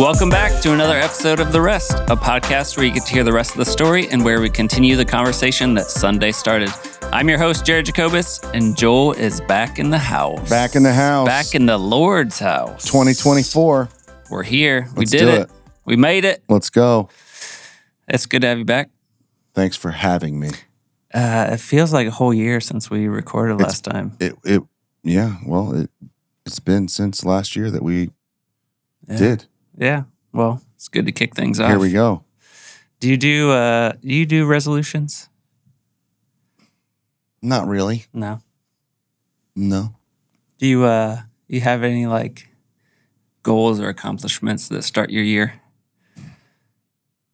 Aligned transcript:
Welcome 0.00 0.30
back 0.30 0.62
to 0.62 0.72
another 0.72 0.96
episode 0.96 1.40
of 1.40 1.52
The 1.52 1.60
Rest, 1.60 1.92
a 1.92 2.16
podcast 2.16 2.76
where 2.78 2.86
you 2.86 2.92
get 2.92 3.04
to 3.04 3.12
hear 3.12 3.22
the 3.22 3.34
rest 3.34 3.50
of 3.50 3.58
the 3.58 3.66
story 3.66 4.08
and 4.08 4.24
where 4.24 4.40
we 4.40 4.48
continue 4.48 4.96
the 4.96 5.04
conversation 5.04 5.74
that 5.74 5.88
Sunday 5.88 6.32
started. 6.32 6.70
I'm 7.12 7.28
your 7.28 7.36
host, 7.36 7.66
Jared 7.66 7.84
Jacobus, 7.84 8.40
and 8.54 8.74
Joel 8.78 9.12
is 9.12 9.42
back 9.42 9.78
in 9.78 9.90
the 9.90 9.98
house. 9.98 10.48
Back 10.48 10.74
in 10.74 10.82
the 10.84 10.94
house. 10.94 11.26
Back 11.26 11.54
in 11.54 11.66
the 11.66 11.76
Lord's 11.76 12.38
house. 12.38 12.86
2024. 12.86 13.90
We're 14.30 14.42
here. 14.42 14.86
Let's 14.96 14.96
we 14.96 15.04
did 15.04 15.28
it. 15.28 15.40
it. 15.42 15.50
We 15.84 15.96
made 15.96 16.24
it. 16.24 16.42
Let's 16.48 16.70
go. 16.70 17.10
It's 18.08 18.24
good 18.24 18.40
to 18.40 18.48
have 18.48 18.58
you 18.58 18.64
back. 18.64 18.88
Thanks 19.54 19.76
for 19.76 19.90
having 19.90 20.40
me. 20.40 20.48
Uh, 21.12 21.50
it 21.52 21.60
feels 21.60 21.92
like 21.92 22.06
a 22.06 22.12
whole 22.12 22.32
year 22.32 22.60
since 22.62 22.88
we 22.90 23.06
recorded 23.06 23.54
It's- 23.56 23.68
last 23.68 23.84
time. 23.84 24.16
It 24.18 24.34
it 24.44 24.62
yeah, 25.02 25.36
well, 25.46 25.74
it 25.74 25.90
it's 26.46 26.58
been 26.58 26.88
since 26.88 27.22
last 27.22 27.54
year 27.54 27.70
that 27.70 27.82
we 27.82 28.10
Yeah. 29.06 29.16
did. 29.18 29.44
Yeah. 29.80 30.04
Well, 30.32 30.62
it's 30.76 30.88
good 30.88 31.06
to 31.06 31.12
kick 31.12 31.34
things 31.34 31.58
off. 31.58 31.70
Here 31.70 31.78
we 31.78 31.90
go. 31.90 32.22
Do 33.00 33.08
you 33.08 33.16
do 33.16 33.50
uh 33.50 33.92
do 34.02 34.14
you 34.14 34.26
do 34.26 34.46
resolutions? 34.46 35.28
Not 37.42 37.66
really. 37.66 38.04
No. 38.12 38.42
No. 39.56 39.96
Do 40.58 40.66
you 40.66 40.84
uh 40.84 41.22
you 41.48 41.62
have 41.62 41.82
any 41.82 42.06
like 42.06 42.54
goals 43.42 43.80
or 43.80 43.88
accomplishments 43.88 44.68
that 44.68 44.82
start 44.82 45.10
your 45.10 45.24
year? 45.24 45.60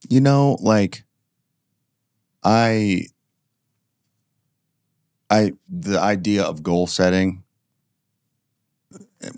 You 0.09 0.21
know, 0.21 0.57
like 0.61 1.03
I 2.45 3.07
I 5.29 5.55
the 5.69 6.01
idea 6.01 6.45
of 6.45 6.63
goal 6.63 6.87
setting 6.87 7.43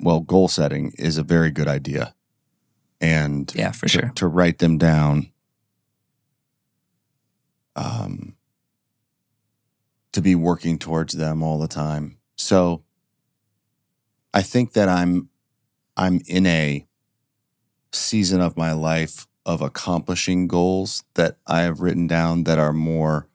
well, 0.02 0.20
goal 0.20 0.48
setting 0.48 0.92
is 0.98 1.16
a 1.16 1.22
very 1.22 1.50
good 1.50 1.68
idea. 1.68 2.14
And 3.00 3.52
Yeah, 3.54 3.70
for 3.72 3.86
to, 3.86 3.88
sure. 3.88 4.12
to 4.16 4.27
write 4.27 4.58
them 4.58 4.78
down 4.78 5.30
um 7.77 8.34
to 10.12 10.20
be 10.20 10.34
working 10.34 10.78
towards 10.78 11.14
them 11.14 11.42
all 11.44 11.58
the 11.60 11.68
time 11.68 12.18
so 12.36 12.82
i 14.34 14.42
think 14.42 14.72
that 14.72 14.88
i'm 14.88 15.28
i'm 15.96 16.20
in 16.27 16.44
a 16.46 16.84
season 17.92 18.40
of 18.40 18.56
my 18.56 18.72
life 18.72 19.28
of 19.46 19.60
accomplishing 19.62 20.48
goals 20.48 21.05
that 21.14 21.36
i 21.46 21.60
have 21.60 21.80
written 21.80 22.08
down 22.08 22.42
that 22.44 22.58
are 22.58 22.72
more 22.72 23.28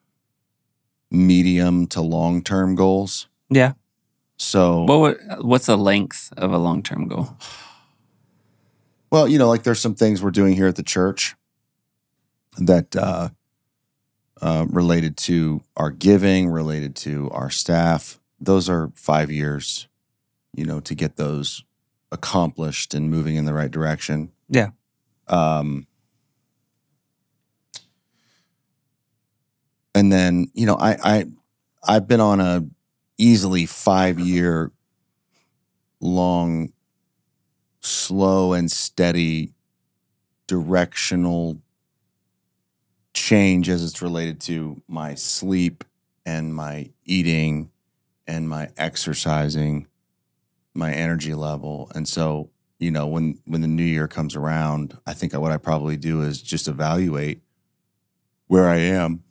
medium 1.09 1.87
to 1.87 2.01
long 2.01 2.43
term 2.43 2.75
goals 2.75 3.27
Yeah. 3.49 3.73
so 4.35 4.83
What 4.83 4.99
would, 4.99 5.17
what's 5.39 5.67
the 5.67 5.77
length 5.77 6.33
of 6.35 6.51
a 6.51 6.57
long-term 6.57 7.07
goal? 7.07 7.37
Well, 9.13 9.27
you 9.27 9.37
know, 9.37 9.47
like 9.47 9.61
there's 9.61 9.79
some 9.79 9.93
things 9.93 10.23
we're 10.23 10.31
doing 10.31 10.55
here 10.55 10.65
at 10.65 10.75
the 10.75 10.81
church 10.81 11.35
that 12.57 12.95
uh, 12.95 13.29
uh, 14.41 14.65
related 14.71 15.17
to 15.17 15.61
our 15.77 15.91
giving, 15.91 16.49
related 16.49 16.95
to 16.95 17.29
our 17.29 17.51
staff. 17.51 18.19
Those 18.39 18.69
are 18.69 18.91
five 18.95 19.29
years, 19.29 19.87
you 20.55 20.65
know, 20.65 20.79
to 20.79 20.95
get 20.95 21.15
those 21.15 21.63
accomplished 22.11 22.95
and 22.95 23.11
moving 23.11 23.35
in 23.35 23.45
the 23.45 23.53
right 23.53 23.69
direction. 23.69 24.31
Yeah. 24.49 24.69
Um, 25.27 25.85
and 29.93 30.11
then, 30.11 30.49
you 30.55 30.65
know, 30.65 30.75
I, 30.75 30.97
I, 31.03 31.25
I've 31.87 32.07
been 32.07 32.19
on 32.19 32.39
a 32.39 32.65
easily 33.19 33.67
five 33.67 34.19
year 34.19 34.71
long 35.99 36.73
slow 37.83 38.53
and 38.53 38.71
steady 38.71 39.53
directional 40.47 41.61
change 43.13 43.69
as 43.69 43.83
it's 43.83 44.01
related 44.01 44.39
to 44.41 44.81
my 44.87 45.13
sleep 45.15 45.83
and 46.25 46.55
my 46.55 46.89
eating 47.05 47.69
and 48.25 48.49
my 48.49 48.69
exercising 48.77 49.87
my 50.73 50.91
energy 50.93 51.33
level 51.35 51.91
and 51.93 52.07
so 52.07 52.49
you 52.79 52.89
know 52.89 53.05
when 53.05 53.37
when 53.45 53.61
the 53.61 53.67
new 53.67 53.83
year 53.83 54.07
comes 54.07 54.35
around 54.35 54.97
i 55.05 55.13
think 55.13 55.33
what 55.33 55.51
i 55.51 55.57
probably 55.57 55.95
do 55.97 56.21
is 56.23 56.41
just 56.41 56.67
evaluate 56.67 57.41
where 58.47 58.67
i 58.67 58.77
am 58.77 59.21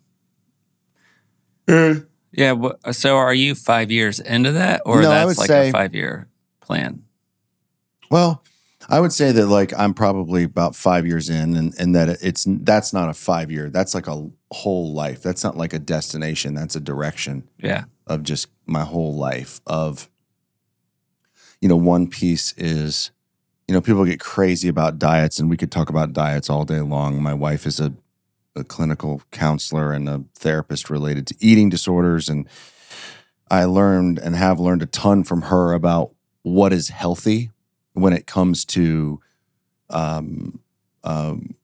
mm. 1.66 2.06
Yeah. 2.34 2.54
So 2.92 3.16
are 3.18 3.34
you 3.34 3.54
five 3.54 3.90
years 3.90 4.18
into 4.18 4.52
that, 4.52 4.80
or 4.86 5.02
No, 5.02 5.10
I 5.10 5.14
that's 5.16 5.26
would 5.28 5.36
like 5.38 5.48
say- 5.48 5.68
a 5.68 5.72
five-year 5.72 6.28
plan? 6.60 7.02
Well, 8.12 8.44
I 8.90 9.00
would 9.00 9.14
say 9.14 9.32
that 9.32 9.46
like 9.46 9.72
I'm 9.72 9.94
probably 9.94 10.42
about 10.44 10.76
five 10.76 11.06
years 11.06 11.30
in, 11.30 11.56
and 11.56 11.72
and 11.78 11.94
that 11.94 12.10
it's 12.20 12.44
that's 12.46 12.92
not 12.92 13.08
a 13.08 13.14
five 13.14 13.50
year. 13.50 13.70
That's 13.70 13.94
like 13.94 14.06
a 14.06 14.28
whole 14.52 14.92
life. 14.92 15.22
That's 15.22 15.42
not 15.42 15.56
like 15.56 15.72
a 15.72 15.78
destination. 15.78 16.52
That's 16.52 16.76
a 16.76 16.80
direction 16.80 17.48
Yeah. 17.58 17.84
of 18.06 18.22
just 18.22 18.48
my 18.66 18.82
whole 18.84 19.14
life. 19.16 19.62
Of 19.66 20.10
you 21.62 21.70
know, 21.70 21.76
one 21.76 22.06
piece 22.06 22.52
is 22.58 23.12
you 23.66 23.72
know 23.72 23.80
people 23.80 24.04
get 24.04 24.20
crazy 24.20 24.68
about 24.68 24.98
diets, 24.98 25.38
and 25.38 25.48
we 25.48 25.56
could 25.56 25.72
talk 25.72 25.88
about 25.88 26.12
diets 26.12 26.50
all 26.50 26.66
day 26.66 26.80
long. 26.80 27.22
My 27.22 27.34
wife 27.34 27.64
is 27.64 27.80
a 27.80 27.94
a 28.54 28.62
clinical 28.62 29.22
counselor 29.30 29.92
and 29.92 30.06
a 30.06 30.24
therapist 30.34 30.90
related 30.90 31.26
to 31.28 31.34
eating 31.40 31.70
disorders, 31.70 32.28
and 32.28 32.46
I 33.50 33.64
learned 33.64 34.18
and 34.18 34.36
have 34.36 34.60
learned 34.60 34.82
a 34.82 34.86
ton 34.86 35.24
from 35.24 35.42
her 35.42 35.72
about 35.72 36.12
what 36.42 36.74
is 36.74 36.90
healthy 36.90 37.50
when 37.94 38.12
it 38.12 38.26
comes 38.26 38.64
to 38.64 39.20
um, 39.90 40.60
um, 41.04 41.54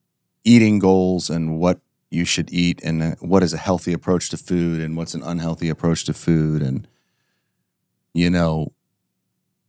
eating 0.44 0.78
goals 0.78 1.30
and 1.30 1.58
what 1.58 1.80
you 2.10 2.24
should 2.24 2.52
eat 2.52 2.80
and 2.82 3.02
uh, 3.02 3.14
what 3.20 3.42
is 3.42 3.52
a 3.52 3.58
healthy 3.58 3.92
approach 3.92 4.30
to 4.30 4.36
food 4.36 4.80
and 4.80 4.96
what's 4.96 5.14
an 5.14 5.22
unhealthy 5.22 5.68
approach 5.68 6.04
to 6.04 6.14
food 6.14 6.62
and 6.62 6.88
you 8.14 8.30
know 8.30 8.72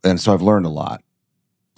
and 0.04 0.20
so 0.20 0.34
I've 0.34 0.42
learned 0.42 0.66
a 0.66 0.70
lot. 0.70 1.04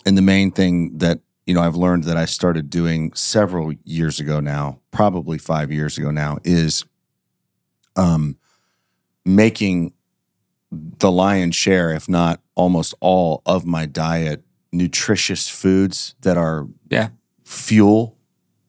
And 0.05 0.17
the 0.17 0.21
main 0.21 0.51
thing 0.51 0.97
that 0.97 1.19
you 1.45 1.53
know 1.53 1.61
I've 1.61 1.75
learned 1.75 2.05
that 2.05 2.17
I 2.17 2.25
started 2.25 2.69
doing 2.69 3.13
several 3.13 3.73
years 3.83 4.19
ago 4.19 4.39
now 4.39 4.79
probably 4.91 5.37
5 5.37 5.71
years 5.71 5.97
ago 5.97 6.11
now 6.11 6.37
is 6.43 6.85
um 7.95 8.37
making 9.25 9.93
the 10.71 11.11
lion's 11.11 11.55
share 11.55 11.91
if 11.91 12.07
not 12.07 12.41
almost 12.55 12.93
all 12.99 13.41
of 13.45 13.65
my 13.65 13.85
diet 13.85 14.43
nutritious 14.71 15.47
foods 15.49 16.15
that 16.21 16.37
are 16.37 16.67
Yeah. 16.89 17.09
fuel 17.43 18.17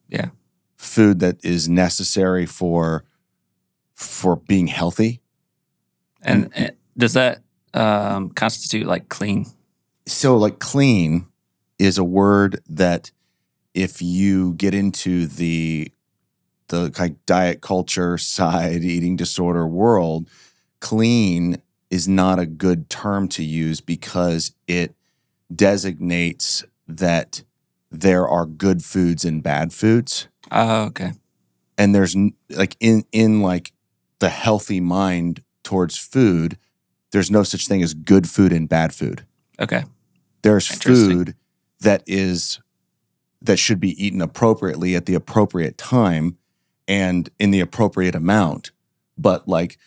Yeah. 0.09 0.31
food 0.77 1.21
that 1.21 1.45
is 1.45 1.69
necessary 1.69 2.47
for 2.47 3.05
for 3.95 4.37
being 4.37 4.67
healthy 4.67 5.21
And, 6.23 6.51
and 6.55 6.73
does 6.97 7.13
that 7.15 7.43
um, 7.75 8.31
constitute 8.31 8.87
like 8.87 9.09
clean? 9.09 9.47
so 10.07 10.37
like 10.37 10.59
clean 10.59 11.27
is 11.79 11.99
a 11.99 12.05
word 12.05 12.61
that 12.69 13.11
if 13.75 14.03
you 14.03 14.55
get 14.55 14.75
into 14.75 15.27
the 15.27 15.93
the 16.69 16.91
kind 16.91 17.13
of 17.13 17.27
diet 17.27 17.61
culture 17.61 18.19
side 18.19 18.83
eating 18.83 19.15
disorder 19.17 19.67
world 19.67 20.29
clean 20.81 21.63
is 21.91 22.09
not 22.09 22.39
a 22.41 22.47
good 22.47 22.89
term 22.91 23.29
to 23.29 23.45
use 23.45 23.81
because 23.81 24.53
it 24.67 24.95
designates 25.57 26.65
that 26.89 27.43
there 27.91 28.27
are 28.27 28.47
good 28.47 28.83
foods 28.85 29.25
and 29.25 29.43
bad 29.43 29.73
foods 29.73 30.29
Oh, 30.51 30.85
okay. 30.87 31.13
and 31.79 31.95
there's 31.95 32.17
like 32.51 32.77
in 32.81 33.05
in 33.13 33.43
like 33.43 33.73
the 34.19 34.29
healthy 34.29 34.81
mind 34.81 35.43
towards 35.65 35.97
food 35.99 36.59
there's 37.11 37.31
no 37.31 37.43
such 37.43 37.67
thing 37.69 37.83
as 37.83 37.95
good 37.95 38.29
food 38.29 38.53
and 38.53 38.69
bad 38.69 38.95
food 38.95 39.25
Okay. 39.61 39.85
there's 40.43 40.67
food 40.67 41.35
that 41.81 42.03
is 42.07 42.61
that 43.41 43.59
should 43.59 43.81
be 43.81 44.05
eaten 44.05 44.21
appropriately 44.23 44.95
at 44.95 45.07
the 45.07 45.15
appropriate 45.15 45.77
time 45.77 46.37
and 46.89 47.29
in 47.39 47.51
the 47.51 47.61
appropriate 47.61 48.15
amount 48.15 48.71
but 49.19 49.47
like 49.49 49.79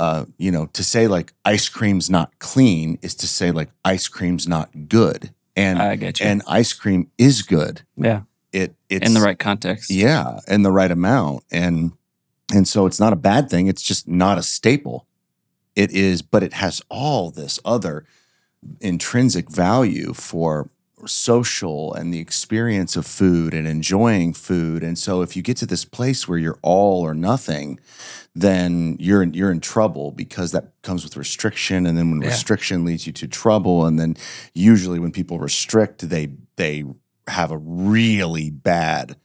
uh 0.00 0.24
you 0.38 0.50
know 0.50 0.66
to 0.72 0.82
say 0.82 1.06
like 1.06 1.32
ice 1.44 1.68
cream's 1.68 2.10
not 2.10 2.36
clean 2.40 2.98
is 3.02 3.14
to 3.14 3.28
say 3.28 3.52
like 3.52 3.68
ice 3.84 4.08
cream's 4.08 4.48
not 4.48 4.88
good 4.88 5.32
and 5.54 5.78
I 5.80 5.96
get 5.96 6.18
you. 6.18 6.26
and 6.26 6.42
ice 6.48 6.72
cream 6.72 7.10
is 7.18 7.42
good 7.42 7.82
yeah. 7.96 8.22
it 8.52 8.74
it's 8.88 9.06
In 9.06 9.14
the 9.14 9.20
right 9.20 9.38
context. 9.38 9.90
yeah, 9.90 10.40
in 10.48 10.62
the 10.62 10.72
right 10.72 10.90
amount. 10.90 11.44
And 11.52 11.92
and 12.52 12.66
so 12.66 12.86
it's 12.86 12.98
not 12.98 13.12
a 13.12 13.16
bad 13.16 13.48
thing. 13.48 13.68
It's 13.68 13.82
just 13.82 14.08
not 14.08 14.38
a 14.38 14.42
staple. 14.42 15.06
It 15.76 15.92
is, 15.92 16.20
but 16.22 16.42
it 16.42 16.54
has 16.54 16.82
all 16.88 17.30
this 17.30 17.60
other 17.64 18.04
intrinsic 18.80 19.48
value 19.50 20.12
for 20.12 20.68
social 21.06 21.92
and 21.94 22.12
the 22.12 22.18
experience 22.18 22.96
of 22.96 23.06
food 23.06 23.54
and 23.54 23.66
enjoying 23.66 24.32
food. 24.34 24.82
And 24.82 24.98
so 24.98 25.22
if 25.22 25.36
you 25.36 25.42
get 25.42 25.56
to 25.58 25.66
this 25.66 25.84
place 25.84 26.26
where 26.28 26.38
you're 26.38 26.58
all 26.62 27.02
or 27.02 27.14
nothing, 27.14 27.78
then 28.34 28.96
you're 29.00 29.22
in, 29.22 29.34
you're 29.34 29.50
in 29.52 29.60
trouble 29.60 30.10
because 30.10 30.52
that 30.52 30.72
comes 30.82 31.04
with 31.04 31.16
restriction 31.16 31.86
and 31.86 31.96
then 31.98 32.10
when 32.10 32.22
Yeah. 32.22 32.28
restriction 32.28 32.84
leads 32.84 33.06
you 33.06 33.12
to 33.14 33.26
trouble 33.26 33.86
and 33.86 33.98
then 33.98 34.16
usually 34.54 34.98
when 34.98 35.12
people 35.12 35.38
restrict 35.38 36.08
they 36.08 36.28
they 36.56 36.84
have 37.28 37.50
a 37.50 37.58
really 37.58 38.50
bad 38.50 39.16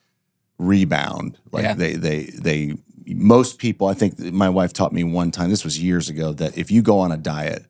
rebound. 0.58 1.38
Like 1.52 1.64
Yeah. 1.64 1.74
they 1.76 1.94
they 1.94 2.24
they 2.26 2.74
most 3.08 3.60
people, 3.60 3.88
I 3.88 3.94
think 3.94 4.18
my 4.20 4.50
wife 4.50 4.74
taught 4.74 4.92
me 4.92 5.04
one 5.04 5.30
time, 5.30 5.52
this 5.52 5.64
was 5.64 5.80
years 5.80 6.10
ago, 6.10 6.34
that 6.34 6.58
if 6.58 6.72
you 6.72 6.82
go 6.82 6.98
on 7.00 7.12
a 7.12 7.18
diet, 7.18 7.68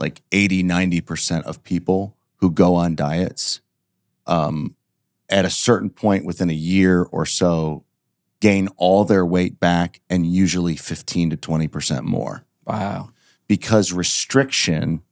like 0.00 0.20
80, 0.32 0.64
90% 0.64 1.44
of 1.44 1.62
people 1.62 2.16
who 2.38 2.50
go 2.50 2.74
on 2.74 2.94
diets, 2.94 3.60
um, 4.26 4.74
at 5.28 5.44
a 5.44 5.50
certain 5.50 5.90
point 5.90 6.24
within 6.24 6.50
a 6.50 6.54
year 6.54 7.02
or 7.02 7.26
so, 7.26 7.84
gain 8.40 8.68
all 8.76 9.04
their 9.04 9.26
weight 9.26 9.58
back 9.60 10.00
and 10.08 10.24
usually 10.26 10.76
15 10.76 11.30
to 11.30 11.36
20% 11.36 12.04
more 12.04 12.44
Wow. 12.64 13.10
because 13.46 13.92
restriction 13.92 15.02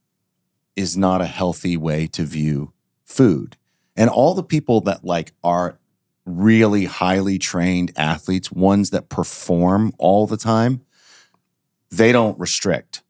is 0.75 0.95
not 0.95 1.21
a 1.21 1.25
healthy 1.25 1.75
way 1.75 2.07
to 2.07 2.23
view 2.23 2.71
food. 3.03 3.57
And 3.95 4.09
all 4.09 4.33
the 4.33 4.43
people 4.43 4.79
that 4.81 5.03
like 5.03 5.33
are 5.43 5.79
really 6.25 6.85
highly 6.85 7.37
trained 7.39 7.91
athletes, 7.97 8.51
ones 8.51 8.91
that 8.91 9.09
perform 9.09 9.91
all 9.97 10.27
the 10.27 10.37
time, 10.37 10.81
they 11.89 12.11
don't 12.11 12.37
restrict. 12.39 13.01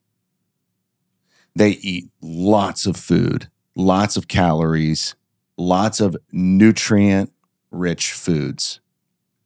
They 1.54 1.70
eat 1.72 2.10
lots 2.22 2.86
of 2.86 2.96
food, 2.96 3.50
lots 3.78 4.18
of 4.18 4.28
calories, 4.28 5.14
lots 5.56 6.00
of 6.00 6.16
nutrient 6.32 7.32
rich 7.70 8.12
foods. 8.12 8.80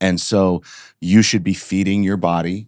And 0.00 0.20
so 0.20 0.62
you 1.00 1.22
should 1.22 1.44
be 1.44 1.54
feeding 1.54 2.02
your 2.02 2.16
body 2.16 2.66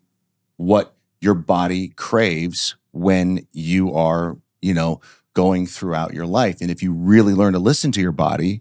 what 0.56 0.94
your 1.20 1.34
body 1.34 1.88
craves 1.88 2.76
when 2.93 3.44
you 3.52 3.93
are, 3.93 4.37
you 4.62 4.72
know, 4.72 5.00
going 5.32 5.66
throughout 5.66 6.14
your 6.14 6.26
life. 6.26 6.61
And 6.61 6.70
if 6.70 6.81
you 6.81 6.93
really 6.93 7.34
learn 7.34 7.55
to 7.55 7.58
listen 7.58 7.90
to 7.93 8.00
your 8.00 8.12
body, 8.12 8.60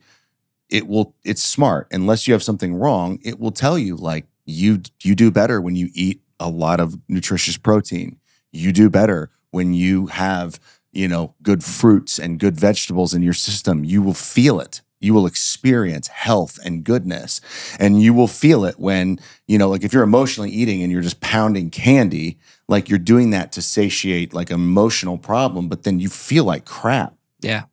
it 0.69 0.87
will 0.87 1.13
it's 1.23 1.43
smart. 1.43 1.87
Unless 1.91 2.27
you 2.27 2.33
have 2.33 2.41
something 2.41 2.73
wrong, 2.73 3.19
it 3.23 3.39
will 3.39 3.51
tell 3.51 3.77
you 3.77 3.95
like 3.95 4.25
you 4.45 4.81
you 5.03 5.13
do 5.13 5.29
better 5.29 5.61
when 5.61 5.75
you 5.75 5.89
eat 5.93 6.21
a 6.39 6.49
lot 6.49 6.79
of 6.79 6.97
nutritious 7.07 7.57
protein. 7.57 8.17
You 8.51 8.71
do 8.71 8.89
better 8.89 9.29
when 9.51 9.73
you 9.73 10.07
have, 10.07 10.59
you 10.93 11.07
know, 11.07 11.33
good 11.41 11.63
fruits 11.63 12.19
and 12.19 12.39
good 12.39 12.57
vegetables 12.57 13.13
in 13.13 13.21
your 13.21 13.33
system. 13.33 13.83
You 13.83 14.01
will 14.01 14.13
feel 14.13 14.59
it. 14.59 14.81
You 14.99 15.13
will 15.13 15.25
experience 15.25 16.07
health 16.07 16.57
and 16.63 16.83
goodness. 16.83 17.41
And 17.77 18.01
you 18.01 18.13
will 18.13 18.29
feel 18.29 18.63
it 18.63 18.79
when, 18.79 19.19
you 19.47 19.57
know, 19.57 19.69
like 19.69 19.83
if 19.83 19.91
you're 19.91 20.03
emotionally 20.03 20.49
eating 20.49 20.81
and 20.81 20.91
you're 20.91 21.01
just 21.01 21.19
pounding 21.19 21.69
candy, 21.69 22.37
like 22.69 22.87
you're 22.87 22.99
doing 22.99 23.31
that 23.31 23.51
to 23.53 23.61
satiate 23.61 24.33
like 24.33 24.49
emotional 24.49 25.17
problem, 25.17 25.67
but 25.67 25.83
then 25.83 25.99
you 25.99 26.07
feel 26.07 26.45
like 26.45 26.63
crap. 26.63 27.15
Yeah. 27.41 27.63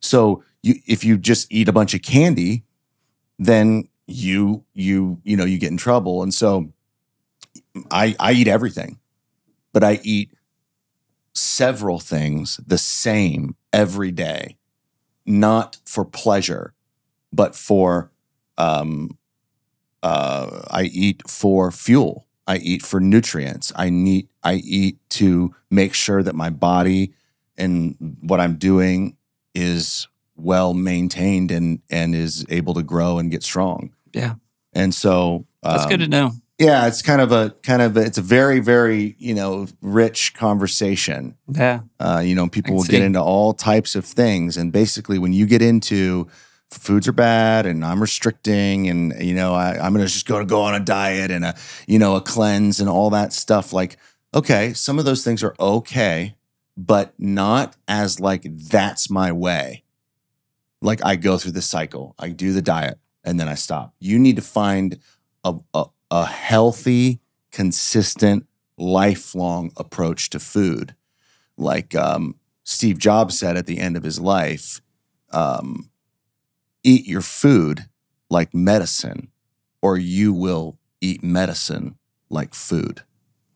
So 0.00 0.42
you 0.62 0.74
if 0.86 1.04
you 1.04 1.18
just 1.18 1.52
eat 1.52 1.68
a 1.68 1.72
bunch 1.72 1.94
of 1.94 2.02
candy, 2.02 2.64
then 3.38 3.88
you 4.06 4.64
you 4.74 5.20
you 5.22 5.36
know 5.36 5.44
you 5.44 5.58
get 5.58 5.70
in 5.70 5.76
trouble. 5.76 6.22
And 6.22 6.34
so 6.34 6.72
I 7.90 8.16
I 8.18 8.32
eat 8.32 8.48
everything, 8.48 8.98
but 9.72 9.84
I 9.84 10.00
eat 10.02 10.33
several 11.34 11.98
things 11.98 12.60
the 12.66 12.78
same 12.78 13.56
every 13.72 14.10
day, 14.10 14.56
not 15.26 15.78
for 15.84 16.04
pleasure, 16.04 16.74
but 17.32 17.54
for 17.54 18.10
um 18.56 19.18
uh 20.02 20.62
I 20.70 20.84
eat 20.84 21.28
for 21.28 21.70
fuel. 21.70 22.26
I 22.46 22.58
eat 22.58 22.82
for 22.82 23.00
nutrients. 23.00 23.72
I 23.74 23.90
need 23.90 24.28
I 24.42 24.54
eat 24.54 24.98
to 25.10 25.54
make 25.70 25.94
sure 25.94 26.22
that 26.22 26.34
my 26.34 26.50
body 26.50 27.14
and 27.56 27.96
what 28.20 28.40
I'm 28.40 28.56
doing 28.56 29.16
is 29.54 30.08
well 30.36 30.74
maintained 30.74 31.50
and 31.50 31.80
and 31.90 32.14
is 32.14 32.44
able 32.48 32.74
to 32.74 32.82
grow 32.82 33.18
and 33.18 33.30
get 33.30 33.42
strong. 33.42 33.94
Yeah. 34.12 34.34
And 34.72 34.94
so 34.94 35.46
That's 35.62 35.86
good 35.86 35.98
to 36.00 36.04
um, 36.04 36.10
know. 36.10 36.32
Yeah, 36.58 36.86
it's 36.86 37.02
kind 37.02 37.20
of 37.20 37.32
a 37.32 37.50
kind 37.62 37.82
of 37.82 37.96
a, 37.96 38.00
it's 38.00 38.18
a 38.18 38.22
very 38.22 38.60
very 38.60 39.16
you 39.18 39.34
know 39.34 39.66
rich 39.80 40.34
conversation. 40.34 41.36
Yeah. 41.48 41.80
Uh, 41.98 42.22
you 42.24 42.34
know, 42.34 42.48
people 42.48 42.76
will 42.76 42.84
get 42.84 43.02
into 43.02 43.20
all 43.20 43.54
types 43.54 43.96
of 43.96 44.04
things, 44.04 44.56
and 44.56 44.72
basically, 44.72 45.18
when 45.18 45.32
you 45.32 45.46
get 45.46 45.62
into 45.62 46.28
foods 46.70 47.06
are 47.06 47.12
bad 47.12 47.66
and 47.66 47.84
I'm 47.84 48.00
restricting 48.00 48.88
and 48.88 49.14
you 49.22 49.34
know 49.34 49.54
I, 49.54 49.78
I'm 49.78 49.92
gonna 49.92 50.06
just 50.06 50.26
go 50.26 50.38
to 50.38 50.44
go 50.44 50.62
on 50.62 50.74
a 50.74 50.80
diet 50.80 51.30
and 51.30 51.44
a 51.44 51.54
you 51.86 51.98
know 51.98 52.16
a 52.16 52.20
cleanse 52.20 52.80
and 52.80 52.88
all 52.88 53.10
that 53.10 53.32
stuff. 53.32 53.72
Like, 53.72 53.96
okay, 54.32 54.72
some 54.74 54.98
of 54.98 55.04
those 55.04 55.24
things 55.24 55.42
are 55.42 55.54
okay, 55.58 56.36
but 56.76 57.14
not 57.18 57.76
as 57.88 58.20
like 58.20 58.44
that's 58.44 59.10
my 59.10 59.32
way. 59.32 59.84
Like 60.80 61.04
I 61.04 61.16
go 61.16 61.38
through 61.38 61.52
the 61.52 61.62
cycle, 61.62 62.14
I 62.18 62.30
do 62.30 62.52
the 62.52 62.62
diet, 62.62 62.98
and 63.24 63.40
then 63.40 63.48
I 63.48 63.54
stop. 63.54 63.94
You 63.98 64.18
need 64.18 64.36
to 64.36 64.42
find 64.42 64.98
a, 65.42 65.54
a, 65.72 65.84
a 66.14 66.26
healthy, 66.26 67.18
consistent, 67.50 68.46
lifelong 68.78 69.72
approach 69.76 70.30
to 70.30 70.38
food. 70.38 70.94
Like 71.56 71.96
um, 71.96 72.36
Steve 72.62 72.98
Jobs 72.98 73.36
said 73.36 73.56
at 73.56 73.66
the 73.66 73.80
end 73.80 73.96
of 73.96 74.04
his 74.04 74.20
life, 74.20 74.80
um, 75.32 75.90
eat 76.84 77.04
your 77.08 77.20
food 77.20 77.86
like 78.30 78.54
medicine, 78.54 79.32
or 79.82 79.98
you 79.98 80.32
will 80.32 80.78
eat 81.00 81.24
medicine 81.24 81.96
like 82.30 82.54
food. 82.54 83.02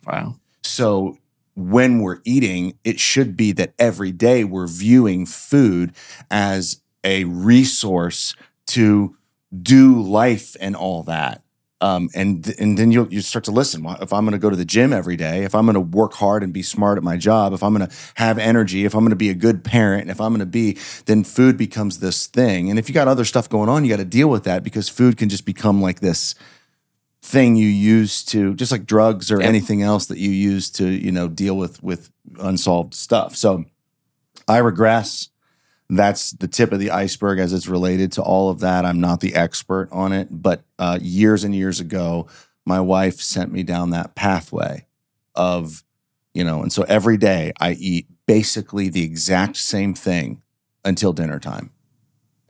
Wow. 0.05 0.35
So 0.65 1.17
when 1.55 2.01
we're 2.01 2.21
eating, 2.25 2.77
it 2.83 2.99
should 2.99 3.37
be 3.37 3.53
that 3.53 3.73
every 3.79 4.11
day 4.11 4.43
we're 4.43 4.67
viewing 4.67 5.27
food 5.27 5.93
as 6.29 6.83
a 7.05 7.23
resource 7.23 8.35
to 8.67 9.17
do 9.63 10.03
life 10.03 10.57
and 10.61 10.75
all 10.75 11.05
that. 11.05 11.45
Um, 11.81 12.09
and 12.13 12.53
and 12.59 12.77
then 12.77 12.91
you'll 12.91 13.07
you 13.13 13.21
start 13.21 13.45
to 13.45 13.53
listen. 13.53 13.87
If 14.01 14.13
I'm 14.13 14.25
going 14.25 14.33
to 14.33 14.39
go 14.39 14.51
to 14.51 14.57
the 14.57 14.65
gym 14.65 14.93
every 14.93 15.17
day, 15.17 15.45
if 15.45 15.55
I'm 15.55 15.65
going 15.65 15.75
to 15.75 15.81
work 15.81 16.15
hard 16.15 16.43
and 16.43 16.53
be 16.53 16.63
smart 16.63 16.99
at 16.99 17.05
my 17.05 17.17
job, 17.17 17.53
if 17.53 17.63
I'm 17.63 17.73
going 17.73 17.89
to 17.89 17.95
have 18.17 18.37
energy, 18.37 18.85
if 18.85 18.95
I'm 18.95 19.03
going 19.03 19.11
to 19.11 19.17
be 19.17 19.31
a 19.31 19.35
good 19.35 19.63
parent, 19.63 20.11
if 20.11 20.21
I'm 20.21 20.33
going 20.33 20.41
to 20.41 20.47
be, 20.47 20.77
then 21.07 21.23
food 21.23 21.57
becomes 21.57 22.01
this 22.01 22.27
thing. 22.27 22.69
And 22.69 22.81
if 22.81 22.89
you 22.89 22.95
got 22.95 23.07
other 23.07 23.25
stuff 23.25 23.49
going 23.49 23.69
on, 23.69 23.85
you 23.85 23.91
got 23.91 23.99
to 23.99 24.05
deal 24.05 24.29
with 24.29 24.43
that 24.43 24.65
because 24.65 24.89
food 24.89 25.17
can 25.17 25.29
just 25.29 25.45
become 25.45 25.81
like 25.81 26.01
this 26.01 26.35
thing 27.23 27.55
you 27.55 27.69
use 27.69 28.25
to 28.25 28.55
just 28.55 28.73
like 28.73 28.85
drugs 28.87 29.31
or 29.31 29.39
Yep. 29.41 29.49
anything 29.49 29.83
else 29.83 30.07
that 30.07 30.19
you 30.19 30.31
use 30.31 30.71
to 30.71 30.89
you 30.89 31.13
know 31.13 31.29
deal 31.29 31.57
with 31.57 31.83
with 31.83 32.11
unsolved 32.39 32.95
stuff 32.95 33.35
so 33.35 33.65
i 34.47 34.59
regress 34.59 35.29
that's 35.91 36.33
the 36.33 36.49
tip 36.49 36.73
of 36.73 36.79
the 36.79 36.91
iceberg 36.91 37.39
as 37.39 37.53
it's 37.53 37.67
related 37.69 38.13
to 38.13 38.23
all 38.23 38.51
of 38.51 38.61
that 38.61 38.85
i'm 38.85 39.01
not 39.01 39.21
the 39.21 39.35
expert 39.35 39.89
on 39.91 40.13
it 40.13 40.29
but 40.31 40.63
uh, 40.79 40.99
years 41.01 41.45
and 41.45 41.55
years 41.55 41.81
ago 41.81 42.27
my 42.67 42.81
wife 42.81 43.21
sent 43.21 43.51
me 43.53 43.63
down 43.63 43.91
that 43.91 44.15
pathway 44.15 44.87
of 45.35 45.83
you 46.35 46.45
know 46.45 46.63
and 46.63 46.73
so 46.73 46.83
every 46.85 47.17
day 47.17 47.53
i 47.61 47.73
eat 47.73 48.07
basically 48.27 48.89
the 48.89 49.03
exact 49.03 49.57
same 49.57 49.95
thing 49.95 50.43
until 50.85 51.13
dinner 51.13 51.39
time 51.39 51.71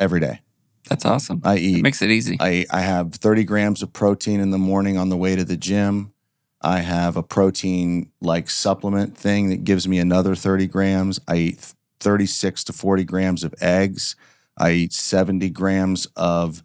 every 0.00 0.20
day 0.20 0.40
That's 0.88 1.04
awesome. 1.04 1.40
i 1.44 1.54
It 1.54 1.62
eat 1.62 1.82
makes 1.82 2.02
it 2.02 2.10
easy. 2.10 2.36
I, 2.40 2.66
I 2.70 2.80
have 2.80 3.14
30 3.14 3.44
grams 3.44 3.82
of 3.82 3.92
protein 3.92 4.40
in 4.40 4.50
the 4.50 4.58
morning 4.58 4.96
on 4.96 5.08
the 5.08 5.16
way 5.16 5.36
to 5.36 5.44
the 5.44 5.56
gym. 5.56 6.12
I 6.60 6.80
have 6.80 7.16
a 7.16 7.22
protein 7.22 8.10
like 8.20 8.50
supplement 8.50 9.16
thing 9.16 9.48
that 9.50 9.62
gives 9.64 9.86
me 9.86 9.98
another 10.00 10.34
30 10.34 10.66
grams. 10.66 11.20
I 11.28 11.36
eat 11.36 11.74
36 12.00 12.64
to 12.64 12.72
40 12.72 13.04
grams 13.04 13.44
of 13.44 13.54
eggs. 13.60 14.16
I 14.56 14.72
eat 14.72 14.92
70 14.92 15.50
grams 15.50 16.06
of 16.16 16.62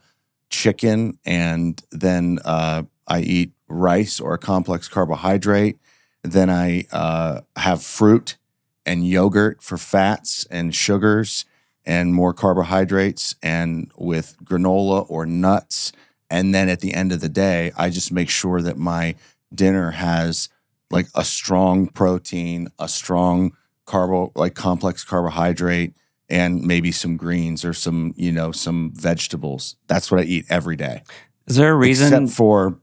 chicken. 0.50 1.18
And 1.26 1.82
then 1.92 2.40
uh, 2.46 2.84
I 3.08 3.22
eat 3.22 3.52
rice 3.68 4.20
or 4.20 4.34
a 4.34 4.40
complex 4.40 4.88
carbohydrate. 4.88 5.78
Then 6.24 6.50
I 6.50 6.86
uh, 6.92 7.42
have 7.56 7.84
fruit 7.84 8.38
and 8.86 9.08
yogurt 9.08 9.62
for 9.62 9.78
fats 9.78 10.46
and 10.50 10.74
sugars 10.74 11.46
and 11.86 12.14
more 12.14 12.34
carbohydrates 12.34 13.36
and 13.42 13.92
with 13.98 14.38
granola 14.44 15.06
or 15.10 15.26
nuts. 15.26 15.92
And 16.30 16.54
then 16.56 16.70
at 16.70 16.80
the 16.80 16.94
end 16.94 17.12
of 17.12 17.20
the 17.20 17.30
day, 17.30 17.72
I 17.78 17.90
just 17.90 18.12
make 18.12 18.30
sure 18.30 18.62
that 18.62 18.78
my 18.78 19.16
dinner 19.54 19.92
has 19.92 20.50
like 20.90 21.08
a 21.16 21.24
strong 21.24 21.88
protein, 21.88 22.70
a 22.80 22.88
strong 22.88 23.54
carbo, 23.86 24.32
like 24.36 24.56
complex 24.56 25.04
carbohydrate, 25.04 25.94
and 26.30 26.62
maybe 26.64 26.92
some 26.92 27.18
greens 27.18 27.64
or 27.66 27.74
some, 27.74 28.14
you 28.18 28.32
know, 28.32 28.52
some 28.52 28.92
vegetables. 28.96 29.76
That's 29.88 30.10
what 30.12 30.22
I 30.22 30.24
eat 30.24 30.46
every 30.50 30.76
day. 30.76 31.04
Is 31.48 31.56
there 31.58 31.72
a 31.72 31.76
reason? 31.76 32.08
Except 32.24 32.36
for, 32.38 32.80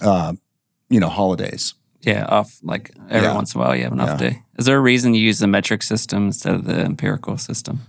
uh, 0.00 0.34
you 0.88 1.00
know, 1.00 1.08
holidays. 1.08 1.74
yeah, 2.04 2.24
off 2.26 2.58
like 2.64 2.90
every 3.10 3.28
Yeah. 3.28 3.34
once 3.34 3.54
in 3.54 3.60
a 3.60 3.64
while 3.64 3.76
you 3.76 3.84
have 3.84 3.92
an 3.92 4.00
off 4.00 4.20
Yeah. 4.20 4.30
day. 4.30 4.42
Is 4.58 4.66
there 4.66 4.76
a 4.76 4.80
reason 4.80 5.14
you 5.14 5.22
use 5.22 5.38
the 5.38 5.46
metric 5.46 5.84
system 5.84 6.26
instead 6.26 6.52
of 6.56 6.64
the 6.64 6.80
empirical 6.80 7.38
system? 7.38 7.82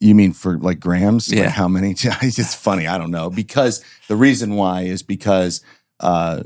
You 0.00 0.14
mean 0.14 0.32
for 0.32 0.56
like 0.58 0.80
grams? 0.80 1.30
Yeah. 1.30 1.42
Like 1.44 1.50
how 1.50 1.68
many? 1.68 1.90
it's 2.22 2.54
funny. 2.54 2.86
I 2.86 2.96
don't 2.96 3.10
know. 3.10 3.28
Because 3.28 3.84
the 4.08 4.16
reason 4.16 4.54
why 4.54 4.82
is 4.84 5.02
because 5.02 5.60
uh, 6.00 6.44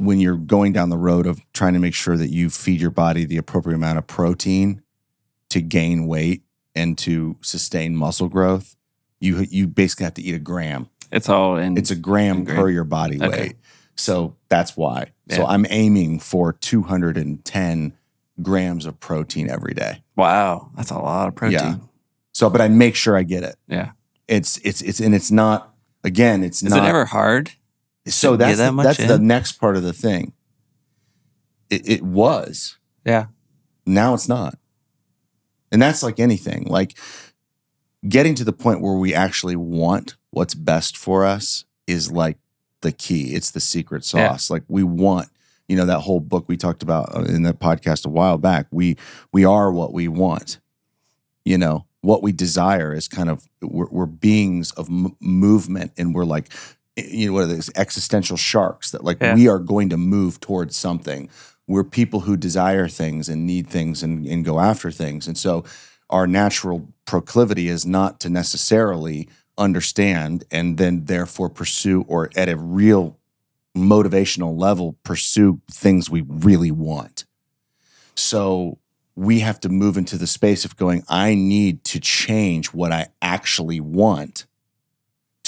when 0.00 0.18
you're 0.20 0.36
going 0.36 0.72
down 0.72 0.88
the 0.88 0.96
road 0.96 1.26
of 1.26 1.40
trying 1.52 1.74
to 1.74 1.78
make 1.78 1.94
sure 1.94 2.16
that 2.16 2.30
you 2.30 2.48
feed 2.50 2.80
your 2.80 2.90
body 2.90 3.24
the 3.24 3.36
appropriate 3.36 3.76
amount 3.76 3.98
of 3.98 4.06
protein 4.06 4.82
to 5.50 5.60
gain 5.60 6.06
weight 6.06 6.42
and 6.74 6.96
to 6.98 7.36
sustain 7.42 7.94
muscle 7.96 8.28
growth, 8.28 8.76
You 9.20 9.46
you 9.50 9.66
basically 9.66 10.04
have 10.04 10.14
to 10.14 10.22
eat 10.22 10.34
a 10.34 10.38
gram. 10.38 10.88
It's 11.12 11.28
all 11.28 11.56
in. 11.58 11.76
It's 11.76 11.90
a 11.90 11.96
gram 11.96 12.44
gram. 12.44 12.56
per 12.56 12.70
your 12.70 12.84
body 12.84 13.16
Okay. 13.22 13.28
weight. 13.28 13.56
So 13.96 14.36
that's 14.48 14.76
why. 14.76 15.12
So 15.30 15.44
I'm 15.46 15.66
aiming 15.68 16.20
for 16.20 16.52
210 16.54 17.92
grams 18.42 18.86
of 18.86 18.98
protein 19.00 19.50
every 19.50 19.74
day. 19.74 20.02
wow. 20.16 20.70
That's 20.76 20.90
a 20.90 20.98
lot 20.98 21.28
of 21.28 21.34
protein. 21.34 21.58
Yeah. 21.58 21.76
So, 22.32 22.48
but 22.48 22.60
I 22.60 22.68
make 22.68 22.94
sure 22.96 23.16
I 23.16 23.22
get 23.24 23.42
it. 23.42 23.56
Yeah. 23.68 23.90
It's 24.28 24.56
it's 24.58 24.80
it's 24.80 25.00
and 25.00 25.14
it's 25.14 25.30
not 25.30 25.74
again. 26.04 26.42
It's 26.44 26.62
Is 26.62 26.70
not 26.70 26.78
Is 26.78 26.84
it 26.84 26.88
ever 26.88 27.04
hard? 27.04 27.52
So 28.06 28.36
that's 28.36 28.58
that 28.58 28.70
the, 28.74 28.82
that's 28.82 28.98
the 29.06 29.18
next 29.18 29.52
part 29.52 29.76
of 29.76 29.82
the 29.82 29.92
thing. 29.92 30.32
It, 31.68 31.88
it 31.88 32.02
was 32.02 32.78
Yeah. 33.04 33.26
now 33.86 34.14
it's 34.14 34.28
not, 34.28 34.58
and 35.70 35.80
that's 35.80 36.02
like 36.02 36.18
anything. 36.18 36.64
Like 36.64 36.98
getting 38.08 38.34
to 38.36 38.44
the 38.44 38.52
point 38.52 38.80
where 38.80 38.94
we 38.94 39.14
actually 39.14 39.56
want 39.56 40.16
what's 40.30 40.54
best 40.54 40.96
for 40.96 41.24
us 41.24 41.64
is 41.86 42.10
like 42.10 42.38
the 42.80 42.92
key. 42.92 43.34
It's 43.34 43.50
the 43.50 43.60
secret 43.60 44.10
Yeah. 44.12 44.28
sauce. 44.30 44.50
Like 44.50 44.64
we 44.68 44.82
want, 44.82 45.28
you 45.68 45.76
know, 45.76 45.84
that 45.86 46.00
whole 46.00 46.20
book 46.20 46.46
we 46.48 46.56
talked 46.56 46.82
about 46.82 47.14
uh, 47.14 47.20
in 47.22 47.42
that 47.44 47.60
podcast 47.60 48.04
a 48.06 48.08
while 48.10 48.38
back. 48.38 48.66
We 48.70 48.96
we 49.32 49.44
are 49.44 49.70
what 49.70 49.92
we 49.92 50.08
want. 50.08 50.58
You 51.44 51.56
know, 51.58 51.86
what 52.00 52.22
we 52.22 52.32
desire 52.32 52.92
is 52.94 53.06
kind 53.08 53.30
of 53.30 53.46
we're, 53.62 53.88
we're 53.90 54.06
beings 54.06 54.72
of 54.72 54.88
m- 54.88 55.16
movement, 55.20 55.92
and 55.96 56.14
we're 56.14 56.24
like, 56.24 56.46
eh, 56.52 56.56
you 57.08 57.28
know, 57.28 57.32
what 57.34 57.44
are 57.44 57.46
these 57.46 57.70
existential 57.76 58.36
sharks 58.36 58.90
that 58.90 59.04
like 59.04 59.18
Yeah. 59.20 59.34
we 59.34 59.48
are 59.48 59.58
going 59.58 59.88
to 59.90 59.96
move 59.96 60.40
towards 60.40 60.76
something. 60.76 61.28
We're 61.66 61.84
people 61.84 62.20
who 62.20 62.36
desire 62.36 62.88
things 62.88 63.28
and 63.28 63.46
need 63.46 63.68
things 63.68 64.02
and, 64.02 64.26
and 64.26 64.44
go 64.44 64.58
after 64.58 64.90
things, 64.90 65.26
and 65.28 65.38
so 65.38 65.64
our 66.08 66.26
natural 66.26 66.88
proclivity 67.06 67.68
is 67.68 67.86
not 67.86 68.18
to 68.20 68.28
necessarily 68.28 69.28
understand 69.56 70.42
and 70.50 70.78
then 70.78 71.04
therefore 71.04 71.48
pursue 71.48 72.04
or 72.08 72.30
at 72.34 72.48
a 72.48 72.56
real 72.56 73.16
motivational 73.76 74.58
level 74.58 74.96
pursue 75.04 75.60
things 75.70 76.10
we 76.10 76.22
really 76.26 76.70
want. 76.72 77.24
So 78.16 78.78
we 79.14 79.40
have 79.40 79.60
to 79.60 79.68
move 79.68 79.96
into 79.96 80.16
the 80.18 80.26
space 80.26 80.64
of 80.64 80.76
going, 80.76 81.04
I 81.08 81.34
need 81.34 81.84
to 81.84 82.00
change 82.00 82.68
what 82.72 82.90
I 82.90 83.08
actually 83.22 83.80
want 83.80 84.46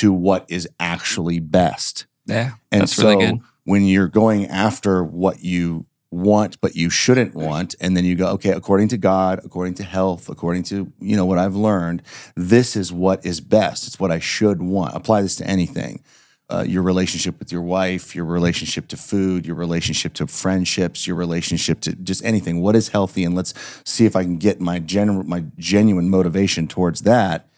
to 0.02 0.12
what 0.12 0.44
is 0.49 0.68
actually 0.80 1.38
best. 1.38 2.06
Yeah. 2.26 2.52
And 2.73 2.82
That's 2.82 2.94
so 2.97 3.09
really 3.09 3.26
good. 3.26 3.40
when 3.64 3.87
you're 3.87 4.09
going 4.09 4.47
after 4.47 5.02
what 5.04 5.42
you 5.44 5.87
want 6.11 6.61
but 6.61 6.76
you 6.76 6.90
shouldn't 6.90 7.35
want 7.35 7.75
and 7.80 7.97
then 7.97 8.04
you 8.04 8.14
go 8.14 8.26
okay 8.26 8.50
according 8.50 8.87
to 8.87 8.99
god 8.99 9.40
according 9.47 9.73
to 9.73 9.82
health 9.82 10.28
according 10.28 10.62
to 10.62 10.92
you 11.00 11.16
know 11.16 11.25
what 11.25 11.38
i've 11.38 11.56
learned 11.56 12.02
this 12.37 12.76
is 12.76 12.92
what 12.92 13.25
is 13.25 13.40
best 13.40 13.87
it's 13.87 13.99
what 13.99 14.11
i 14.12 14.18
should 14.18 14.61
want 14.61 14.94
apply 14.94 15.23
this 15.23 15.37
to 15.37 15.47
anything 15.47 16.02
uh, 16.50 16.62
your 16.68 16.82
relationship 16.82 17.38
with 17.38 17.50
your 17.50 17.62
wife 17.62 18.14
your 18.14 18.26
relationship 18.26 18.87
to 18.88 18.97
food 18.99 19.47
your 19.47 19.56
relationship 19.56 20.12
to 20.12 20.26
friendships 20.26 21.06
your 21.06 21.16
relationship 21.16 21.80
to 21.80 21.94
just 21.94 22.23
anything 22.26 22.61
what 22.61 22.76
is 22.76 22.88
healthy 22.88 23.25
and 23.25 23.35
let's 23.35 23.54
see 23.87 24.04
if 24.04 24.14
i 24.14 24.23
can 24.23 24.37
get 24.37 24.61
my 24.61 24.78
gen- 24.78 25.26
my 25.26 25.42
genuine 25.56 26.11
motivation 26.11 26.68
towards 26.68 27.00
that 27.02 27.49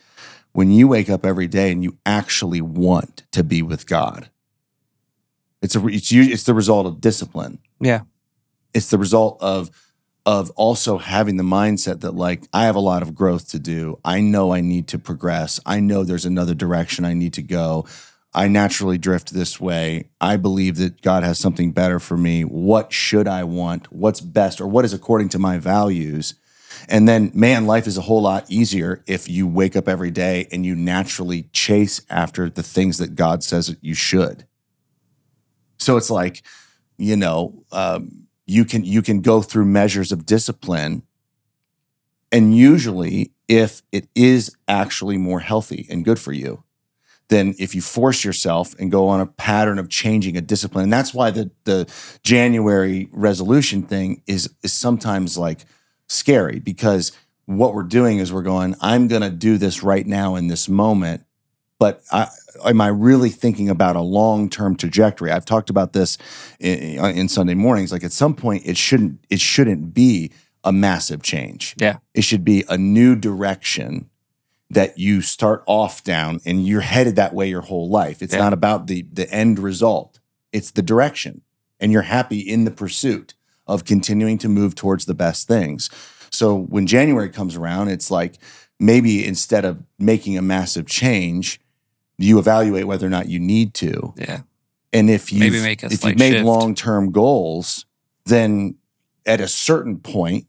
when 0.54 0.70
you 0.70 0.88
wake 0.88 1.10
up 1.10 1.24
every 1.26 1.46
day 1.46 1.70
and 1.70 1.84
you 1.84 1.98
actually 2.06 2.60
want 2.62 3.22
to 3.32 3.44
be 3.44 3.60
with 3.62 3.86
god 3.86 4.30
it's 5.62 5.76
a 5.76 5.86
it's, 5.86 6.10
u- 6.10 6.22
it's 6.32 6.44
the 6.44 6.54
result 6.54 6.86
of 6.86 7.00
discipline 7.00 7.58
Yeah. 7.80 8.02
it's 8.72 8.90
the 8.90 8.98
result 8.98 9.38
of 9.42 9.70
of 10.26 10.50
also 10.52 10.96
having 10.96 11.36
the 11.36 11.44
mindset 11.44 12.00
that 12.00 12.14
like 12.14 12.44
I 12.52 12.64
have 12.64 12.76
a 12.76 12.80
lot 12.80 13.02
of 13.02 13.14
growth 13.14 13.50
to 13.50 13.58
do. 13.58 14.00
I 14.06 14.22
know 14.22 14.54
I 14.54 14.62
need 14.62 14.88
to 14.88 14.98
progress. 14.98 15.60
I 15.66 15.80
know 15.80 16.02
there's 16.02 16.24
another 16.24 16.54
direction 16.54 17.04
I 17.04 17.12
need 17.12 17.34
to 17.34 17.42
go. 17.42 17.84
I 18.32 18.48
naturally 18.48 18.96
drift 18.96 19.34
this 19.34 19.60
way. 19.60 20.08
I 20.22 20.38
believe 20.38 20.76
that 20.76 21.02
God 21.02 21.24
has 21.24 21.38
something 21.38 21.72
better 21.72 22.00
for 22.00 22.16
me. 22.16 22.40
What 22.42 22.90
should 22.90 23.28
I 23.28 23.44
want? 23.44 23.92
What's 23.92 24.22
best 24.22 24.62
or 24.62 24.66
what 24.66 24.86
is 24.86 24.94
according 24.94 25.28
to 25.28 25.38
my 25.38 25.58
values? 25.58 26.34
And 26.88 27.08
then 27.08 27.30
man, 27.34 27.66
life 27.66 27.86
is 27.86 27.98
a 27.98 28.02
whole 28.02 28.22
lot 28.22 28.44
easier 28.48 29.02
if 29.06 29.28
you 29.28 29.46
wake 29.46 29.76
up 29.76 29.88
every 29.88 30.10
day 30.10 30.46
and 30.52 30.64
you 30.64 30.74
naturally 30.74 31.44
chase 31.52 32.00
after 32.10 32.48
the 32.50 32.62
things 32.62 32.98
that 32.98 33.14
God 33.14 33.42
says 33.42 33.76
you 33.80 33.94
should. 33.94 34.46
So 35.78 35.96
it's 35.96 36.10
like, 36.10 36.42
you 36.96 37.16
know, 37.16 37.64
um, 37.72 38.24
you 38.46 38.64
can 38.64 38.84
you 38.84 39.02
can 39.02 39.20
go 39.20 39.42
through 39.42 39.64
measures 39.64 40.12
of 40.12 40.26
discipline 40.26 41.02
and 42.30 42.56
usually 42.56 43.32
if 43.48 43.82
it 43.92 44.08
is 44.14 44.54
actually 44.68 45.16
more 45.16 45.40
healthy 45.40 45.86
and 45.90 46.04
good 46.04 46.18
for 46.18 46.32
you 46.32 46.62
than 47.28 47.54
if 47.58 47.74
you 47.74 47.80
force 47.80 48.24
yourself 48.24 48.74
and 48.78 48.90
go 48.90 49.08
on 49.08 49.20
a 49.20 49.26
pattern 49.26 49.78
of 49.78 49.88
changing 49.88 50.36
a 50.36 50.40
discipline 50.40 50.84
and 50.84 50.92
that's 50.92 51.14
why 51.14 51.30
the 51.30 51.50
the 51.64 51.90
January 52.22 53.08
resolution 53.12 53.82
thing 53.82 54.22
is 54.26 54.52
is 54.62 54.72
sometimes 54.72 55.38
like 55.38 55.64
scary 56.14 56.58
because 56.58 57.12
what 57.46 57.74
we're 57.74 57.82
doing 57.82 58.18
is 58.18 58.32
we're 58.32 58.42
going 58.42 58.74
I'm 58.80 59.08
going 59.08 59.22
to 59.22 59.30
do 59.30 59.58
this 59.58 59.82
right 59.82 60.06
now 60.06 60.34
in 60.36 60.48
this 60.48 60.68
moment 60.68 61.24
but 61.78 62.02
I, 62.12 62.28
am 62.64 62.80
I 62.80 62.88
really 62.88 63.30
thinking 63.30 63.68
about 63.68 63.96
a 63.96 64.00
long 64.00 64.48
term 64.48 64.76
trajectory? 64.76 65.30
I've 65.30 65.44
talked 65.44 65.70
about 65.70 65.92
this 65.92 66.18
in, 66.60 66.98
uh, 66.98 67.08
in 67.08 67.28
Sunday 67.28 67.54
mornings. 67.54 67.92
Like 67.92 68.04
at 68.04 68.12
some 68.12 68.34
point, 68.34 68.62
it 68.64 68.76
shouldn't 68.76 69.24
it 69.28 69.40
shouldn't 69.40 69.92
be 69.92 70.32
a 70.62 70.72
massive 70.72 71.22
change. 71.22 71.74
Yeah. 71.78 71.98
it 72.14 72.22
should 72.22 72.44
be 72.44 72.64
a 72.68 72.78
new 72.78 73.16
direction 73.16 74.08
that 74.70 74.98
you 74.98 75.20
start 75.20 75.62
off 75.66 76.02
down, 76.04 76.40
and 76.46 76.66
you're 76.66 76.80
headed 76.80 77.16
that 77.16 77.34
way 77.34 77.48
your 77.48 77.60
whole 77.60 77.88
life. 77.90 78.22
It's 78.22 78.32
Yeah. 78.32 78.40
not 78.40 78.52
about 78.52 78.86
the 78.86 79.04
the 79.12 79.30
end 79.30 79.58
result; 79.58 80.20
it's 80.52 80.70
the 80.70 80.82
direction, 80.82 81.42
and 81.80 81.92
you're 81.92 82.02
happy 82.02 82.38
in 82.38 82.64
the 82.64 82.70
pursuit 82.70 83.34
of 83.66 83.84
continuing 83.84 84.38
to 84.38 84.48
move 84.48 84.74
towards 84.74 85.06
the 85.06 85.14
best 85.14 85.48
things. 85.48 85.90
So 86.30 86.54
when 86.56 86.86
January 86.86 87.30
comes 87.30 87.56
around, 87.56 87.88
it's 87.88 88.10
like 88.10 88.38
maybe 88.80 89.24
instead 89.26 89.64
of 89.64 89.82
making 89.98 90.36
a 90.36 90.42
massive 90.42 90.86
change, 90.86 91.60
you 92.18 92.38
evaluate 92.38 92.86
whether 92.86 93.06
or 93.06 93.10
not 93.10 93.28
you 93.28 93.38
need 93.38 93.74
to. 93.74 94.14
Yeah. 94.16 94.40
And 94.92 95.10
if 95.10 95.32
you 95.32 95.44
if 95.44 96.04
you've 96.04 96.18
made 96.18 96.42
long 96.42 96.74
term 96.74 97.10
goals, 97.10 97.86
then 98.26 98.76
at 99.26 99.40
a 99.40 99.48
certain 99.48 99.98
point, 99.98 100.46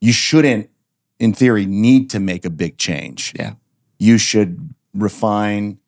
you 0.00 0.12
shouldn't, 0.12 0.70
in 1.18 1.32
theory, 1.32 1.66
need 1.66 2.10
to 2.10 2.20
make 2.20 2.44
a 2.44 2.50
big 2.50 2.76
change. 2.78 3.32
Yeah. 3.36 3.54
You 3.98 4.18
should 4.18 4.74
refine, 4.92 5.78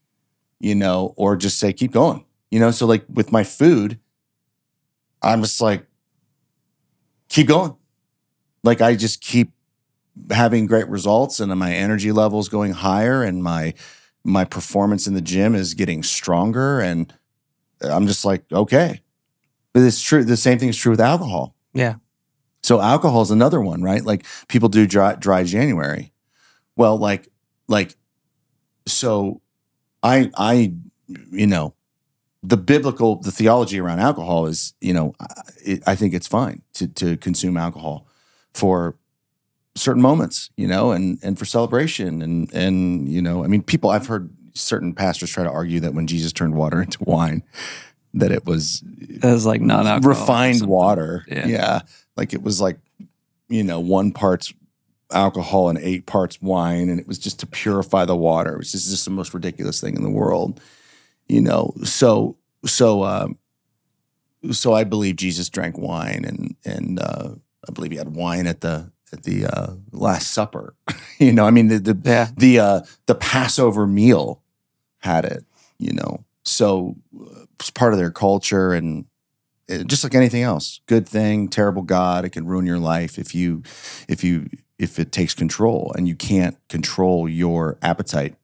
you 0.58 0.74
know, 0.74 1.14
or 1.16 1.36
just 1.36 1.58
say 1.58 1.72
keep 1.72 1.92
going. 1.92 2.24
You 2.50 2.58
know, 2.58 2.70
so 2.70 2.86
like 2.86 3.04
with 3.08 3.30
my 3.30 3.44
food, 3.44 3.98
I'm 5.22 5.42
just 5.42 5.60
like 5.60 5.85
keep 7.28 7.48
going. 7.48 7.76
Like 8.62 8.80
I 8.80 8.96
just 8.96 9.20
keep 9.20 9.52
having 10.30 10.66
great 10.66 10.88
results 10.88 11.40
and 11.40 11.54
my 11.58 11.74
energy 11.74 12.10
levels 12.12 12.48
going 12.48 12.72
higher 12.72 13.22
and 13.22 13.42
my 13.42 13.74
my 14.24 14.44
performance 14.44 15.06
in 15.06 15.14
the 15.14 15.20
gym 15.20 15.54
is 15.54 15.74
getting 15.74 16.02
stronger 16.02 16.80
and 16.80 17.12
I'm 17.80 18.06
just 18.06 18.24
like, 18.24 18.44
okay. 18.52 19.00
But 19.72 19.82
it's 19.82 20.02
true. 20.02 20.24
The 20.24 20.36
same 20.36 20.58
thing 20.58 20.68
is 20.68 20.76
true 20.76 20.90
with 20.90 21.00
alcohol. 21.00 21.54
Yeah. 21.74 21.96
So 22.62 22.80
alcohol 22.80 23.22
is 23.22 23.30
another 23.30 23.60
one, 23.60 23.82
right? 23.82 24.04
Like 24.04 24.24
people 24.48 24.68
do 24.68 24.86
dry, 24.86 25.14
dry 25.14 25.44
January. 25.44 26.12
Well, 26.74 26.98
like, 26.98 27.28
like, 27.68 27.94
so 28.86 29.40
I, 30.02 30.30
I, 30.36 30.74
you 31.30 31.46
know, 31.46 31.74
the 32.42 32.56
biblical, 32.56 33.16
the 33.16 33.30
theology 33.32 33.80
around 33.80 34.00
alcohol 34.00 34.46
is, 34.46 34.74
you 34.80 34.92
know, 34.92 35.14
I, 35.20 35.80
I 35.88 35.94
think 35.94 36.14
it's 36.14 36.28
fine 36.28 36.62
to, 36.74 36.86
to 36.88 37.16
consume 37.16 37.56
alcohol 37.56 38.06
for 38.54 38.96
certain 39.74 40.02
moments, 40.02 40.50
you 40.56 40.66
know, 40.66 40.92
and, 40.92 41.18
and 41.22 41.38
for 41.38 41.44
celebration. 41.44 42.22
And, 42.22 42.52
and, 42.54 43.08
you 43.08 43.20
know, 43.20 43.44
I 43.44 43.46
mean, 43.48 43.62
people, 43.62 43.90
I've 43.90 44.06
heard 44.06 44.30
certain 44.54 44.94
pastors 44.94 45.30
try 45.30 45.44
to 45.44 45.50
argue 45.50 45.80
that 45.80 45.94
when 45.94 46.06
Jesus 46.06 46.32
turned 46.32 46.54
water 46.54 46.80
into 46.82 46.98
wine, 47.04 47.42
that 48.14 48.32
it 48.32 48.46
was 48.46 48.82
That 49.20 49.32
was 49.32 49.44
like 49.44 49.60
non 49.60 49.86
alcohol. 49.86 50.08
refined 50.08 50.66
water. 50.66 51.24
Yeah. 51.28 51.80
Like 52.16 52.32
it 52.32 52.42
was 52.42 52.60
like, 52.60 52.78
you 53.48 53.62
know, 53.62 53.78
one 53.80 54.12
parts 54.12 54.54
alcohol 55.12 55.68
and 55.68 55.78
eight 55.78 56.06
parts 56.06 56.40
wine. 56.40 56.88
And 56.88 56.98
it 56.98 57.06
was 57.06 57.18
just 57.18 57.40
to 57.40 57.46
purify 57.46 58.04
the 58.06 58.16
water. 58.16 58.54
It 58.54 58.58
was 58.58 58.72
just, 58.72 58.88
just 58.88 59.04
the 59.04 59.10
most 59.10 59.34
ridiculous 59.34 59.80
thing 59.80 59.96
in 59.96 60.02
the 60.02 60.10
world. 60.10 60.60
You 61.28 61.40
know, 61.40 61.74
so 61.84 62.36
so 62.64 63.04
um 63.04 63.38
so 64.52 64.72
I 64.74 64.84
believe 64.84 65.16
Jesus 65.16 65.48
drank 65.48 65.76
wine 65.78 66.24
and 66.24 66.56
and 66.64 67.00
uh 67.00 67.30
I 67.68 67.72
believe 67.72 67.90
he 67.90 67.98
had 67.98 68.14
wine 68.14 68.46
at 68.46 68.60
the 68.60 68.92
at 69.12 69.24
the 69.24 69.46
uh 69.46 69.74
Last 69.92 70.30
Supper. 70.32 70.74
you 71.18 71.32
know, 71.32 71.44
I 71.46 71.50
mean 71.50 71.68
the 71.68 71.78
the 71.78 72.32
the 72.36 72.58
uh 72.60 72.80
the 73.06 73.14
Passover 73.14 73.86
meal 73.86 74.42
had 74.98 75.24
it, 75.24 75.44
you 75.78 75.92
know. 75.92 76.24
So 76.44 76.96
uh, 77.20 77.46
it's 77.58 77.70
part 77.70 77.92
of 77.92 77.98
their 77.98 78.12
culture 78.12 78.72
and 78.72 79.06
uh, 79.68 79.82
just 79.82 80.04
like 80.04 80.14
anything 80.14 80.42
else, 80.42 80.80
good 80.86 81.08
thing, 81.08 81.48
terrible 81.48 81.82
God, 81.82 82.24
it 82.24 82.30
can 82.30 82.46
ruin 82.46 82.66
your 82.66 82.78
life 82.78 83.18
if 83.18 83.34
you 83.34 83.62
if 84.08 84.22
you 84.22 84.48
if 84.78 84.98
it 84.98 85.10
takes 85.10 85.34
control 85.34 85.92
and 85.96 86.06
you 86.06 86.14
can't 86.14 86.56
control 86.68 87.28
your 87.28 87.78
appetite. 87.82 88.36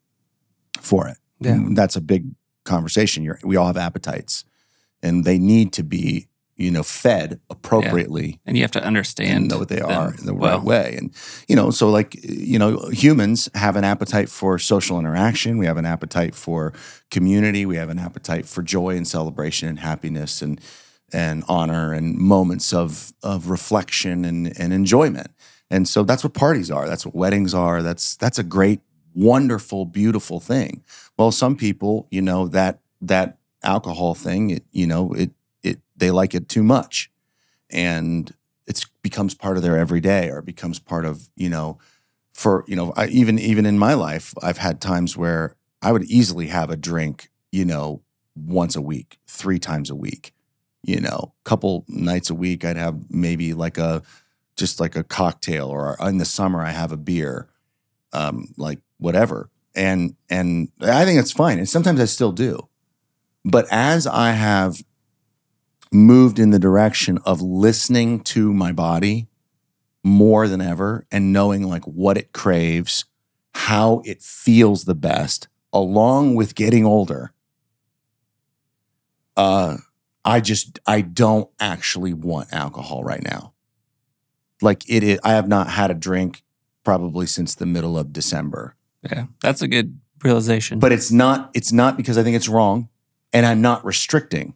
for 0.81 1.07
it. 1.07 1.19
Yeah. 1.39 1.59
That's 1.75 1.97
a 1.97 2.01
big 2.01 2.35
conversation. 2.65 3.25
You're, 3.25 3.39
we 3.43 3.57
all 3.57 3.67
have 3.67 3.77
appetites 3.77 4.45
and 5.03 5.25
they 5.25 5.39
need 5.39 5.73
to 5.75 5.83
be, 5.83 6.29
you 6.57 6.71
know, 6.71 6.83
fed 6.83 7.41
appropriately 7.51 8.39
And 8.47 8.57
you 8.57 8.63
have 8.63 8.71
to 8.73 8.85
understand 8.85 9.31
and 9.31 9.49
know 9.49 9.59
what 9.59 9.69
they 9.69 9.81
are 9.81 10.15
in 10.15 10.27
the 10.27 10.35
well. 10.35 10.59
right 10.59 10.65
way. 10.65 10.95
And, 10.97 11.13
you 11.49 11.57
know, 11.57 11.71
so 11.71 11.91
like, 11.91 12.15
you 12.23 12.59
know, 12.59 12.89
humans 12.91 13.49
have 13.55 13.75
an 13.75 13.85
appetite 13.85 14.29
for 14.29 14.59
social 14.59 14.99
interaction. 14.99 15.59
We 15.59 15.67
have 15.67 15.79
an 15.79 15.87
appetite 15.87 16.35
for 16.35 16.73
community. 17.11 17.67
We 17.67 17.77
have 17.77 17.89
an 17.89 17.99
appetite 17.99 18.47
for 18.47 18.63
joy 18.63 18.97
and 18.97 19.09
celebration 19.09 19.69
and 19.69 19.81
happiness 19.81 20.43
and, 20.43 20.61
and 21.13 21.43
honor 21.49 21.93
and 21.93 22.17
moments 22.17 22.73
of, 22.73 23.13
of 23.23 23.49
reflection 23.49 24.25
and, 24.25 24.53
and 24.59 24.73
enjoyment. 24.73 25.33
And 25.71 25.89
so 25.89 26.05
that's 26.05 26.23
what 26.23 26.35
parties 26.35 26.71
are. 26.71 26.87
That's 26.87 27.05
what 27.07 27.15
weddings 27.15 27.55
are. 27.55 27.83
That's, 27.83 28.15
that's 28.17 28.39
a 28.39 28.45
great, 28.45 28.81
wonderful, 29.15 29.85
beautiful 29.85 30.41
thing. 30.41 30.83
Well, 31.17 31.33
some 31.33 31.57
people, 31.57 32.07
you 32.11 32.23
know, 32.23 32.49
that, 32.49 32.81
that 33.01 33.39
alcohol 33.63 34.15
thing, 34.15 34.51
it, 34.51 34.65
you 34.73 34.87
know, 34.87 35.13
it, 35.13 35.31
it, 35.63 35.81
they 35.97 36.11
like 36.11 36.35
it 36.35 36.49
too 36.49 36.63
much 36.63 37.11
and 37.71 38.35
it 38.67 38.85
becomes 39.03 39.35
part 39.35 39.57
of 39.57 39.63
their 39.63 39.77
everyday 39.77 40.29
or 40.29 40.43
becomes 40.43 40.79
part 40.79 41.05
of 41.05 41.29
you 41.35 41.49
know 41.49 41.79
for 42.33 42.65
you 42.69 42.77
know 42.77 42.93
I, 42.97 43.09
even 43.09 43.39
even 43.39 43.67
in 43.67 43.79
my 43.79 43.95
life 43.95 44.35
i've 44.43 44.59
had 44.59 44.81
times 44.81 45.17
where 45.17 45.57
i 45.81 45.91
would 45.91 46.05
easily 46.05 46.47
have 46.49 46.71
a 46.71 46.77
drink 46.77 47.31
you 47.51 47.65
know 47.65 48.03
once 48.37 48.77
a 48.77 48.83
week 48.83 49.19
three 49.27 49.59
times 49.59 49.91
a 49.91 49.95
week 49.97 50.33
you 50.83 51.01
know 51.01 51.33
couple 51.45 51.85
nights 51.89 52.31
a 52.31 52.35
week 52.35 52.65
i'd 52.65 52.77
have 52.77 53.11
maybe 53.11 53.55
like 53.55 53.79
a 53.79 54.03
just 54.57 54.81
like 54.81 54.95
a 54.97 55.05
cocktail 55.05 55.69
or 55.69 55.97
in 56.01 56.19
the 56.19 56.25
summer 56.25 56.63
i 56.63 56.71
have 56.71 56.93
a 56.93 56.97
beer 56.97 57.49
um 58.13 58.47
like 58.57 58.81
whatever 59.03 59.49
and 59.75 60.15
and 60.31 60.69
i 60.83 61.05
think 61.05 61.19
it's 61.19 61.33
fine 61.33 61.59
and 61.59 61.69
sometimes 61.69 62.01
i 62.01 62.05
still 62.05 62.33
do 62.33 62.69
but 63.45 63.67
as 63.71 64.07
i 64.07 64.33
have 64.33 64.83
moved 65.93 66.39
in 66.39 66.51
the 66.51 66.59
direction 66.59 67.19
of 67.25 67.43
listening 67.43 68.21
to 68.21 68.53
my 68.53 68.73
body 68.73 69.29
more 70.03 70.49
than 70.49 70.61
ever 70.61 71.07
and 71.13 71.33
knowing 71.33 71.69
like 71.69 71.85
what 71.85 72.17
it 72.17 72.33
craves, 72.33 73.05
how 73.55 74.03
it 74.05 74.23
feels 74.23 74.85
the 74.85 74.95
best, 74.95 75.49
along 75.73 76.35
with 76.35 76.55
getting 76.55 76.85
older. 76.87 77.33
Uh 79.37 79.79
I 80.25 80.41
just 80.41 80.79
I 80.87 81.01
don't 81.01 81.51
actually 81.61 82.13
want 82.13 82.53
alcohol 82.53 83.03
right 83.03 83.23
now. 83.23 83.53
Like 84.61 84.89
it 84.89 85.03
is, 85.03 85.19
I 85.25 85.33
have 85.33 85.49
not 85.49 85.69
had 85.69 85.91
a 85.91 85.95
drink 85.95 86.43
probably 86.85 87.27
since 87.27 87.55
the 87.55 87.67
middle 87.67 87.99
of 87.99 88.13
December. 88.13 88.77
Yeah, 89.11 89.27
that's 89.41 89.63
a 89.63 89.69
good 89.69 89.99
realization. 90.23 90.79
But 90.79 90.93
it's 90.93 91.11
not 91.11 91.51
it's 91.55 91.73
not 91.73 91.97
because 91.97 92.17
I 92.19 92.23
think 92.23 92.37
it's 92.37 92.49
wrong 92.49 92.89
and 93.33 93.45
I'm 93.47 93.61
not 93.61 93.85
restricting. 93.85 94.55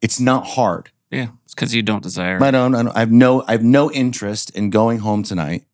It's 0.00 0.20
not 0.20 0.46
hard. 0.46 0.90
yeah, 1.10 1.28
it's 1.44 1.54
because 1.54 1.74
you 1.74 1.82
don't 1.82 2.02
desire. 2.02 2.42
I 2.42 2.50
don't, 2.50 2.74
I 2.74 2.82
don't- 2.82 2.96
I 2.96 3.00
have 3.00 3.10
no, 3.10 3.42
I 3.48 3.52
have 3.52 3.62
no 3.64 3.90
interest 3.90 4.50
in 4.50 4.70
going 4.70 4.98
home 4.98 5.22
tonight 5.22 5.64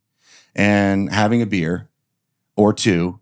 and 0.55 1.13
having 1.13 1.43
a 1.43 1.47
beer 1.47 1.89
or 2.57 2.73
two. 2.73 3.21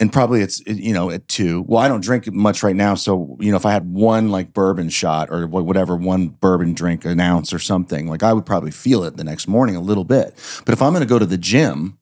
And 0.00 0.12
probably 0.12 0.42
it's, 0.42 0.60
you 0.66 0.92
know, 0.92 1.10
at 1.10 1.26
two. 1.26 1.64
Well, 1.66 1.80
I 1.82 1.88
don't 1.88 2.02
drink 2.04 2.32
much 2.32 2.62
right 2.62 2.76
now. 2.76 2.94
So, 2.94 3.36
you 3.40 3.50
know, 3.50 3.56
if 3.56 3.66
I 3.66 3.72
had 3.72 3.92
one 3.92 4.30
like 4.30 4.52
bourbon 4.52 4.90
shot 4.90 5.28
or 5.30 5.48
whatever, 5.48 5.96
one 5.96 6.28
bourbon 6.28 6.72
drink, 6.72 7.04
an 7.04 7.18
ounce 7.18 7.52
or 7.52 7.58
something, 7.58 8.06
like 8.06 8.22
I 8.22 8.32
would 8.32 8.46
probably 8.46 8.70
feel 8.70 9.02
it 9.02 9.16
the 9.16 9.24
next 9.24 9.48
morning 9.48 9.74
a 9.74 9.80
little 9.80 10.04
bit. 10.04 10.34
But 10.64 10.72
if 10.72 10.80
I'm 10.80 10.92
going 10.92 11.00
to 11.02 11.08
go 11.08 11.18
to 11.18 11.26
the 11.26 11.36
gym, 11.38 11.97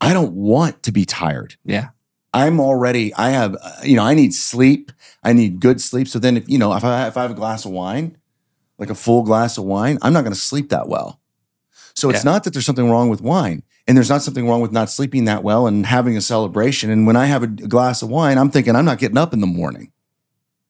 I 0.00 0.12
don't 0.12 0.32
want 0.34 0.82
to 0.84 0.92
be 0.92 1.04
tired. 1.04 1.56
yeah, 1.64 1.88
I'm 2.32 2.60
already, 2.60 3.14
I 3.14 3.30
have, 3.30 3.56
uh, 3.62 3.72
you 3.84 3.96
know, 3.96 4.02
I 4.04 4.14
need 4.14 4.34
sleep. 4.34 4.90
I 5.22 5.32
need 5.32 5.60
good 5.60 5.80
sleep. 5.80 6.08
So 6.08 6.18
then, 6.18 6.36
if, 6.36 6.48
you 6.48 6.58
know, 6.58 6.74
if 6.74 6.84
I, 6.84 7.06
if 7.06 7.16
I 7.16 7.22
have 7.22 7.30
a 7.30 7.34
glass 7.34 7.64
of 7.64 7.70
wine, 7.70 8.18
like 8.76 8.90
a 8.90 8.94
full 8.94 9.22
glass 9.22 9.56
of 9.56 9.64
wine, 9.64 9.98
I'm 10.02 10.12
not 10.12 10.22
going 10.22 10.32
to 10.32 10.38
sleep 10.38 10.70
that 10.70 10.88
well. 10.88 11.20
So 11.94 12.10
it's 12.10 12.24
Yeah. 12.24 12.32
not 12.32 12.44
that 12.44 12.52
there's 12.52 12.66
something 12.66 12.90
wrong 12.90 13.08
with 13.08 13.20
wine. 13.20 13.62
And 13.86 13.96
there's 13.96 14.08
not 14.10 14.22
something 14.22 14.48
wrong 14.48 14.62
with 14.62 14.72
not 14.72 14.90
sleeping 14.90 15.26
that 15.26 15.44
well 15.44 15.66
and 15.66 15.84
having 15.86 16.16
a 16.16 16.20
celebration. 16.22 16.90
And 16.90 17.06
when 17.06 17.16
I 17.16 17.26
have 17.26 17.42
a 17.42 17.46
glass 17.46 18.02
of 18.02 18.08
wine, 18.08 18.38
I'm 18.38 18.50
thinking 18.50 18.74
I'm 18.74 18.84
not 18.86 18.98
getting 18.98 19.18
up 19.18 19.32
in 19.34 19.40
the 19.40 19.46
morning 19.46 19.92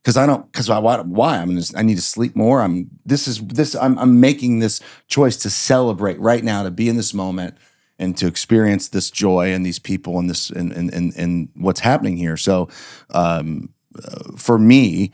because 0.03 0.17
I 0.17 0.27
don't, 0.27 0.51
because 0.53 0.69
I, 0.69 0.79
why, 0.81 1.01
why? 1.01 1.39
I'm 1.39 1.55
just, 1.57 1.77
I 1.79 1.83
need 1.83 1.95
to 1.95 2.03
sleep 2.03 2.35
more. 2.37 2.61
I'm, 2.61 2.91
this 3.07 3.27
is, 3.29 3.41
this, 3.41 3.75
I'm, 3.77 3.99
I'm 4.01 4.21
making 4.21 4.59
this 4.59 4.81
choice 5.07 5.37
to 5.39 5.51
celebrate 5.51 6.19
right 6.21 6.43
now, 6.45 6.65
to 6.65 6.71
be 6.73 6.89
in 6.89 6.97
this 6.97 7.15
moment 7.15 7.55
and 7.99 8.17
to 8.17 8.27
experience 8.27 8.89
this 8.89 9.11
joy 9.11 9.53
and 9.53 9.65
these 9.65 9.79
people 9.79 10.19
and 10.19 10.29
this, 10.29 10.51
and, 10.51 10.73
and, 10.73 10.93
and, 10.93 11.15
and 11.17 11.49
what's 11.55 11.81
happening 11.81 12.17
here. 12.17 12.37
So, 12.37 12.69
um, 13.11 13.71
uh, 13.97 14.37
for 14.37 14.59
me, 14.59 15.13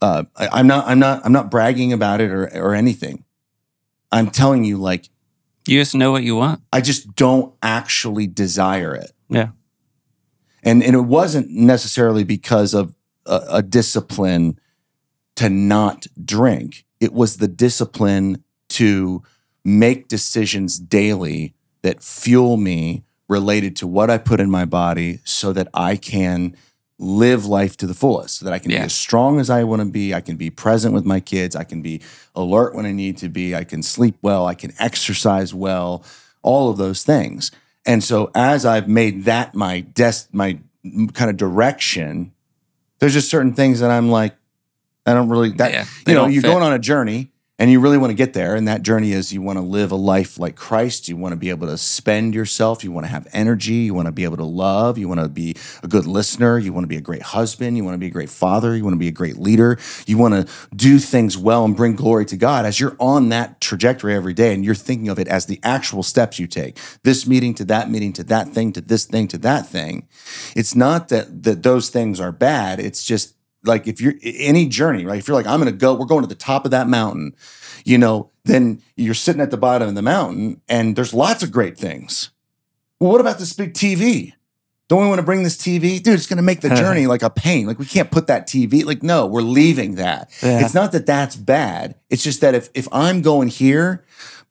uh, 0.00 0.24
I, 0.36 0.48
I'm 0.52 0.66
not, 0.66 0.86
I'm 0.86 0.98
not, 0.98 1.24
I'm 1.24 1.32
not 1.32 1.50
bragging 1.50 1.92
about 1.92 2.20
it 2.20 2.30
or, 2.30 2.46
or 2.54 2.74
anything. 2.74 3.24
I'm 4.12 4.30
telling 4.30 4.64
you, 4.64 4.76
like, 4.76 5.08
you 5.66 5.78
just 5.78 5.94
know 5.94 6.10
what 6.10 6.22
you 6.22 6.36
want. 6.36 6.62
I 6.72 6.80
just 6.80 7.14
don't 7.14 7.54
actually 7.62 8.26
desire 8.26 8.94
it. 8.94 9.12
Yeah. 9.28 9.50
And 10.62 10.82
and 10.82 10.94
it 10.94 11.04
wasn't 11.04 11.50
necessarily 11.50 12.24
because 12.24 12.74
of 12.74 12.94
a, 13.26 13.40
a 13.50 13.62
discipline 13.62 14.58
to 15.36 15.48
not 15.48 16.06
drink. 16.24 16.84
It 16.98 17.12
was 17.12 17.36
the 17.36 17.48
discipline 17.48 18.42
to 18.70 19.22
make 19.64 20.08
decisions 20.08 20.78
daily 20.78 21.54
that 21.82 22.02
fuel 22.02 22.56
me 22.56 23.04
related 23.28 23.76
to 23.76 23.86
what 23.86 24.10
I 24.10 24.18
put 24.18 24.40
in 24.40 24.50
my 24.50 24.64
body 24.64 25.20
so 25.24 25.52
that 25.52 25.68
I 25.72 25.96
can 25.96 26.56
live 26.98 27.46
life 27.46 27.76
to 27.78 27.86
the 27.86 27.94
fullest, 27.94 28.38
so 28.38 28.44
that 28.44 28.52
I 28.52 28.58
can 28.58 28.68
be 28.70 28.76
as 28.76 28.94
strong 28.94 29.40
as 29.40 29.48
I 29.48 29.64
want 29.64 29.80
to 29.80 29.88
be. 29.88 30.12
I 30.12 30.20
can 30.20 30.36
be 30.36 30.50
present 30.50 30.92
with 30.92 31.04
my 31.06 31.18
kids. 31.20 31.56
I 31.56 31.64
can 31.64 31.80
be 31.80 32.02
alert 32.34 32.74
when 32.74 32.84
I 32.84 32.92
need 32.92 33.16
to 33.18 33.28
be. 33.28 33.54
I 33.54 33.64
can 33.64 33.82
sleep 33.82 34.16
well. 34.20 34.46
I 34.46 34.54
can 34.54 34.72
exercise 34.78 35.54
well, 35.54 36.04
all 36.42 36.68
of 36.68 36.76
those 36.76 37.02
things. 37.02 37.50
And 37.86 38.04
so 38.04 38.30
as 38.34 38.66
I've 38.66 38.88
made 38.88 39.24
that 39.24 39.54
my 39.54 39.80
des- 39.80 40.28
my 40.32 40.58
kind 41.14 41.30
of 41.30 41.36
direction, 41.38 42.32
there's 42.98 43.14
just 43.14 43.30
certain 43.30 43.54
things 43.54 43.80
that 43.80 43.90
I'm 43.90 44.10
like, 44.10 44.36
I 45.06 45.14
don't 45.14 45.30
really 45.30 45.50
that 45.52 45.72
Yeah, 45.72 45.86
you 46.06 46.14
know, 46.14 46.26
you're 46.26 46.42
fit. 46.42 46.48
going 46.48 46.62
on 46.62 46.74
a 46.74 46.78
journey 46.78 47.30
and 47.60 47.70
you 47.70 47.78
really 47.78 47.98
want 47.98 48.10
to 48.10 48.14
get 48.14 48.32
there. 48.32 48.56
And 48.56 48.66
that 48.68 48.82
journey 48.82 49.12
is 49.12 49.34
you 49.34 49.42
want 49.42 49.58
to 49.58 49.62
live 49.62 49.92
a 49.92 49.96
life 49.96 50.38
like 50.38 50.56
Christ. 50.56 51.10
You 51.10 51.18
want 51.18 51.32
to 51.32 51.36
be 51.36 51.50
able 51.50 51.66
to 51.66 51.76
spend 51.76 52.34
yourself. 52.34 52.82
You 52.82 52.90
want 52.90 53.04
to 53.04 53.12
have 53.12 53.28
energy. 53.34 53.74
You 53.74 53.92
want 53.92 54.06
to 54.06 54.12
be 54.12 54.24
able 54.24 54.38
to 54.38 54.44
love. 54.44 54.96
You 54.96 55.08
want 55.08 55.20
to 55.20 55.28
be 55.28 55.54
a 55.82 55.86
good 55.86 56.06
listener. 56.06 56.58
You 56.58 56.72
want 56.72 56.84
to 56.84 56.88
be 56.88 56.96
a 56.96 57.02
great 57.02 57.20
husband. 57.20 57.76
You 57.76 57.84
want 57.84 57.96
to 57.96 57.98
be 57.98 58.06
a 58.06 58.10
great 58.10 58.30
father. 58.30 58.74
You 58.74 58.82
want 58.82 58.94
to 58.94 58.98
be 58.98 59.08
a 59.08 59.12
great 59.12 59.36
leader. 59.36 59.78
You 60.06 60.16
want 60.16 60.32
to 60.32 60.50
do 60.74 60.98
things 60.98 61.36
well 61.36 61.66
and 61.66 61.76
bring 61.76 61.96
glory 61.96 62.24
to 62.26 62.36
God 62.38 62.64
as 62.64 62.80
you're 62.80 62.96
on 62.98 63.28
that 63.28 63.60
trajectory 63.60 64.14
every 64.14 64.32
day 64.32 64.54
and 64.54 64.64
you're 64.64 64.74
thinking 64.74 65.10
of 65.10 65.18
it 65.18 65.28
as 65.28 65.44
the 65.44 65.60
actual 65.62 66.02
steps 66.02 66.38
you 66.38 66.46
take. 66.46 66.78
This 67.02 67.26
meeting 67.26 67.52
to 67.56 67.66
that 67.66 67.90
meeting 67.90 68.14
to 68.14 68.24
that 68.24 68.48
thing 68.48 68.72
to 68.72 68.80
this 68.80 69.04
thing 69.04 69.28
to 69.28 69.38
that 69.38 69.66
thing. 69.66 70.08
It's 70.56 70.74
not 70.74 71.08
that 71.10 71.42
that 71.42 71.62
those 71.62 71.90
things 71.90 72.20
are 72.20 72.32
bad. 72.32 72.80
It's 72.80 73.04
just 73.04 73.34
like 73.64 73.86
if 73.86 74.00
you're 74.00 74.14
any 74.22 74.66
journey, 74.66 75.04
right? 75.04 75.18
If 75.18 75.28
you're 75.28 75.36
like, 75.36 75.46
I'm 75.46 75.58
gonna 75.60 75.72
go, 75.72 75.94
we're 75.94 76.06
going 76.06 76.22
to 76.22 76.28
the 76.28 76.34
top 76.34 76.64
of 76.64 76.70
that 76.70 76.88
mountain, 76.88 77.34
you 77.84 77.98
know, 77.98 78.30
then 78.44 78.82
you're 78.96 79.14
sitting 79.14 79.42
at 79.42 79.50
the 79.50 79.56
bottom 79.56 79.88
of 79.88 79.94
the 79.94 80.02
mountain 80.02 80.60
and 80.68 80.96
there's 80.96 81.14
lots 81.14 81.42
of 81.42 81.52
great 81.52 81.78
things. 81.78 82.30
Well, 82.98 83.12
what 83.12 83.20
about 83.20 83.38
this 83.38 83.52
big 83.52 83.74
TV? 83.74 84.34
Don't 84.88 85.02
we 85.02 85.06
want 85.06 85.20
to 85.20 85.24
bring 85.24 85.44
this 85.44 85.56
TV? 85.56 86.02
Dude, 86.02 86.14
it's 86.14 86.26
going 86.26 86.38
to 86.38 86.42
make 86.42 86.62
the 86.62 86.68
journey 86.74 87.06
like 87.06 87.22
a 87.22 87.30
pain. 87.30 87.66
Like 87.66 87.78
we 87.78 87.86
can't 87.86 88.10
put 88.10 88.26
that 88.26 88.48
TV. 88.48 88.84
Like, 88.84 89.04
no, 89.04 89.24
we're 89.24 89.40
leaving 89.40 89.94
that. 89.94 90.30
Yeah. 90.42 90.64
It's 90.64 90.74
not 90.74 90.90
that 90.92 91.06
that's 91.06 91.36
bad. 91.36 91.94
It's 92.10 92.24
just 92.24 92.40
that 92.40 92.56
if 92.56 92.70
if 92.74 92.88
I'm 92.90 93.22
going 93.22 93.48
here, 93.48 94.04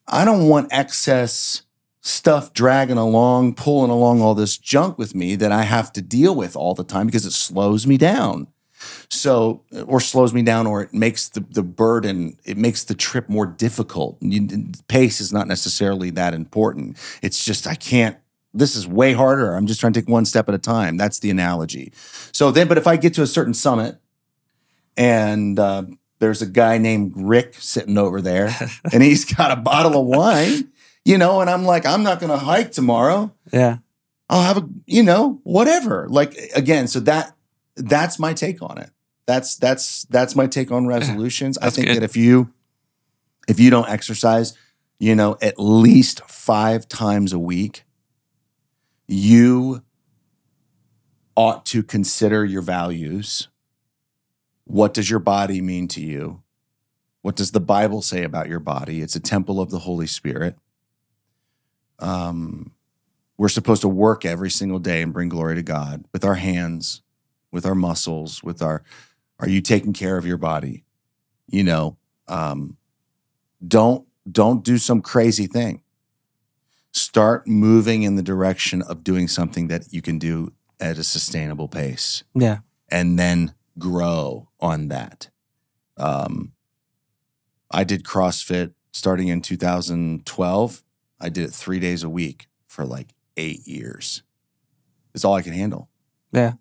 I 0.08 0.24
don't 0.24 0.48
want 0.48 0.72
excess 0.72 1.62
stuff 2.00 2.54
dragging 2.54 2.96
along, 2.96 3.54
pulling 3.54 3.90
along 3.90 4.22
all 4.22 4.34
this 4.34 4.56
junk 4.56 4.96
with 4.96 5.14
me 5.14 5.36
that 5.36 5.52
I 5.52 5.62
have 5.62 5.92
to 5.92 6.02
deal 6.02 6.34
with 6.34 6.56
all 6.56 6.74
the 6.74 6.84
time 6.84 7.06
because 7.06 7.26
it 7.26 7.32
slows 7.32 7.86
me 7.86 7.98
down. 7.98 8.48
So, 9.08 9.62
or 9.86 10.00
slows 10.00 10.32
me 10.32 10.42
down, 10.42 10.66
or 10.66 10.82
it 10.82 10.94
makes 10.94 11.28
the, 11.28 11.44
the 11.50 11.62
burden, 11.62 12.36
it 12.44 12.56
makes 12.56 12.84
the 12.84 12.94
trip 12.94 13.28
more 13.28 13.46
difficult. 13.46 14.18
You, 14.20 14.68
pace 14.88 15.20
is 15.20 15.32
not 15.32 15.46
necessarily 15.48 16.10
that 16.10 16.34
important. 16.34 16.96
It's 17.22 17.44
just, 17.44 17.66
I 17.66 17.74
can't, 17.74 18.16
this 18.52 18.74
is 18.74 18.86
way 18.86 19.12
harder. 19.12 19.54
I'm 19.54 19.66
just 19.66 19.80
trying 19.80 19.92
to 19.92 20.00
take 20.00 20.08
one 20.08 20.24
step 20.24 20.48
at 20.48 20.54
a 20.54 20.58
time. 20.58 20.96
That's 20.96 21.18
the 21.18 21.30
analogy. 21.30 21.92
So 22.32 22.50
then, 22.50 22.68
but 22.68 22.78
if 22.78 22.86
I 22.86 22.96
get 22.96 23.14
to 23.14 23.22
a 23.22 23.26
certain 23.26 23.54
summit 23.54 23.98
and 24.96 25.58
uh, 25.58 25.84
there's 26.18 26.42
a 26.42 26.46
guy 26.46 26.78
named 26.78 27.12
Rick 27.16 27.54
sitting 27.54 27.98
over 27.98 28.20
there 28.20 28.54
and 28.92 29.02
he's 29.02 29.24
got 29.24 29.50
a 29.50 29.56
bottle 29.56 30.00
of 30.00 30.06
wine, 30.06 30.70
you 31.04 31.18
know, 31.18 31.40
and 31.40 31.48
I'm 31.48 31.64
like, 31.64 31.86
I'm 31.86 32.02
not 32.02 32.20
going 32.20 32.30
to 32.30 32.38
hike 32.38 32.72
tomorrow. 32.72 33.32
Yeah. 33.52 33.78
I'll 34.28 34.42
have 34.42 34.58
a, 34.58 34.68
you 34.86 35.02
know, 35.02 35.40
whatever. 35.42 36.06
Like 36.08 36.36
again, 36.54 36.86
so 36.86 37.00
that 37.00 37.34
that's 37.88 38.18
my 38.18 38.32
take 38.32 38.62
on 38.62 38.78
it. 38.78 38.90
That's 39.26 39.56
that's 39.56 40.04
that's 40.04 40.34
my 40.34 40.46
take 40.46 40.72
on 40.72 40.86
resolutions. 40.86 41.58
I 41.58 41.70
think 41.70 41.88
good. 41.88 41.96
that 41.96 42.02
if 42.02 42.16
you 42.16 42.52
if 43.48 43.58
you 43.60 43.70
don't 43.70 43.88
exercise, 43.88 44.56
you 44.98 45.14
know, 45.14 45.36
at 45.40 45.58
least 45.58 46.20
5 46.28 46.86
times 46.88 47.32
a 47.32 47.38
week, 47.38 47.84
you 49.08 49.82
ought 51.34 51.64
to 51.66 51.82
consider 51.82 52.44
your 52.44 52.62
values. 52.62 53.48
What 54.64 54.94
does 54.94 55.10
your 55.10 55.18
body 55.18 55.60
mean 55.60 55.88
to 55.88 56.00
you? 56.00 56.42
What 57.22 57.36
does 57.36 57.50
the 57.52 57.60
Bible 57.60 58.02
say 58.02 58.24
about 58.24 58.48
your 58.48 58.60
body? 58.60 59.00
It's 59.00 59.16
a 59.16 59.20
temple 59.20 59.60
of 59.60 59.70
the 59.70 59.80
Holy 59.80 60.06
Spirit. 60.06 60.56
Um, 61.98 62.72
we're 63.36 63.48
supposed 63.48 63.82
to 63.82 63.88
work 63.88 64.24
every 64.24 64.50
single 64.50 64.78
day 64.78 65.02
and 65.02 65.12
bring 65.12 65.28
glory 65.28 65.54
to 65.54 65.62
God 65.62 66.04
with 66.12 66.24
our 66.24 66.34
hands, 66.34 67.02
with 67.52 67.66
our 67.66 67.74
muscles, 67.74 68.42
with 68.42 68.62
our. 68.62 68.82
Are 69.38 69.48
you 69.48 69.60
taking 69.62 69.92
care 69.92 70.16
of 70.18 70.26
your 70.26 70.36
body? 70.36 70.84
You 71.48 71.64
know, 71.64 71.96
um, 72.28 72.76
don't 73.66 74.06
don't 74.30 74.62
do 74.64 74.78
some 74.78 75.00
crazy 75.00 75.46
thing. 75.46 75.82
Start 76.92 77.46
moving 77.46 78.02
in 78.02 78.16
the 78.16 78.22
direction 78.22 78.82
of 78.82 79.02
doing 79.04 79.28
something 79.28 79.68
that 79.68 79.92
you 79.92 80.02
can 80.02 80.18
do 80.18 80.52
at 80.80 80.98
a 80.98 81.04
sustainable 81.04 81.68
pace 81.68 82.24
Yeah. 82.34 82.58
and 82.90 83.18
then 83.18 83.54
grow 83.78 84.48
on 84.60 84.88
that. 84.88 85.30
Um, 85.96 86.52
I 87.70 87.84
did 87.84 88.02
CrossFit 88.04 88.72
starting 88.92 89.28
in 89.28 89.40
2012. 89.40 90.82
I 91.20 91.28
did 91.28 91.44
it 91.44 91.52
three 91.52 91.78
days 91.78 92.02
a 92.02 92.08
week 92.08 92.48
for 92.66 92.84
like 92.84 93.14
eight 93.36 93.66
years. 93.68 94.22
It's 95.14 95.24
all 95.24 95.34
I 95.34 95.42
could 95.42 95.52
handle. 95.54 95.88
Yeah. 96.32 96.54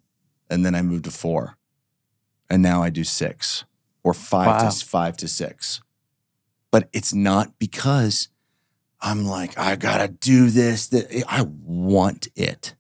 And 0.50 0.66
then 0.66 0.76
I 0.76 0.82
moved 0.82 1.06
to 1.06 1.12
four. 1.12 1.58
And 2.50 2.64
now 2.64 2.82
I 2.82 2.90
do 2.90 3.04
six 3.04 3.66
or 4.04 4.14
five 4.14 4.48
Wow. 4.64 4.70
to 4.70 4.86
five 4.86 5.18
to 5.18 5.28
six. 5.28 5.82
But 6.72 6.90
it's 6.94 7.14
not 7.14 7.58
because 7.60 8.30
I'm 9.02 9.26
like, 9.26 9.58
I 9.58 9.76
gotta 9.76 10.08
do 10.08 10.50
this. 10.50 10.88
That 10.88 11.24
I 11.28 11.44
want 11.64 12.28
it. 12.36 12.76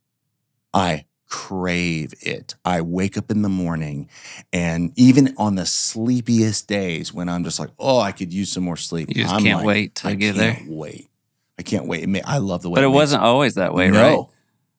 I 0.74 1.06
crave 1.28 2.14
it. 2.22 2.56
I 2.66 2.82
wake 2.82 3.16
up 3.18 3.30
in 3.30 3.44
the 3.44 3.50
morning 3.50 4.10
and 4.52 4.92
even 4.96 5.36
on 5.38 5.56
the 5.56 5.66
sleepiest 5.66 6.68
days 6.68 7.14
when 7.14 7.30
I'm 7.30 7.44
just 7.44 7.60
like, 7.60 7.70
oh, 7.78 8.00
I 8.00 8.12
could 8.12 8.34
use 8.34 8.52
some 8.52 8.64
more 8.64 8.78
sleep. 8.78 9.10
You 9.10 9.24
just 9.24 9.34
I'm 9.36 9.44
can't 9.44 9.58
like, 9.60 9.68
wait 9.68 9.96
to 9.96 10.08
I 10.10 10.14
get 10.16 10.36
there. 10.36 10.56
can't 10.56 10.70
wait. 10.72 11.10
I 11.60 11.62
can't 11.62 11.86
wait. 11.88 12.04
It 12.10 12.24
I 12.26 12.40
love 12.40 12.64
the 12.64 12.70
way 12.70 12.76
But 12.76 12.84
it 12.86 12.88
makes- 12.88 12.96
wasn't 12.96 13.22
always 13.24 13.56
that 13.56 13.74
way, 13.74 13.90
no. 13.92 14.02
right? 14.02 14.26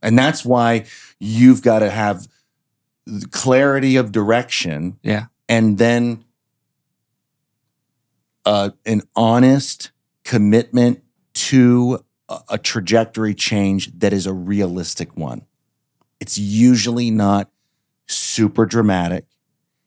And 0.02 0.18
that's 0.18 0.44
why 0.44 0.86
you've 1.20 1.62
got 1.62 1.80
to 1.80 1.90
have 1.90 2.26
clarity 3.30 3.96
of 3.96 4.12
direction. 4.12 4.98
Yeah. 5.02 5.26
And 5.48 5.78
then 5.78 6.24
uh, 8.44 8.70
an 8.86 9.02
honest 9.16 9.90
commitment 10.24 11.02
to 11.34 12.04
a, 12.28 12.40
a 12.50 12.58
trajectory 12.58 13.34
change 13.34 13.98
that 13.98 14.12
is 14.12 14.26
a 14.26 14.32
realistic 14.32 15.16
one. 15.16 15.46
It's 16.20 16.38
usually 16.38 17.10
not 17.10 17.50
super 18.06 18.66
dramatic, 18.66 19.26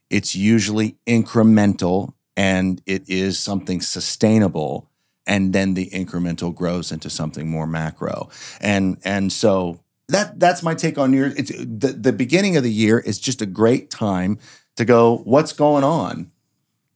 it's 0.09 0.35
usually 0.35 0.97
incremental 1.05 2.13
and 2.35 2.81
it 2.85 3.07
is 3.07 3.37
something 3.37 3.81
sustainable. 3.81 4.89
And 5.25 5.53
then 5.53 5.73
the 5.73 5.89
incremental 5.91 6.53
grows 6.53 6.91
into 6.91 7.09
something 7.09 7.49
more 7.49 7.67
macro. 7.67 8.29
And 8.59 8.97
and 9.05 9.31
so 9.31 9.82
that 10.13 10.39
that's 10.39 10.63
my 10.63 10.73
take 10.75 10.97
on 10.97 11.13
your 11.13 11.27
it's 11.27 11.51
the, 11.51 11.95
the 11.99 12.13
beginning 12.13 12.55
of 12.57 12.63
the 12.63 12.71
year 12.71 12.99
is 12.99 13.19
just 13.19 13.41
a 13.41 13.45
great 13.45 13.89
time 13.89 14.39
to 14.75 14.85
go, 14.85 15.17
what's 15.25 15.53
going 15.53 15.83
on? 15.83 16.31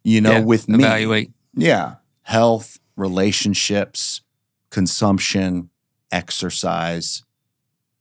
You 0.03 0.21
know, 0.21 0.32
Yeah, 0.32 0.39
with 0.39 0.69
me. 0.69 0.84
Evaluate. 0.84 1.32
Yeah. 1.53 1.95
Health, 2.23 2.80
relationships, 2.95 4.21
consumption, 4.69 5.69
exercise, 6.12 7.23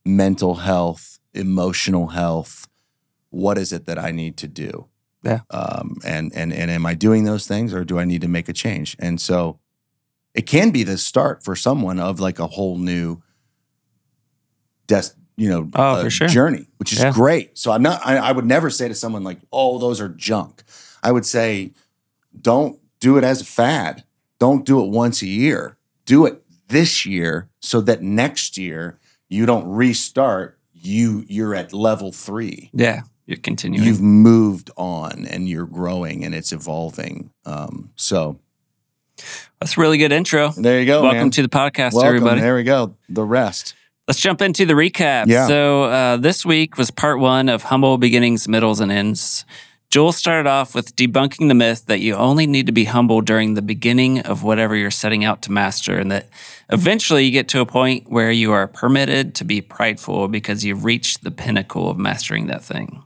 mental 0.05 0.55
health, 0.55 1.19
emotional 1.33 2.07
health. 2.07 2.67
What 3.29 3.57
is 3.57 3.73
it 3.73 3.85
that 3.85 3.99
I 3.99 4.11
need 4.11 4.37
to 4.37 4.47
do? 4.47 4.87
Yeah. 5.23 5.41
Um, 5.49 5.97
and 6.05 6.31
and 6.33 6.53
and 6.53 6.71
am 6.71 6.85
I 6.85 6.93
doing 6.93 7.25
those 7.25 7.47
things 7.47 7.73
or 7.73 7.83
do 7.83 7.99
I 7.99 8.05
need 8.05 8.21
to 8.21 8.27
make 8.27 8.47
a 8.47 8.53
change? 8.53 8.95
And 8.99 9.19
so 9.19 9.59
it 10.33 10.45
can 10.45 10.69
be 10.71 10.83
the 10.83 10.97
start 10.97 11.43
for 11.43 11.55
someone 11.55 11.99
of 11.99 12.19
like 12.19 12.39
a 12.39 12.47
whole 12.47 12.77
new 12.77 13.21
des- 14.87 15.13
you 15.35 15.49
know, 15.49 15.69
Oh, 15.75 16.01
for 16.03 16.09
sure. 16.09 16.27
journey, 16.27 16.67
which 16.77 16.91
is 16.93 16.99
Yeah. 16.99 17.11
great. 17.11 17.57
So 17.57 17.71
I'm 17.71 17.81
not 17.83 18.01
I, 18.05 18.17
I 18.17 18.31
would 18.31 18.45
never 18.45 18.69
say 18.69 18.87
to 18.87 18.95
someone 18.95 19.23
like, 19.23 19.39
oh, 19.53 19.77
those 19.77 20.01
are 20.01 20.09
junk. 20.09 20.63
I 21.03 21.11
would 21.11 21.25
say, 21.25 21.73
don't 22.39 22.79
do 22.99 23.17
it 23.17 23.23
as 23.23 23.41
a 23.41 23.45
fad. 23.45 24.03
Don't 24.39 24.65
do 24.65 24.83
it 24.83 24.89
once 24.89 25.21
a 25.21 25.27
year. 25.27 25.77
Do 26.05 26.25
it 26.25 26.41
this 26.69 27.05
year 27.05 27.49
so 27.59 27.81
that 27.81 28.01
next 28.01 28.57
year 28.57 28.97
you 29.29 29.45
don't 29.45 29.67
restart. 29.67 30.57
You 30.73 31.25
you're 31.27 31.53
at 31.55 31.73
level 31.73 32.11
three. 32.11 32.69
Yeah. 32.73 33.01
You're 33.25 33.37
continuing. 33.37 33.83
You've 33.85 34.01
moved 34.01 34.71
on 34.77 35.25
and 35.25 35.49
you're 35.49 35.65
growing 35.65 36.23
and 36.23 36.33
it's 36.33 36.51
evolving. 36.53 37.31
Um, 37.45 37.89
so 37.95 38.39
That's 39.59 39.75
a 39.77 39.81
really 39.81 39.97
good 39.97 40.11
intro. 40.11 40.51
there 40.55 40.79
you 40.79 40.85
go. 40.85 41.01
Welcome 41.01 41.17
man. 41.23 41.31
to 41.31 41.41
the 41.41 41.49
podcast, 41.49 41.93
Welcome. 41.93 42.07
everybody. 42.07 42.41
There 42.41 42.55
we 42.55 42.63
go. 42.63 42.95
The 43.09 43.23
rest. 43.25 43.73
Let's 44.07 44.21
jump 44.21 44.41
into 44.41 44.65
the 44.65 44.73
recap. 44.73 45.27
Yeah. 45.27 45.47
So 45.47 45.83
uh, 45.83 46.17
this 46.17 46.45
week 46.45 46.77
was 46.77 46.91
part 46.91 47.19
one 47.19 47.49
of 47.49 47.63
Humble 47.63 47.97
Beginnings, 47.97 48.47
Middles, 48.47 48.79
and 48.79 48.91
Ends. 48.91 49.45
Joel 49.89 50.11
started 50.11 50.49
off 50.49 50.75
with 50.75 50.95
debunking 50.95 51.47
the 51.47 51.53
myth 51.53 51.85
that 51.85 51.99
you 51.99 52.15
only 52.15 52.45
need 52.45 52.65
to 52.65 52.71
be 52.73 52.85
humble 52.85 53.21
during 53.21 53.53
the 53.53 53.61
beginning 53.61 54.19
of 54.19 54.43
whatever 54.43 54.75
you're 54.75 54.91
setting 54.91 55.23
out 55.23 55.41
to 55.43 55.51
master, 55.51 55.97
and 55.97 56.11
that 56.11 56.29
eventually 56.69 57.23
you 57.23 57.31
get 57.31 57.47
to 57.49 57.61
a 57.61 57.65
point 57.65 58.09
where 58.09 58.31
you 58.31 58.51
are 58.51 58.67
permitted 58.67 59.33
to 59.35 59.45
be 59.45 59.61
prideful 59.61 60.27
because 60.27 60.65
you've 60.65 60.83
reached 60.83 61.23
the 61.23 61.31
pinnacle 61.31 61.89
of 61.89 61.97
mastering 61.97 62.47
that 62.47 62.63
thing. 62.63 63.03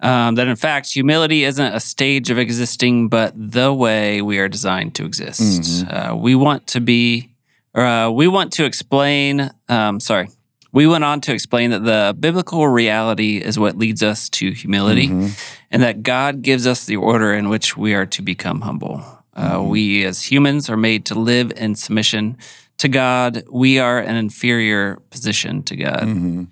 Um, 0.00 0.34
that 0.34 0.48
in 0.48 0.56
fact, 0.56 0.92
humility 0.92 1.44
isn't 1.44 1.74
a 1.74 1.80
stage 1.80 2.28
of 2.28 2.38
existing, 2.38 3.08
but 3.08 3.32
the 3.34 3.72
way 3.72 4.20
we 4.20 4.38
are 4.38 4.48
designed 4.48 4.94
to 4.96 5.04
exist. 5.06 5.86
Uh, 5.88 6.14
we 6.16 6.34
want 6.34 6.66
to 6.68 6.80
be, 6.80 7.31
uh, 7.74 8.10
we 8.12 8.28
want 8.28 8.52
to 8.54 8.64
explain. 8.64 9.50
Um, 9.68 10.00
sorry, 10.00 10.28
we 10.72 10.86
went 10.86 11.04
on 11.04 11.20
to 11.22 11.32
explain 11.32 11.70
that 11.70 11.84
the 11.84 12.14
biblical 12.18 12.66
reality 12.68 13.38
is 13.38 13.58
what 13.58 13.76
leads 13.76 14.02
us 14.02 14.28
to 14.30 14.50
humility, 14.52 15.08
Mhm. 15.08 15.38
and 15.70 15.82
that 15.82 16.02
God 16.02 16.42
gives 16.42 16.66
us 16.66 16.84
the 16.84 16.96
order 16.96 17.32
in 17.34 17.48
which 17.48 17.76
we 17.76 17.94
are 17.94 18.06
to 18.06 18.22
become 18.22 18.62
humble. 18.62 19.04
Uh, 19.34 19.62
We 19.62 20.04
as 20.04 20.30
humans 20.30 20.68
are 20.68 20.76
made 20.76 21.04
to 21.06 21.14
live 21.18 21.52
in 21.56 21.74
submission 21.74 22.36
to 22.78 22.88
God. 22.88 23.44
We 23.50 23.78
are 23.78 23.98
an 23.98 24.16
inferior 24.16 24.98
position 25.10 25.62
to 25.64 25.76
God. 25.76 26.02
Mhm. 26.02 26.48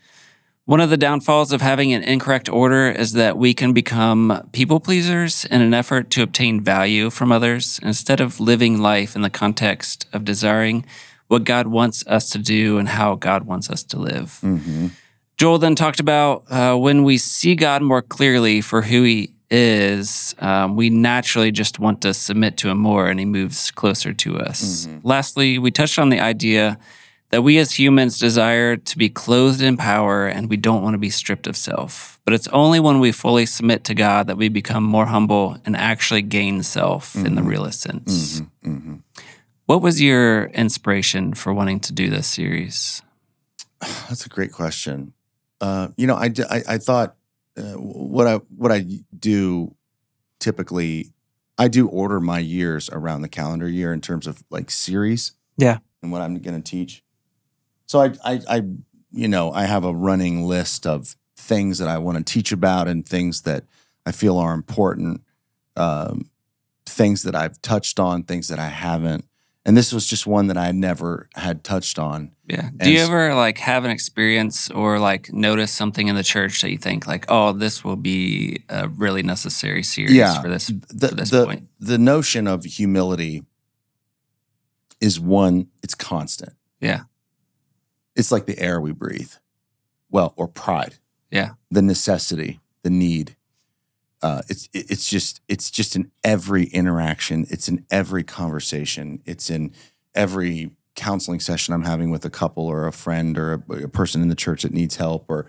One 0.67 0.81
of 0.81 0.89
the 0.91 0.97
downfalls 0.97 1.51
of 1.53 1.61
having 1.63 1.93
an 1.93 2.03
incorrect 2.05 2.49
order 2.49 2.89
is 2.91 3.13
that 3.15 3.37
we 3.37 3.53
can 3.55 3.73
become 3.73 4.41
people 4.53 4.79
pleasers 4.79 5.45
in 5.51 5.61
an 5.63 5.75
effort 5.75 6.11
to 6.11 6.23
obtain 6.23 6.61
value 6.61 7.11
from 7.11 7.33
others 7.33 7.81
instead 7.83 8.21
of 8.21 8.39
living 8.39 8.81
life 8.81 9.17
in 9.17 9.23
the 9.23 9.31
context 9.31 10.07
of 10.13 10.25
desiring 10.25 10.85
what 11.31 11.45
God 11.45 11.69
wants 11.69 12.05
us 12.09 12.29
to 12.31 12.39
do 12.39 12.79
and 12.79 12.89
how 12.89 13.15
God 13.15 13.45
wants 13.45 13.71
us 13.71 13.85
to 13.85 13.99
live. 13.99 14.39
Mhm. 14.43 14.91
Joel 15.37 15.59
then 15.59 15.75
talked 15.77 16.01
about 16.01 16.43
uh, 16.51 16.75
when 16.77 17.05
we 17.05 17.19
see 17.19 17.55
God 17.55 17.83
more 17.83 18.03
clearly 18.03 18.61
for 18.61 18.83
who 18.83 19.05
he 19.05 19.31
is, 19.49 20.35
um, 20.41 20.75
we 20.77 20.91
naturally 20.91 21.53
just 21.53 21.79
want 21.79 22.01
to 22.03 22.13
submit 22.15 22.57
to 22.59 22.69
him 22.69 22.79
more 22.79 23.07
and 23.09 23.21
he 23.21 23.25
moves 23.27 23.71
closer 23.71 24.13
to 24.13 24.39
us. 24.39 24.89
Lastly, 25.05 25.59
we 25.59 25.71
touched 25.71 25.99
on 26.01 26.09
the 26.09 26.21
idea 26.21 26.79
that 27.31 27.43
we 27.43 27.59
as 27.59 27.79
humans 27.79 28.19
desire 28.19 28.77
to 28.77 28.99
be 28.99 29.09
clothed 29.09 29.63
in 29.63 29.77
power 29.77 30.27
and 30.27 30.51
we 30.51 30.57
don't 30.57 30.83
want 30.83 30.95
to 30.95 30.99
be 30.99 31.11
stripped 31.11 31.47
of 31.47 31.57
self. 31.57 32.19
But 32.25 32.35
it's 32.35 32.49
only 32.49 32.81
when 32.81 32.99
we 32.99 33.13
fully 33.13 33.47
submit 33.47 33.85
to 33.85 33.95
God 33.95 34.27
that 34.27 34.37
we 34.37 34.49
become 34.49 34.83
more 34.83 35.07
humble 35.07 35.57
and 35.65 35.77
actually 35.77 36.23
gain 36.23 36.63
self 36.65 37.15
in 37.15 37.37
the 37.37 37.43
realest 37.43 37.81
sense. 37.83 38.41
Mhm. 38.41 38.49
Mhm. 38.67 38.99
What 39.71 39.83
was 39.83 40.03
your 40.03 40.47
inspiration 40.47 41.33
for 41.33 41.55
wanting 41.55 41.79
to 41.79 41.93
do 41.93 42.11
this 42.11 42.27
series? 42.27 43.03
That's 43.81 44.27
a 44.27 44.29
great 44.29 44.51
question. 44.51 45.13
Uh, 45.61 45.91
you 45.97 46.09
know, 46.09 46.17
I 46.17 46.33
I 46.69 46.79
thought 46.79 47.15
uh, 47.57 47.75
what 47.75 48.27
I 48.27 48.39
what 48.57 48.73
I 48.73 48.85
do 49.17 49.77
typically, 50.41 51.13
I 51.57 51.69
do 51.69 51.87
order 51.87 52.19
my 52.19 52.41
years 52.41 52.91
around 52.91 53.23
the 53.23 53.29
calendar 53.29 53.69
year 53.69 53.93
in 53.93 54.01
terms 54.01 54.27
of 54.27 54.43
like 54.51 54.73
series. 54.73 55.35
Yeah. 55.57 55.79
And 56.03 56.11
what 56.11 56.23
I'm 56.23 56.41
going 56.41 56.61
to 56.61 56.69
teach. 56.69 57.05
So 57.87 58.01
I, 58.01 58.15
I, 58.25 58.41
I, 58.49 58.63
you 59.13 59.29
know, 59.29 59.53
I 59.53 59.67
have 59.67 59.85
a 59.85 59.95
running 59.95 60.47
list 60.47 60.85
of 60.85 61.15
things 61.37 61.79
that 61.79 61.87
I 61.87 61.99
want 61.99 62.19
to 62.19 62.25
teach 62.25 62.51
about 62.51 62.89
and 62.89 63.09
things 63.09 63.43
that 63.43 63.67
I 64.05 64.11
feel 64.11 64.37
are 64.37 64.53
important, 64.53 65.23
um, 65.77 66.29
things 66.87 67.23
that 67.23 67.37
I've 67.37 67.63
touched 67.63 68.01
on, 68.01 68.25
things 68.25 68.49
that 68.49 68.59
I 68.59 68.71
haven't. 68.71 69.27
And 69.67 69.77
this 69.77 69.93
was 69.93 70.07
just 70.07 70.27
one 70.27 70.47
that 70.47 70.57
I 70.57 70.73
never 70.73 71.29
had 71.35 71.63
touched 71.63 71.99
on. 71.99 72.33
Yeah. 72.49 72.63
Do 72.71 72.77
And 72.81 72.91
you 72.91 73.01
ever 73.01 73.35
like 73.35 73.59
have 73.59 73.85
an 73.85 73.91
experience 73.91 74.71
or 74.71 74.99
like 74.99 75.33
notice 75.33 75.71
something 75.71 76.09
in 76.09 76.17
the 76.17 76.23
church 76.23 76.63
that 76.63 76.71
you 76.71 76.79
think 76.79 77.07
like, 77.07 77.27
oh, 77.29 77.53
this 77.53 77.85
will 77.85 77.97
be 77.97 78.65
a 78.71 78.89
really 78.89 79.23
necessary 79.23 79.83
series 79.83 80.13
Yeah. 80.15 80.41
for 80.41 80.49
this 80.49 80.69
the 80.89 81.09
for 81.09 81.15
this 81.15 81.31
the, 81.31 81.45
point? 81.45 81.69
the 81.79 81.99
notion 81.99 82.47
of 82.47 82.65
humility 82.65 83.45
is 85.01 85.21
one 85.21 85.69
it's 85.83 85.95
constant 85.95 86.55
Yeah. 86.81 87.03
it's 88.17 88.33
like 88.33 88.47
the 88.47 88.59
air 88.59 88.81
we 88.81 88.93
breathe 88.93 89.33
well 90.11 90.33
or 90.37 90.49
pride 90.49 90.95
Yeah. 91.31 91.51
the 91.71 91.83
necessity, 91.83 92.61
the 92.83 92.91
need. 92.91 93.37
Uh, 94.23 94.43
it's 94.49 94.69
it's 94.75 95.09
just 95.09 95.41
it's 95.49 95.71
just 95.71 95.97
in 95.97 96.11
every 96.23 96.65
interaction. 96.65 97.47
It's 97.49 97.69
in 97.69 97.87
every 97.91 98.23
conversation. 98.23 99.23
It's 99.25 99.49
in 99.49 99.73
every 100.15 100.73
counseling 100.95 101.41
session 101.41 101.73
I'm 101.73 101.85
having 101.85 102.11
with 102.11 102.25
a 102.25 102.31
couple 102.31 102.67
or 102.67 102.87
a 102.87 102.93
friend 102.93 103.39
or 103.39 103.65
a, 103.71 103.85
a 103.85 103.89
person 103.89 104.21
in 104.21 104.29
the 104.29 104.35
church 104.35 104.63
that 104.63 104.73
needs 104.73 104.97
help 104.97 105.27
or 105.29 105.47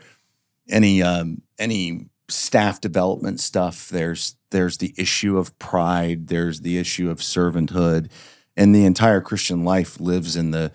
any 0.70 1.02
um, 1.04 1.42
any 1.60 2.08
staff 2.30 2.80
development 2.80 3.40
stuff. 3.40 3.90
There's 3.90 4.36
there's 4.52 4.78
the 4.78 4.94
issue 4.98 5.38
of 5.38 5.58
pride. 5.60 6.28
There's 6.28 6.62
the 6.62 6.78
issue 6.78 7.10
of 7.10 7.18
servanthood, 7.18 8.10
and 8.56 8.74
the 8.74 8.86
entire 8.86 9.22
Christian 9.22 9.64
life 9.66 10.00
lives 10.00 10.36
in 10.36 10.52
the 10.52 10.72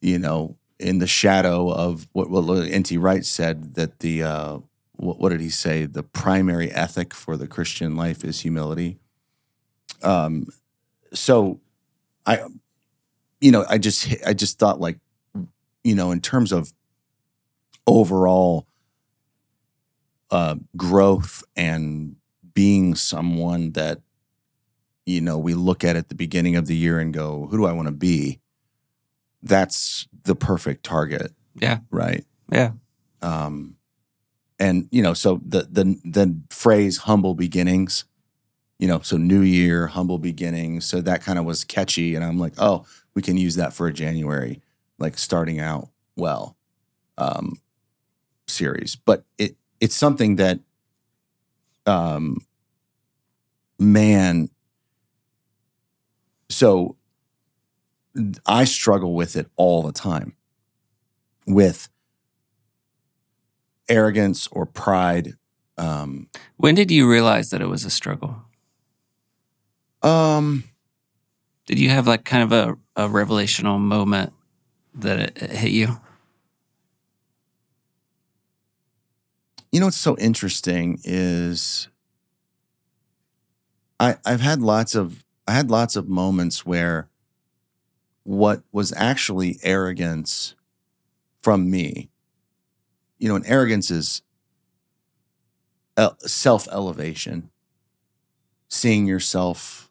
you 0.00 0.18
know 0.18 0.56
in 0.78 0.98
the 0.98 1.06
shadow 1.06 1.70
of 1.70 2.08
what 2.12 2.30
what 2.30 2.68
N.T. 2.68 2.96
Wright 2.98 3.24
said 3.24 3.74
that 3.74 4.00
the 4.00 4.22
uh, 4.22 4.58
what, 5.02 5.18
what 5.18 5.28
did 5.30 5.40
he 5.40 5.50
say? 5.50 5.86
The 5.86 6.02
primary 6.02 6.70
ethic 6.70 7.12
for 7.14 7.36
the 7.36 7.46
Christian 7.46 7.96
life 7.96 8.24
is 8.24 8.40
humility. 8.40 8.98
Um, 10.02 10.46
so 11.12 11.60
I, 12.24 12.40
you 13.40 13.50
know, 13.50 13.64
I 13.68 13.78
just 13.78 14.14
I 14.26 14.32
just 14.32 14.58
thought 14.58 14.80
like, 14.80 14.98
you 15.84 15.94
know, 15.94 16.10
in 16.12 16.20
terms 16.20 16.52
of 16.52 16.72
overall 17.86 18.66
uh, 20.30 20.56
growth 20.76 21.44
and 21.56 22.16
being 22.54 22.94
someone 22.94 23.72
that 23.72 24.00
you 25.04 25.20
know 25.20 25.38
we 25.38 25.54
look 25.54 25.84
at 25.84 25.96
at 25.96 26.08
the 26.08 26.14
beginning 26.14 26.56
of 26.56 26.66
the 26.66 26.76
year 26.76 26.98
and 26.98 27.12
go, 27.12 27.46
who 27.50 27.56
do 27.56 27.64
I 27.66 27.72
want 27.72 27.88
to 27.88 27.92
be? 27.92 28.40
That's 29.42 30.06
the 30.24 30.36
perfect 30.36 30.84
target. 30.84 31.32
Yeah. 31.56 31.80
Right 31.90 32.24
Yeah. 32.50 32.72
um, 33.20 33.76
and 34.62 34.88
you 34.92 35.02
know, 35.02 35.12
so 35.12 35.40
the 35.44 35.62
the 35.70 35.98
the 36.04 36.36
phrase 36.50 36.98
"humble 36.98 37.34
beginnings," 37.34 38.04
you 38.78 38.86
know, 38.86 39.00
so 39.00 39.16
New 39.16 39.40
Year, 39.40 39.88
humble 39.88 40.18
beginnings. 40.18 40.84
So 40.86 41.00
that 41.00 41.22
kind 41.22 41.38
of 41.38 41.44
was 41.44 41.64
catchy, 41.64 42.14
and 42.14 42.24
I'm 42.24 42.38
like, 42.38 42.54
oh, 42.58 42.86
we 43.14 43.22
can 43.22 43.36
use 43.36 43.56
that 43.56 43.72
for 43.72 43.88
a 43.88 43.92
January, 43.92 44.62
like 44.98 45.18
starting 45.18 45.58
out 45.58 45.88
well, 46.16 46.56
um, 47.18 47.58
series. 48.46 48.96
But 48.96 49.24
it 49.38 49.56
it's 49.80 49.96
something 49.96 50.36
that, 50.36 50.60
um, 51.86 52.38
man. 53.80 54.48
So 56.50 56.96
I 58.46 58.64
struggle 58.64 59.14
with 59.14 59.36
it 59.36 59.48
all 59.56 59.82
the 59.82 59.92
time, 59.92 60.34
with 61.46 61.88
arrogance 63.88 64.48
or 64.52 64.66
pride. 64.66 65.34
Um, 65.78 66.28
When 66.56 66.74
did 66.74 66.90
you 66.90 67.08
realize 67.10 67.50
that 67.50 67.60
it 67.60 67.66
was 67.68 67.84
a 67.84 67.90
struggle? 67.90 68.42
um, 70.02 70.64
Did 71.66 71.78
you 71.78 71.90
have 71.90 72.06
like 72.06 72.24
kind 72.24 72.42
of 72.42 72.52
a, 72.52 72.76
a 73.04 73.08
revelational 73.08 73.78
moment 73.80 74.32
that 74.94 75.18
it, 75.18 75.42
it 75.42 75.50
hit 75.50 75.70
you? 75.70 75.98
you 79.70 79.80
know 79.80 79.86
what's 79.86 79.96
so 79.96 80.16
interesting 80.18 81.00
is 81.04 81.88
I 83.98 84.16
I've 84.24 84.40
had 84.40 84.60
lots 84.60 84.94
of 84.94 85.24
I 85.48 85.52
had 85.52 85.70
lots 85.70 85.96
of 85.96 86.08
moments 86.08 86.66
where 86.66 87.08
what 88.24 88.62
was 88.70 88.92
actually 88.96 89.58
arrogance 89.62 90.54
from 91.40 91.70
me, 91.70 92.10
you 93.22 93.28
know, 93.28 93.36
and 93.36 93.46
arrogance 93.46 93.88
is 93.88 94.20
self 96.26 96.66
elevation, 96.72 97.50
seeing 98.68 99.06
yourself 99.06 99.88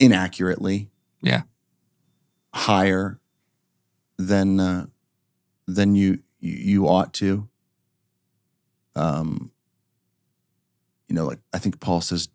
inaccurately, 0.00 0.90
Yeah. 1.22 1.42
higher 2.52 3.20
than 4.16 4.58
uh, 4.58 4.86
than 5.68 5.94
you 5.94 6.18
you 6.40 6.52
you 6.56 6.88
ought 6.88 7.14
to. 7.14 7.48
Um, 8.96 9.52
you 11.08 11.14
know, 11.14 11.26
like 11.26 11.38
I 11.52 11.58
think 11.58 11.78
Paul 11.78 12.00
says, 12.00 12.28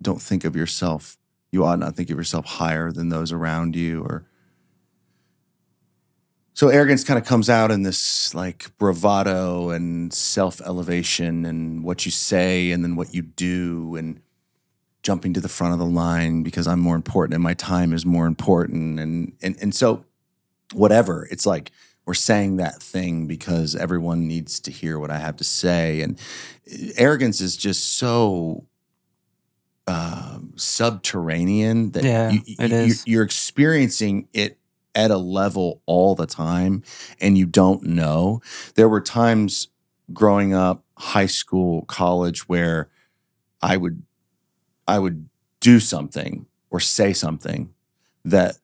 don't 0.00 0.22
think 0.22 0.46
of 0.46 0.56
yourself. 0.56 1.18
You 1.52 1.66
ought 1.66 1.78
not 1.78 1.94
think 1.94 2.08
of 2.08 2.16
yourself 2.16 2.46
higher 2.46 2.90
than 2.90 3.10
those 3.10 3.32
around 3.32 3.76
you, 3.76 4.02
or 4.02 4.24
so 6.58 6.66
arrogance 6.70 7.04
kind 7.04 7.16
of 7.20 7.24
comes 7.24 7.48
out 7.48 7.70
in 7.70 7.84
this 7.84 8.34
like 8.34 8.76
bravado 8.78 9.70
and 9.70 10.12
self 10.12 10.60
elevation 10.62 11.44
and 11.44 11.84
what 11.84 12.04
you 12.04 12.10
say 12.10 12.72
and 12.72 12.82
then 12.82 12.96
what 12.96 13.14
you 13.14 13.22
do 13.22 13.94
and 13.94 14.20
jumping 15.04 15.32
to 15.34 15.40
the 15.40 15.48
front 15.48 15.72
of 15.72 15.78
the 15.78 15.84
line 15.86 16.42
because 16.42 16.66
I'm 16.66 16.80
more 16.80 16.96
important 16.96 17.34
and 17.34 17.44
my 17.44 17.54
time 17.54 17.92
is 17.92 18.04
more 18.04 18.26
important 18.26 18.98
and 18.98 19.34
and 19.40 19.56
and 19.60 19.72
so 19.72 20.04
whatever 20.72 21.28
it's 21.30 21.46
like 21.46 21.70
we're 22.06 22.14
saying 22.14 22.56
that 22.56 22.82
thing 22.82 23.28
because 23.28 23.76
everyone 23.76 24.26
needs 24.26 24.58
to 24.58 24.72
hear 24.72 24.98
what 24.98 25.12
I 25.12 25.18
have 25.18 25.36
to 25.36 25.44
say 25.44 26.00
and 26.00 26.18
arrogance 26.96 27.40
is 27.40 27.56
just 27.56 27.96
so 27.98 28.64
um, 29.86 30.54
subterranean 30.56 31.92
that 31.92 32.02
Yeah, 32.02 32.30
you, 32.32 32.40
it 32.58 32.70
you- 32.72 32.76
is. 32.78 33.04
you're 33.06 33.22
experiencing 33.22 34.26
it 34.32 34.58
at 34.98 35.12
a 35.12 35.16
level 35.16 35.80
all 35.86 36.16
the 36.16 36.26
time 36.26 36.82
and 37.20 37.38
you 37.38 37.46
don't 37.46 37.84
know. 37.84 38.42
There 38.74 38.88
were 38.88 39.00
times 39.00 39.68
growing 40.12 40.52
up, 40.52 40.84
high 40.98 41.26
school, 41.26 41.84
college, 41.84 42.48
where 42.48 42.90
I 43.62 43.76
would 43.76 44.02
I 44.88 44.98
would 44.98 45.28
do 45.60 45.78
something 45.78 46.46
or 46.70 46.80
say 46.80 47.12
something 47.12 47.72
that 48.24 48.58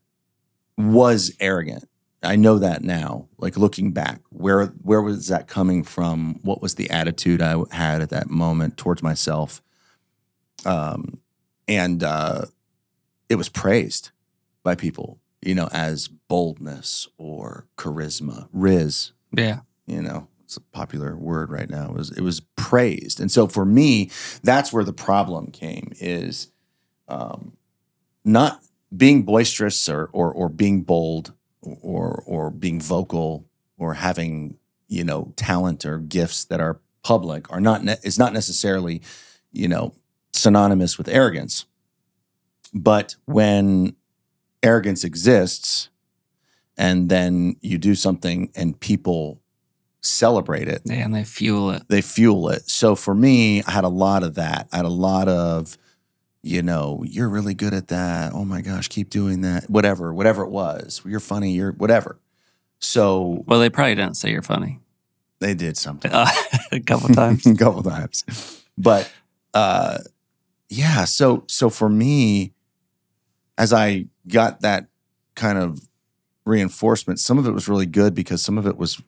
was 0.77 1.33
arrogant. 1.39 1.89
I 2.21 2.35
know 2.35 2.59
that 2.59 2.83
now. 2.83 3.29
Like 3.39 3.57
looking 3.57 3.93
back, 3.93 4.21
where 4.31 4.67
where 4.83 5.03
was 5.03 5.29
that 5.29 5.47
coming 5.47 5.85
from? 5.85 6.41
What 6.43 6.61
was 6.61 6.75
the 6.75 6.91
attitude 6.91 7.43
I 7.43 7.63
had 7.71 8.03
at 8.03 8.11
that 8.11 8.29
moment 8.29 8.77
towards 8.77 9.05
myself? 9.05 9.63
Um, 10.67 11.21
and 11.69 12.03
uh, 12.03 12.47
it 13.29 13.37
was 13.37 13.49
praised 13.49 14.11
by 14.65 14.75
people, 14.75 15.21
you 15.45 15.55
know, 15.55 15.69
as 15.73 16.09
boldness 16.09 17.09
or 17.19 17.67
charisma, 17.77 18.49
riz. 18.53 19.13
Yeah. 19.37 19.61
you 19.87 20.01
know 20.01 20.29
it's 20.45 20.57
a 20.57 20.61
popular 20.61 21.17
word 21.17 21.51
right 21.51 21.69
now. 21.69 21.87
It 21.87 21.95
was 21.95 22.11
it 22.13 22.21
was 22.21 22.41
praised. 22.57 23.19
And 23.19 23.31
so 23.33 23.49
for 23.49 23.65
me 23.65 24.11
that's 24.43 24.73
where 24.73 24.85
the 24.85 24.93
problem 24.93 25.51
came 25.51 25.93
is 25.99 26.53
um 27.09 27.57
not 28.25 28.63
being 28.97 29.23
boisterous 29.25 29.89
or 29.89 30.09
or, 30.13 30.33
or 30.33 30.49
being 30.49 30.83
bold 30.83 31.33
or 31.63 32.23
or 32.27 32.51
being 32.51 32.81
vocal 32.81 33.47
or 33.79 33.95
having 33.95 34.57
you 34.87 35.03
know 35.03 35.33
talent 35.37 35.85
or 35.85 35.99
gifts 35.99 36.45
that 36.45 36.61
are 36.61 36.79
public 37.03 37.51
are 37.51 37.61
not 37.61 37.83
ne- 37.83 37.97
is 38.05 38.19
not 38.19 38.33
necessarily 38.33 39.03
you 39.51 39.67
know 39.67 39.95
synonymous 40.33 40.99
with 40.99 41.09
arrogance. 41.09 41.65
But 42.73 43.17
when 43.25 43.97
arrogance 44.65 45.05
exists 45.05 45.91
and 46.77 47.09
then 47.09 47.57
you 47.61 47.79
do 47.79 47.95
something 47.95 48.51
and 48.57 48.79
people 48.81 49.41
celebrate 50.01 50.69
it. 50.69 50.83
Yeah, 50.85 50.97
and 51.05 51.15
they 51.15 51.25
fuel 51.25 51.71
it. 51.71 51.83
they 51.89 52.01
fuel 52.03 52.49
it. 52.51 52.69
So 52.69 52.95
for 52.95 53.15
me 53.15 53.63
i 53.63 53.71
had 53.71 53.85
a 53.85 53.89
lot 53.89 54.23
of 54.23 54.35
that. 54.35 54.69
I 54.73 54.77
had 54.77 54.85
a 54.85 54.89
lot 54.89 55.29
of 55.29 55.79
you 56.43 56.63
know 56.63 57.03
you're 57.07 57.29
really 57.29 57.55
good 57.55 57.73
at 57.75 57.89
that. 57.89 58.33
Oh 58.35 58.45
my 58.45 58.61
gosh 58.61 58.89
keep 58.89 59.11
doing 59.11 59.43
that. 59.43 59.71
Whatever 59.71 60.13
whatever 60.13 60.43
it 60.43 60.51
was. 60.51 61.01
You're 61.05 61.21
funny. 61.21 61.53
You're 61.53 61.73
whatever. 61.73 62.19
So 62.81 63.45
Well, 63.47 63.61
they 63.61 63.71
probably 63.71 63.95
didn't 63.95 64.17
say 64.17 64.31
you're 64.31 64.43
funny. 64.43 64.81
They 65.39 65.55
did 65.55 65.77
something 65.77 66.11
uh, 66.15 66.27
a 66.73 66.81
couple 66.81 67.09
times. 67.11 67.47
a 67.47 67.55
couple 67.55 67.83
times. 67.83 68.25
But 68.77 69.11
uh 69.53 69.99
yeah, 70.69 71.05
so 71.05 71.45
so 71.47 71.71
for 71.71 71.89
me, 71.89 72.53
as 73.57 73.73
I 73.73 74.07
got 74.29 74.61
that 74.61 74.87
kind 75.35 75.59
of 75.59 75.81
reinforcement, 76.45 77.21
some 77.21 77.39
of 77.39 77.47
it 77.47 77.53
was 77.53 77.69
really 77.69 77.87
good 77.87 78.15
because 78.15 78.43
some 78.43 78.59
of 78.59 78.67
it 78.67 78.77
was 78.77 79.01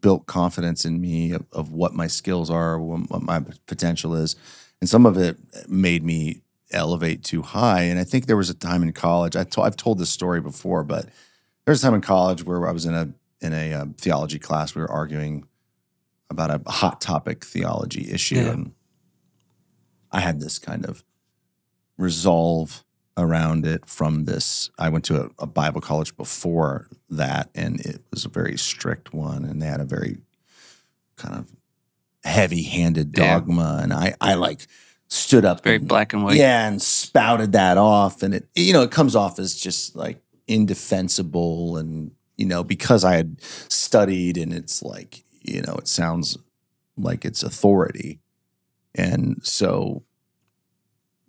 built 0.00 0.26
confidence 0.26 0.84
in 0.84 1.00
me 1.00 1.32
of, 1.32 1.46
of 1.52 1.72
what 1.72 1.94
my 1.94 2.06
skills 2.06 2.50
are, 2.50 2.78
what, 2.78 3.22
my 3.22 3.42
potential 3.66 4.14
is, 4.14 4.36
and 4.80 4.88
some 4.90 5.06
of 5.06 5.16
it 5.16 5.38
made 5.68 6.02
me 6.02 6.42
elevate 6.72 7.22
too 7.22 7.42
high. 7.42 7.82
And 7.82 7.98
I 7.98 8.04
think 8.04 8.26
there 8.26 8.36
was 8.36 8.50
a 8.50 8.54
time 8.54 8.82
in 8.82 8.92
college. 8.92 9.36
I 9.36 9.46
I've 9.58 9.76
told 9.76 9.98
this 9.98 10.10
story 10.10 10.40
before, 10.40 10.82
but 10.84 11.04
there 11.64 11.72
was 11.72 11.82
a 11.82 11.86
time 11.86 11.94
in 11.94 12.00
college 12.00 12.44
where 12.44 12.66
I 12.66 12.72
was 12.72 12.84
in 12.86 12.94
a 12.94 13.12
in 13.40 13.52
a 13.52 13.72
um, 13.74 13.94
theology 13.94 14.38
class. 14.38 14.74
We 14.74 14.82
were 14.82 14.90
arguing 14.90 15.46
about 16.30 16.50
a 16.50 16.70
hot 16.70 17.00
topic 17.00 17.44
theology 17.44 18.10
issue, 18.10 18.36
Yeah. 18.36 18.50
and 18.52 18.72
I 20.10 20.20
had 20.20 20.40
this 20.40 20.58
kind 20.58 20.84
of 20.84 21.02
resolve 21.96 22.84
around 23.16 23.66
it 23.66 23.86
from 23.86 24.24
this. 24.24 24.70
I 24.78 24.88
went 24.88 25.04
to 25.06 25.24
a, 25.24 25.28
a 25.40 25.46
Bible 25.46 25.80
college 25.80 26.16
before 26.16 26.88
that, 27.10 27.50
and 27.54 27.80
it 27.80 28.02
was 28.10 28.24
a 28.24 28.28
very 28.28 28.56
strict 28.56 29.12
one, 29.12 29.44
and 29.44 29.60
they 29.60 29.66
had 29.66 29.80
a 29.80 29.84
very 29.84 30.18
kind 31.16 31.34
of 31.36 31.46
heavy-handed 32.24 33.14
Yeah. 33.16 33.34
dogma, 33.34 33.80
and 33.82 33.92
I 33.92 34.14
I 34.20 34.34
like 34.34 34.66
stood 35.08 35.44
up 35.44 35.62
Very 35.62 35.76
and- 35.76 35.88
black 35.88 36.12
and 36.14 36.24
white. 36.24 36.36
yeah, 36.36 36.66
and 36.66 36.80
spouted 36.80 37.52
that 37.52 37.76
off, 37.78 38.22
and 38.22 38.34
it 38.34 38.48
you 38.54 38.72
know 38.72 38.82
it 38.82 38.90
comes 38.90 39.14
off 39.16 39.38
as 39.38 39.54
just 39.54 39.94
like 39.96 40.20
indefensible, 40.48 41.76
and 41.76 42.12
you 42.36 42.46
know 42.46 42.64
because 42.64 43.04
I 43.04 43.16
had 43.16 43.36
studied, 43.68 44.36
and 44.38 44.52
it's 44.52 44.82
like 44.82 45.24
you 45.42 45.60
know 45.62 45.74
it 45.74 45.88
sounds 45.88 46.38
like 46.96 47.24
it's 47.24 47.42
authority, 47.42 48.20
and 48.94 49.40
so, 49.42 50.02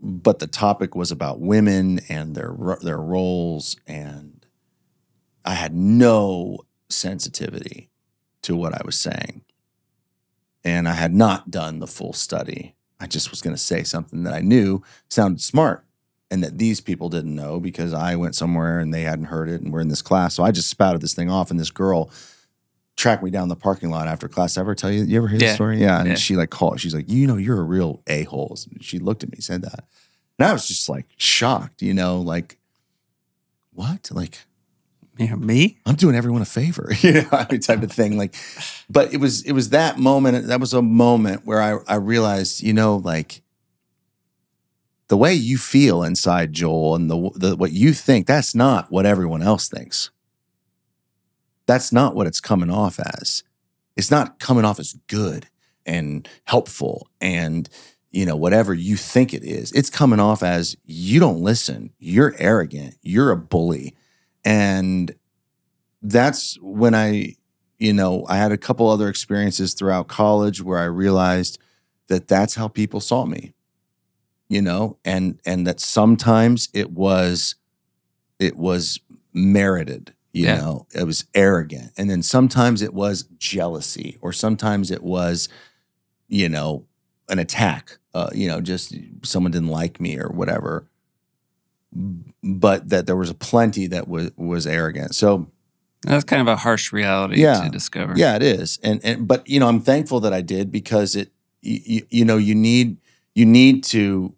but 0.03 0.39
the 0.39 0.47
topic 0.47 0.95
was 0.95 1.11
about 1.11 1.39
women 1.39 2.01
and 2.09 2.35
their 2.35 2.53
their 2.81 2.99
roles, 2.99 3.77
and 3.87 4.45
I 5.45 5.53
had 5.53 5.73
no 5.73 6.59
sensitivity 6.89 7.89
to 8.41 8.55
what 8.55 8.73
I 8.73 8.81
was 8.85 8.99
saying, 8.99 9.43
and 10.63 10.89
I 10.89 10.93
had 10.93 11.13
not 11.13 11.49
done 11.49 11.79
the 11.79 11.87
full 11.87 12.13
study. 12.13 12.75
I 12.99 13.07
just 13.07 13.31
was 13.31 13.41
going 13.41 13.55
to 13.55 13.61
say 13.61 13.83
something 13.83 14.23
that 14.23 14.33
I 14.33 14.41
knew 14.41 14.83
sounded 15.09 15.41
smart 15.41 15.85
and 16.29 16.43
that 16.43 16.57
these 16.57 16.81
people 16.81 17.09
didn't 17.09 17.35
know 17.35 17.59
because 17.59 17.93
I 17.93 18.15
went 18.15 18.35
somewhere 18.35 18.79
and 18.79 18.93
they 18.93 19.03
hadn't 19.03 19.25
heard 19.25 19.49
it 19.49 19.61
and 19.61 19.71
we're 19.71 19.81
in 19.81 19.89
this 19.89 20.01
class. 20.01 20.35
So 20.35 20.43
I 20.43 20.51
just 20.51 20.69
spouted 20.69 21.01
this 21.01 21.13
thing 21.13 21.29
off 21.29 21.51
and 21.51 21.59
this 21.59 21.69
girl 21.69 22.09
tracked 23.03 23.21
me 23.21 23.29
down 23.29 23.49
the 23.49 23.55
parking 23.57 23.89
lot 23.89 24.07
after 24.07 24.29
class. 24.29 24.57
Ever 24.57 24.73
tell 24.75 24.89
you, 24.89 25.03
you 25.03 25.17
ever 25.17 25.27
hear 25.27 25.37
Yeah. 25.37 25.47
this 25.47 25.55
story? 25.55 25.77
Yeah. 25.81 25.99
And 25.99 26.07
Yeah. 26.09 26.15
she 26.15 26.37
like 26.37 26.49
called, 26.51 26.79
she's 26.79 26.95
like, 26.95 27.09
you 27.11 27.27
know, 27.27 27.35
you're 27.35 27.59
a 27.59 27.63
real 27.63 28.01
a-hole. 28.07 28.57
She 28.79 28.97
looked 28.97 29.23
at 29.23 29.31
me, 29.31 29.39
said 29.41 29.61
that. 29.63 29.83
And 30.39 30.47
I 30.47 30.53
was 30.53 30.65
just 30.69 30.87
like 30.87 31.05
shocked, 31.17 31.81
you 31.81 31.93
know, 31.93 32.21
like, 32.21 32.57
what? 33.73 34.09
Like, 34.09 34.39
Yeah, 35.17 35.35
me? 35.35 35.79
I'm 35.85 35.95
doing 35.95 36.15
everyone 36.15 36.41
a 36.41 36.45
favor, 36.45 36.89
you 37.01 37.11
know, 37.13 37.27
I 37.33 37.45
mean, 37.51 37.59
type 37.59 37.83
of 37.83 37.91
thing. 37.91 38.17
Like, 38.17 38.33
but 38.89 39.13
it 39.13 39.17
was 39.17 39.41
it 39.43 39.51
was 39.51 39.69
that 39.69 39.99
moment. 39.99 40.47
That 40.47 40.61
was 40.61 40.73
a 40.73 40.81
moment 40.81 41.41
where 41.45 41.61
I 41.61 41.79
I 41.87 41.95
realized, 41.97 42.63
you 42.63 42.71
know, 42.73 42.95
like 42.97 43.41
the 45.09 45.17
way 45.17 45.33
you 45.33 45.57
feel 45.57 46.03
inside 46.03 46.53
Joel 46.53 46.95
and 46.95 47.11
the, 47.11 47.29
the 47.35 47.55
what 47.57 47.73
you 47.73 47.91
think, 47.93 48.27
that's 48.27 48.55
not 48.55 48.91
what 48.91 49.05
everyone 49.05 49.41
else 49.43 49.67
thinks. 49.67 50.09
That's 51.65 51.91
not 51.91 52.15
what 52.15 52.27
it's 52.27 52.41
coming 52.41 52.69
off 52.69 52.99
as. 52.99 53.43
It's 53.95 54.11
not 54.11 54.39
coming 54.39 54.65
off 54.65 54.79
as 54.79 54.93
good 55.07 55.47
and 55.85 56.27
helpful 56.45 57.07
and 57.19 57.69
you 58.11 58.25
know 58.25 58.35
whatever 58.35 58.73
you 58.73 58.95
think 58.95 59.33
it 59.33 59.43
is. 59.43 59.71
It's 59.71 59.89
coming 59.89 60.19
off 60.19 60.43
as 60.43 60.75
you 60.85 61.19
don't 61.19 61.41
listen. 61.41 61.91
You're 61.99 62.35
arrogant. 62.37 62.95
You're 63.01 63.31
a 63.31 63.37
bully. 63.37 63.95
And 64.45 65.13
that's 66.01 66.59
when 66.61 66.93
I, 66.93 67.35
you 67.79 67.93
know, 67.93 68.25
I 68.27 68.37
had 68.37 68.51
a 68.51 68.57
couple 68.57 68.89
other 68.89 69.09
experiences 69.09 69.73
throughout 69.73 70.07
college 70.07 70.61
where 70.61 70.79
I 70.79 70.85
realized 70.85 71.59
that 72.07 72.27
that's 72.27 72.55
how 72.55 72.67
people 72.67 72.99
saw 72.99 73.25
me, 73.25 73.53
you 74.47 74.61
know, 74.61 74.97
and 75.03 75.39
and 75.45 75.65
that 75.65 75.79
sometimes 75.79 76.69
it 76.73 76.91
was, 76.91 77.55
it 78.37 78.57
was 78.57 78.99
merited, 79.33 80.13
you 80.33 80.45
Yeah. 80.45 80.57
know, 80.57 80.87
it 80.93 81.05
was 81.05 81.25
arrogant, 81.33 81.91
and 81.97 82.09
then 82.09 82.21
sometimes 82.23 82.81
it 82.81 82.93
was 82.93 83.23
jealousy, 83.39 84.17
or 84.21 84.33
sometimes 84.33 84.91
it 84.91 85.03
was, 85.03 85.47
you 86.27 86.49
know, 86.49 86.85
an 87.29 87.39
attack, 87.39 87.97
uh, 88.13 88.29
you 88.33 88.47
know, 88.47 88.59
just 88.59 88.93
someone 89.23 89.51
didn't 89.51 89.69
like 89.69 90.01
me 90.01 90.17
or 90.19 90.27
whatever 90.29 90.85
but 92.43 92.89
that 92.89 93.05
there 93.05 93.15
was 93.15 93.29
a 93.29 93.35
plenty 93.35 93.85
that 93.87 94.07
was 94.07 94.31
was 94.35 94.65
arrogant. 94.65 95.13
So 95.13 95.47
That's 96.01 96.23
kind 96.23 96.41
of 96.41 96.47
a 96.47 96.55
harsh 96.55 96.91
reality 96.91 97.39
Yeah. 97.39 97.61
to 97.61 97.69
discover. 97.69 98.13
yeah, 98.17 98.35
it 98.35 98.41
is. 98.41 98.79
And 98.83 98.99
and 99.03 99.27
but 99.27 99.47
you 99.47 99.59
know, 99.59 99.67
I'm 99.67 99.79
thankful 99.79 100.19
that 100.21 100.33
I 100.33 100.41
did 100.41 100.71
because 100.71 101.15
it 101.15 101.31
you, 101.61 102.05
you 102.09 102.25
know, 102.25 102.37
you 102.37 102.55
need 102.55 102.97
you 103.35 103.45
need 103.45 103.83
to 103.85 104.33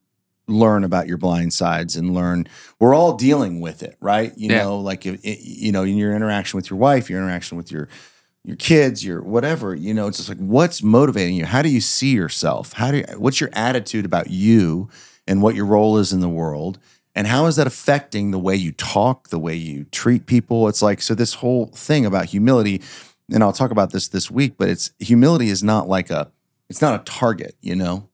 learn 0.47 0.83
about 0.83 1.07
your 1.07 1.17
blind 1.17 1.53
sides 1.53 1.95
and 1.95 2.13
learn 2.13 2.47
we're 2.79 2.93
all 2.93 3.13
dealing 3.15 3.61
with 3.61 3.81
it, 3.83 3.97
right? 3.99 4.31
You 4.37 4.49
Yeah. 4.51 4.63
know, 4.63 4.79
like 4.79 5.05
if 5.05 5.23
it, 5.23 5.39
you 5.41 5.71
know, 5.71 5.83
in 5.83 5.97
your 5.97 6.15
interaction 6.15 6.57
with 6.57 6.69
your 6.69 6.77
wife, 6.77 7.09
your 7.09 7.19
interaction 7.19 7.57
with 7.57 7.71
your 7.71 7.87
your 8.43 8.55
kids, 8.57 9.03
your 9.03 9.23
whatever, 9.23 9.73
you 9.73 9.91
know, 9.93 10.07
it's 10.07 10.17
just 10.17 10.29
like 10.29 10.37
what's 10.37 10.83
motivating 10.83 11.35
you? 11.35 11.45
How 11.45 11.61
do 11.63 11.69
you 11.69 11.81
see 11.81 12.11
yourself? 12.13 12.73
How 12.73 12.91
do 12.91 12.97
you, 12.97 13.05
what's 13.17 13.41
your 13.41 13.49
attitude 13.53 14.05
about 14.05 14.29
you 14.29 14.87
and 15.27 15.41
what 15.41 15.55
your 15.55 15.65
role 15.65 15.97
is 15.97 16.13
in 16.13 16.19
the 16.19 16.29
world? 16.29 16.77
And 17.15 17.25
how 17.27 17.45
is 17.47 17.55
that 17.55 17.65
affecting 17.65 18.31
the 18.31 18.37
way 18.39 18.55
you 18.55 18.71
talk, 18.73 19.29
the 19.29 19.39
way 19.39 19.55
you 19.55 19.85
treat 19.85 20.25
people? 20.27 20.67
It's 20.67 20.81
like 20.81 21.01
so 21.01 21.15
this 21.15 21.35
whole 21.35 21.67
thing 21.67 22.05
about 22.05 22.25
humility, 22.25 22.81
and 23.33 23.41
I'll 23.41 23.53
talk 23.53 23.71
about 23.71 23.91
this 23.91 24.09
this 24.09 24.29
week, 24.29 24.55
but 24.57 24.69
it's 24.69 24.91
humility 24.99 25.49
is 25.49 25.63
not 25.63 25.87
like 25.87 26.11
a 26.11 26.29
it's 26.69 26.81
not 26.81 26.99
a 26.99 27.03
target, 27.03 27.55
you 27.61 27.75
know. 27.75 28.09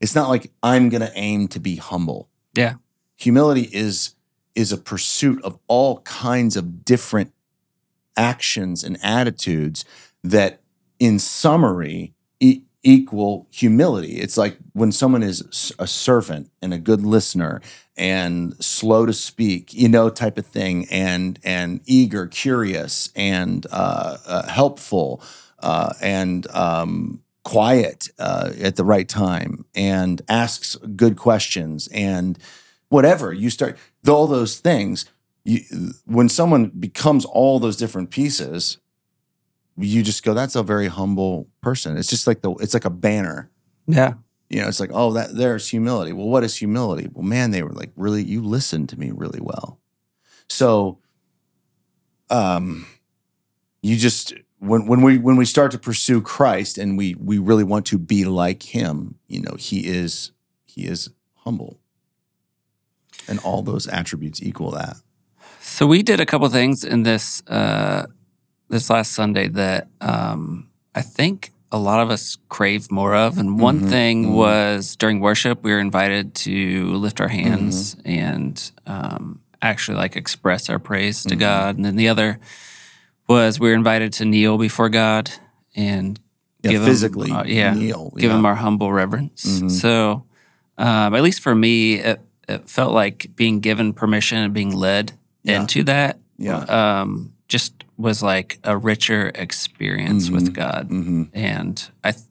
It's 0.00 0.14
not 0.14 0.28
like 0.28 0.50
I'm 0.62 0.88
going 0.88 1.02
to 1.02 1.12
aim 1.14 1.48
to 1.48 1.60
be 1.60 1.76
humble. 1.76 2.28
Yeah. 2.54 2.74
Humility 3.16 3.68
is 3.72 4.14
is 4.54 4.72
a 4.72 4.76
pursuit 4.76 5.42
of 5.44 5.58
all 5.68 6.00
kinds 6.00 6.56
of 6.56 6.84
different 6.84 7.32
actions 8.16 8.82
and 8.82 8.98
attitudes 9.02 9.84
that 10.24 10.60
in 10.98 11.18
summary 11.18 12.14
e- 12.40 12.62
equal 12.82 13.46
humility. 13.50 14.16
It's 14.20 14.36
like 14.36 14.56
when 14.72 14.90
someone 14.92 15.22
is 15.22 15.72
a 15.78 15.86
servant 15.86 16.50
and 16.60 16.74
a 16.74 16.78
good 16.78 17.02
listener 17.02 17.60
and 17.96 18.54
slow 18.62 19.06
to 19.06 19.12
speak, 19.12 19.72
you 19.74 19.88
know, 19.88 20.08
type 20.08 20.38
of 20.38 20.46
thing, 20.46 20.86
and 20.90 21.38
and 21.44 21.80
eager, 21.86 22.26
curious, 22.26 23.10
and 23.14 23.66
uh, 23.70 24.16
uh, 24.26 24.48
helpful, 24.48 25.22
uh, 25.58 25.92
and 26.00 26.46
um, 26.50 27.22
quiet 27.42 28.08
uh, 28.18 28.50
at 28.60 28.76
the 28.76 28.84
right 28.84 29.08
time, 29.08 29.64
and 29.74 30.22
asks 30.28 30.76
good 30.96 31.16
questions, 31.16 31.88
and 31.88 32.38
whatever 32.88 33.32
you 33.32 33.50
start, 33.50 33.78
all 34.08 34.26
those 34.26 34.58
things. 34.58 35.06
You, 35.44 35.60
when 36.04 36.28
someone 36.28 36.66
becomes 36.66 37.24
all 37.24 37.58
those 37.58 37.76
different 37.76 38.10
pieces, 38.10 38.78
you 39.78 40.02
just 40.02 40.22
go, 40.22 40.34
"That's 40.34 40.56
a 40.56 40.62
very 40.62 40.88
humble 40.88 41.48
person." 41.62 41.96
It's 41.96 42.10
just 42.10 42.26
like 42.26 42.42
the, 42.42 42.52
it's 42.54 42.74
like 42.74 42.84
a 42.84 42.90
banner. 42.90 43.50
Yeah. 43.86 44.14
You 44.50 44.62
know, 44.62 44.68
it's 44.68 44.80
like, 44.80 44.90
oh, 44.92 45.12
that 45.12 45.36
there's 45.36 45.68
humility. 45.68 46.12
Well, 46.12 46.26
what 46.26 46.42
is 46.42 46.56
humility? 46.56 47.08
Well, 47.12 47.24
man, 47.24 47.52
they 47.52 47.62
were 47.62 47.70
like, 47.70 47.92
really, 47.94 48.24
you 48.24 48.42
listened 48.42 48.88
to 48.88 48.98
me 48.98 49.12
really 49.14 49.38
well. 49.40 49.78
So, 50.48 50.98
um, 52.30 52.86
you 53.80 53.96
just 53.96 54.34
when 54.60 54.86
when 54.86 55.02
we 55.02 55.18
when 55.18 55.36
we 55.36 55.44
start 55.44 55.70
to 55.72 55.78
pursue 55.78 56.20
Christ 56.20 56.78
and 56.78 56.96
we 56.98 57.14
we 57.16 57.38
really 57.38 57.64
want 57.64 57.86
to 57.86 57.98
be 57.98 58.24
like 58.24 58.62
Him, 58.62 59.16
you 59.26 59.40
know, 59.40 59.56
He 59.58 59.86
is 59.86 60.32
He 60.66 60.86
is 60.86 61.10
humble, 61.44 61.80
and 63.28 63.38
all 63.40 63.62
those 63.62 63.86
attributes 63.88 64.42
equal 64.42 64.70
that. 64.72 64.96
So 65.60 65.86
we 65.86 66.02
did 66.02 66.20
a 66.20 66.26
couple 66.26 66.48
things 66.48 66.84
in 66.84 67.02
this 67.04 67.42
uh, 67.48 68.06
this 68.68 68.90
last 68.90 69.12
Sunday 69.12 69.48
that 69.48 69.88
um, 70.00 70.68
I 70.94 71.02
think 71.02 71.50
a 71.72 71.78
lot 71.78 72.00
of 72.00 72.10
us 72.10 72.36
crave 72.48 72.90
more 72.90 73.14
of. 73.14 73.38
And 73.38 73.60
one 73.60 73.80
Mhm, 73.80 73.88
thing 73.88 74.24
mhm. 74.26 74.34
was 74.34 74.96
during 74.96 75.20
worship, 75.20 75.62
we 75.62 75.70
were 75.70 75.78
invited 75.78 76.34
to 76.46 76.94
lift 76.96 77.20
our 77.20 77.28
hands 77.28 77.94
Mm-hmm. 77.94 78.08
and 78.10 78.72
um, 78.86 79.40
actually 79.62 79.96
like 79.96 80.16
express 80.16 80.68
our 80.68 80.78
praise 80.80 81.22
to 81.24 81.36
Mhm. 81.36 81.38
God. 81.38 81.76
And 81.76 81.84
then 81.84 81.94
the 81.96 82.08
other 82.08 82.40
was 83.30 83.60
we 83.60 83.68
were 83.68 83.74
invited 83.76 84.12
to 84.14 84.24
kneel 84.24 84.58
before 84.58 84.88
God 84.88 85.30
and 85.76 86.18
Yeah, 86.62 86.72
Give 86.72 86.84
physically, 86.84 87.30
uh, 87.30 87.44
yeah, 87.44 87.72
kneel, 87.74 88.12
give 88.16 88.30
yeah. 88.30 88.36
him 88.36 88.44
our 88.44 88.56
humble 88.56 88.92
reverence. 88.92 89.44
Mhm. 89.46 89.70
So, 89.70 90.24
um, 90.76 91.14
at 91.14 91.22
least 91.22 91.40
for 91.40 91.54
me, 91.54 91.94
it, 91.94 92.20
it 92.48 92.68
felt 92.68 92.92
like 92.92 93.30
being 93.36 93.60
given 93.60 93.92
permission 93.94 94.38
and 94.38 94.52
being 94.52 94.74
led 94.74 95.12
Yeah. 95.44 95.60
into 95.60 95.84
that. 95.84 96.18
Yeah. 96.38 96.58
Um, 96.64 97.32
just 97.48 97.72
was 97.96 98.22
like 98.22 98.58
a 98.64 98.76
richer 98.76 99.30
experience 99.34 100.28
with 100.30 100.52
God, 100.54 100.86
hmm 100.88 101.24
and 101.32 101.90
I, 102.04 102.12
th- 102.12 102.24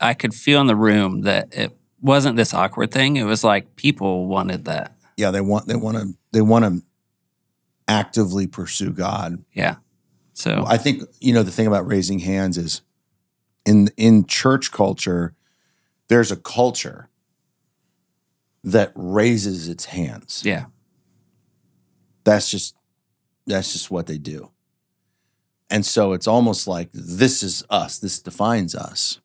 I 0.00 0.14
could 0.14 0.34
feel 0.34 0.60
in 0.60 0.66
the 0.66 0.76
room 0.76 1.22
that 1.22 1.48
it 1.52 1.70
wasn't 2.00 2.36
this 2.36 2.52
awkward 2.54 2.90
thing. 2.90 3.16
It 3.16 3.24
was 3.24 3.42
like 3.44 3.76
people 3.76 4.26
wanted 4.26 4.64
that. 4.66 4.92
Yeah, 5.16 5.30
they 5.32 5.40
want 5.40 5.66
they 5.68 5.76
want 5.76 5.96
to 5.98 6.14
they 6.32 6.40
want 6.42 6.64
to 6.64 6.82
actively 7.88 8.46
pursue 8.46 8.90
God 8.92 9.44
Yeah. 9.52 9.76
So 10.34 10.64
I 10.66 10.76
think 10.78 11.02
you 11.20 11.32
know 11.32 11.42
the 11.42 11.50
thing 11.50 11.66
about 11.66 11.86
raising 11.86 12.20
hands 12.20 12.56
is 12.58 12.82
in 13.64 13.90
in 13.96 14.26
church 14.26 14.72
culture, 14.72 15.34
there's 16.08 16.30
a 16.32 16.36
culture 16.36 17.08
that 18.64 18.92
raises 18.94 19.68
its 19.68 19.86
hands. 19.86 20.42
yeah, 20.44 20.66
That's 22.24 22.50
just 22.50 22.76
that's 23.46 23.72
just 23.72 23.90
what 23.90 24.06
they 24.06 24.18
do. 24.18 24.50
And 25.68 25.84
so 25.86 26.12
it's 26.12 26.26
almost 26.26 26.66
like 26.68 26.90
this 26.92 27.42
is 27.42 27.64
us. 27.70 27.98
This 27.98 28.20
defines 28.20 28.74
us. 28.74 29.20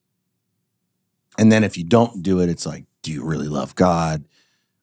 And 1.38 1.52
then 1.52 1.64
if 1.64 1.78
you 1.78 1.84
don't 1.84 2.24
do 2.24 2.40
it, 2.40 2.50
it's 2.50 2.66
like, 2.66 2.86
do 3.02 3.12
you 3.12 3.24
really 3.24 3.50
love 3.50 3.76
God? 3.76 4.26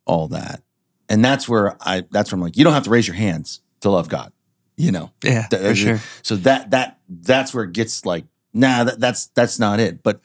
All 0.05 0.29
that. 0.29 0.63
And 1.09 1.25
that's 1.25 1.49
where 1.49 1.77
I 1.81 2.05
that's 2.11 2.31
where 2.31 2.37
I'm 2.37 2.43
like, 2.43 2.57
you 2.57 2.65
don't 2.65 2.75
have 2.75 2.85
to 2.85 2.91
raise 2.91 3.09
your 3.09 3.17
hands 3.17 3.61
to 3.81 3.91
love 3.91 4.09
God. 4.09 4.33
You 4.77 4.91
know. 4.93 5.11
yeah, 5.23 5.47
That- 5.51 5.61
for 5.61 5.75
sure. 5.75 6.01
So 6.23 6.37
that 6.37 6.71
that 6.71 6.99
that's 7.09 7.55
where 7.55 7.65
it 7.65 7.73
gets 7.73 8.05
like 8.05 8.25
nah, 8.53 8.85
that, 8.85 9.01
that's 9.01 9.27
that's 9.29 9.59
not 9.59 9.81
it. 9.81 10.03
But 10.03 10.21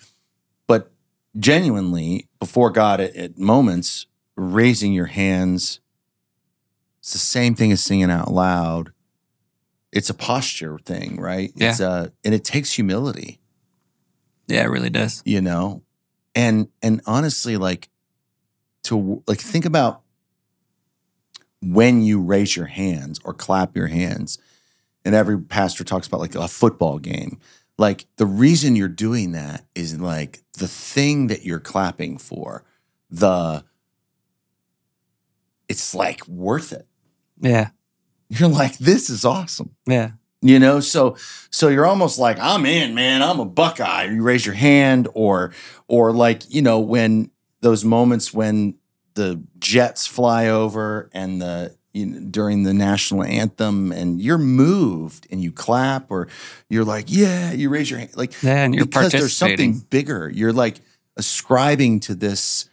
but 0.68 0.91
genuinely 1.38 2.28
before 2.39 2.70
God 2.72 3.00
at, 3.00 3.16
at 3.16 3.38
moments, 3.38 4.08
raising 4.36 4.93
your 4.93 5.06
hands, 5.08 5.80
it's 7.00 7.12
the 7.14 7.20
same 7.20 7.54
thing 7.56 7.72
as 7.72 7.84
singing 7.84 8.10
out 8.12 8.32
loud. 8.32 8.91
It's 9.91 10.10
a 10.10 10.14
posture 10.14 10.78
thing, 10.80 11.20
right? 11.20 11.52
Yeah. 11.56 11.70
It's 11.72 11.80
a, 11.80 12.14
and 12.24 12.34
it 12.36 12.43
takes 12.43 12.72
humility, 12.74 13.39
Yeah, 14.47 14.62
it 14.64 14.68
really 14.70 14.91
does. 14.91 15.24
you 15.26 15.41
know? 15.41 15.82
And 16.36 16.68
and 16.84 17.02
honestly, 17.08 17.58
like 17.58 17.89
to 18.84 19.24
like 19.28 19.39
think 19.39 19.66
about 19.66 20.02
when 21.62 22.01
you 22.01 22.22
raise 22.22 22.55
your 22.55 22.68
hands 22.68 23.20
or 23.26 23.34
clap 23.34 23.76
your 23.76 23.88
hands, 23.88 24.38
and 25.05 25.16
every 25.16 25.39
pastor 25.39 25.84
talks 25.84 26.07
about 26.07 26.20
like 26.20 26.36
a 26.36 26.47
football 26.47 26.99
game. 26.99 27.39
Like 27.78 28.05
the 28.18 28.26
reason 28.26 28.76
you're 28.76 28.88
doing 28.89 29.32
that 29.32 29.66
is 29.74 29.99
like 29.99 30.41
the 30.57 30.68
thing 30.68 31.28
that 31.28 31.45
you're 31.45 31.60
clapping 31.60 32.18
for, 32.18 32.64
the 33.10 33.64
it's 35.70 35.95
like 35.95 36.28
worth 36.28 36.74
it. 36.74 36.88
Yeah. 37.39 37.70
You're 38.28 38.49
like, 38.49 38.78
this 38.78 39.10
is 39.10 39.24
awesome. 39.26 39.76
Yeah. 39.88 40.12
You 40.41 40.60
know, 40.60 40.80
so 40.80 41.18
so 41.49 41.68
you're 41.68 41.86
almost 41.86 42.18
like, 42.18 42.39
I'm 42.39 42.66
in, 42.66 42.93
man. 42.95 43.22
I'm 43.22 43.39
a 43.39 43.45
Buckeye. 43.45 44.05
You 44.05 44.24
raise 44.24 44.45
your 44.45 44.55
hand, 44.55 45.10
or 45.14 45.53
or 45.88 46.14
like, 46.14 46.43
you 46.53 46.62
know, 46.62 46.80
when 46.80 47.32
those 47.62 47.84
moments 47.84 48.34
when 48.34 48.79
the 49.16 49.41
jets 49.60 50.07
fly 50.07 50.47
over 50.47 51.10
and 51.14 51.41
the 51.41 51.76
you 51.93 52.05
know, 52.05 52.20
during 52.30 52.64
the 52.64 52.74
national 52.74 53.24
anthem 53.24 53.91
and 53.91 54.22
you're 54.22 54.38
moved 54.38 55.28
and 55.32 55.41
you 55.41 55.51
clap 55.51 56.12
or 56.12 56.28
you're 56.70 56.84
like, 56.84 57.05
yeah, 57.07 57.51
you 57.51 57.70
raise 57.70 57.89
your 57.89 57.99
hand. 57.99 58.12
Like 58.16 58.41
Yeah. 58.43 58.64
And 58.64 58.76
you're 58.76 58.86
because 58.86 59.12
there's 59.12 59.36
something 59.36 59.80
bigger. 59.89 60.30
You're 60.30 60.53
like 60.53 60.82
ascribing 61.18 61.99
to 62.01 62.16
this, 62.16 62.70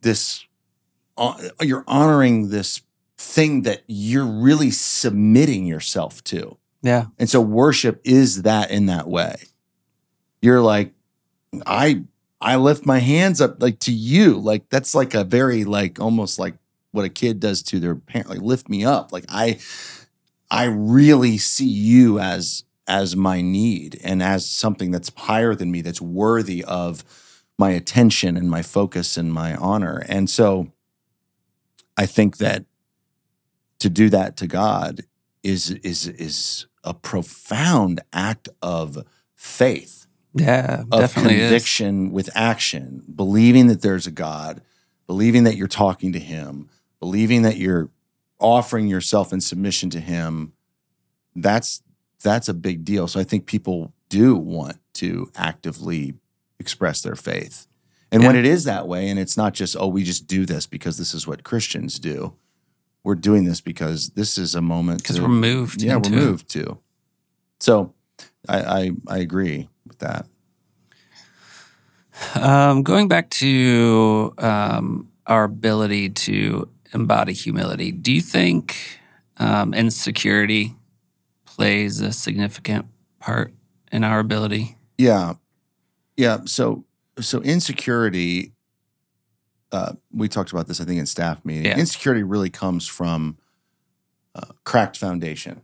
this, 0.00 0.44
uh, 1.18 1.36
you're 1.60 1.84
honoring 1.86 2.50
this 2.50 2.82
thing 3.18 3.62
that 3.62 3.82
you're 3.86 4.26
really 4.26 4.70
submitting 4.70 5.66
yourself 5.66 6.22
to. 6.24 6.56
Yeah. 6.82 7.06
And 7.18 7.28
so 7.28 7.40
worship 7.40 8.00
is 8.04 8.42
that 8.42 8.70
in 8.70 8.86
that 8.86 9.08
way. 9.08 9.36
You're 10.40 10.60
like, 10.60 10.92
I, 11.66 12.04
I 12.40 12.56
lift 12.56 12.84
my 12.84 12.98
hands 12.98 13.40
up 13.40 13.62
like 13.62 13.78
to 13.80 13.92
you. 13.92 14.38
Like 14.38 14.68
that's 14.68 14.94
like 14.94 15.14
a 15.14 15.24
very 15.24 15.64
like 15.64 16.00
almost 16.00 16.38
like 16.38 16.54
what 16.92 17.04
a 17.04 17.10
kid 17.10 17.40
does 17.40 17.62
to 17.64 17.80
their 17.80 17.94
parent. 17.94 18.30
Like 18.30 18.40
lift 18.40 18.68
me 18.68 18.84
up. 18.84 19.12
Like 19.12 19.24
I, 19.28 19.58
I 20.50 20.64
really 20.64 21.38
see 21.38 21.68
you 21.68 22.18
as 22.18 22.64
as 22.88 23.16
my 23.16 23.40
need 23.40 24.00
and 24.04 24.22
as 24.22 24.48
something 24.48 24.92
that's 24.92 25.10
higher 25.16 25.54
than 25.54 25.70
me, 25.70 25.80
that's 25.80 26.00
worthy 26.00 26.62
of 26.64 27.04
my 27.58 27.70
attention 27.70 28.36
and 28.36 28.48
my 28.50 28.62
focus 28.62 29.16
and 29.16 29.32
my 29.32 29.56
honor. 29.56 30.04
And 30.08 30.30
so 30.30 30.72
I 31.96 32.06
think 32.06 32.36
that 32.36 32.64
to 33.78 33.88
do 33.88 34.08
that 34.10 34.36
to 34.38 34.46
God 34.46 35.02
is 35.42 35.70
is 35.70 36.06
is 36.06 36.66
a 36.84 36.94
profound 36.94 38.00
act 38.12 38.48
of 38.62 39.04
faith, 39.34 40.05
Yeah. 40.38 40.82
of 40.90 41.00
Definitely 41.00 41.36
is. 41.36 41.48
conviction 41.50 42.12
with 42.12 42.30
action, 42.34 43.02
believing 43.14 43.66
that 43.68 43.82
there's 43.82 44.06
a 44.06 44.10
God, 44.10 44.62
believing 45.06 45.44
that 45.44 45.56
you're 45.56 45.68
talking 45.68 46.12
to 46.12 46.18
him, 46.18 46.68
believing 47.00 47.42
that 47.42 47.56
you're 47.56 47.90
offering 48.38 48.86
yourself 48.88 49.32
in 49.32 49.40
submission 49.40 49.90
to 49.90 50.00
him. 50.00 50.52
That's 51.34 51.82
that's 52.22 52.48
a 52.48 52.54
big 52.54 52.84
deal. 52.84 53.06
So 53.08 53.20
I 53.20 53.24
think 53.24 53.46
people 53.46 53.92
do 54.08 54.34
want 54.36 54.78
to 54.94 55.30
actively 55.36 56.14
express 56.58 57.02
their 57.02 57.16
faith. 57.16 57.66
And 58.12 58.24
when 58.24 58.36
it 58.36 58.46
is 58.46 58.64
that 58.64 58.86
way, 58.88 59.08
and 59.08 59.18
it's 59.18 59.36
not 59.36 59.52
just, 59.52 59.76
oh, 59.78 59.88
we 59.88 60.02
just 60.04 60.26
do 60.26 60.46
this 60.46 60.64
because 60.66 60.96
this 60.96 61.12
is 61.12 61.26
what 61.26 61.42
Christians 61.44 61.98
do. 61.98 62.34
We're 63.04 63.16
doing 63.16 63.44
this 63.44 63.60
because 63.60 64.10
this 64.10 64.38
is 64.38 64.54
a 64.54 64.60
moment 64.62 65.02
Because 65.02 65.20
we're 65.20 65.28
moved. 65.28 65.82
yeah, 65.82 65.96
we're 65.96 66.06
it. 66.12 66.12
moved 66.12 66.48
to. 66.50 66.78
So 67.60 67.94
I, 68.48 68.58
I 68.60 68.90
I 69.08 69.18
agree 69.18 69.68
with 69.86 69.98
that. 69.98 70.26
Um, 72.34 72.82
going 72.82 73.08
back 73.08 73.30
to 73.30 74.32
um, 74.38 75.10
our 75.26 75.44
ability 75.44 76.10
to 76.10 76.68
embody 76.94 77.32
humility, 77.32 77.92
do 77.92 78.12
you 78.12 78.20
think 78.20 78.76
um, 79.38 79.74
insecurity 79.74 80.74
plays 81.44 82.00
a 82.00 82.12
significant 82.12 82.86
part 83.18 83.52
in 83.92 84.04
our 84.04 84.18
ability? 84.18 84.76
Yeah. 84.98 85.34
Yeah. 86.16 86.38
So 86.46 86.84
so 87.18 87.40
insecurity, 87.40 88.52
uh, 89.72 89.94
we 90.12 90.28
talked 90.28 90.52
about 90.52 90.66
this, 90.68 90.80
I 90.80 90.84
think, 90.84 90.98
in 91.00 91.06
staff 91.06 91.44
meeting. 91.44 91.66
Yeah. 91.66 91.78
Insecurity 91.78 92.22
really 92.22 92.50
comes 92.50 92.86
from 92.86 93.38
uh, 94.34 94.52
cracked 94.64 94.96
foundation. 94.96 95.62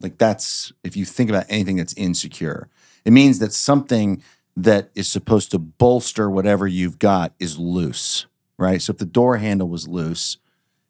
Like 0.00 0.18
that's 0.18 0.72
if 0.84 0.96
you 0.96 1.04
think 1.04 1.30
about 1.30 1.46
anything 1.48 1.76
that's 1.76 1.94
insecure, 1.94 2.68
it 3.06 3.12
means 3.12 3.38
that 3.38 3.52
something 3.52 4.20
that 4.56 4.90
is 4.94 5.08
supposed 5.08 5.52
to 5.52 5.58
bolster 5.58 6.28
whatever 6.28 6.66
you've 6.66 6.98
got 6.98 7.32
is 7.38 7.56
loose, 7.56 8.26
right? 8.58 8.82
So 8.82 8.90
if 8.90 8.98
the 8.98 9.04
door 9.04 9.36
handle 9.36 9.68
was 9.68 9.86
loose, 9.86 10.38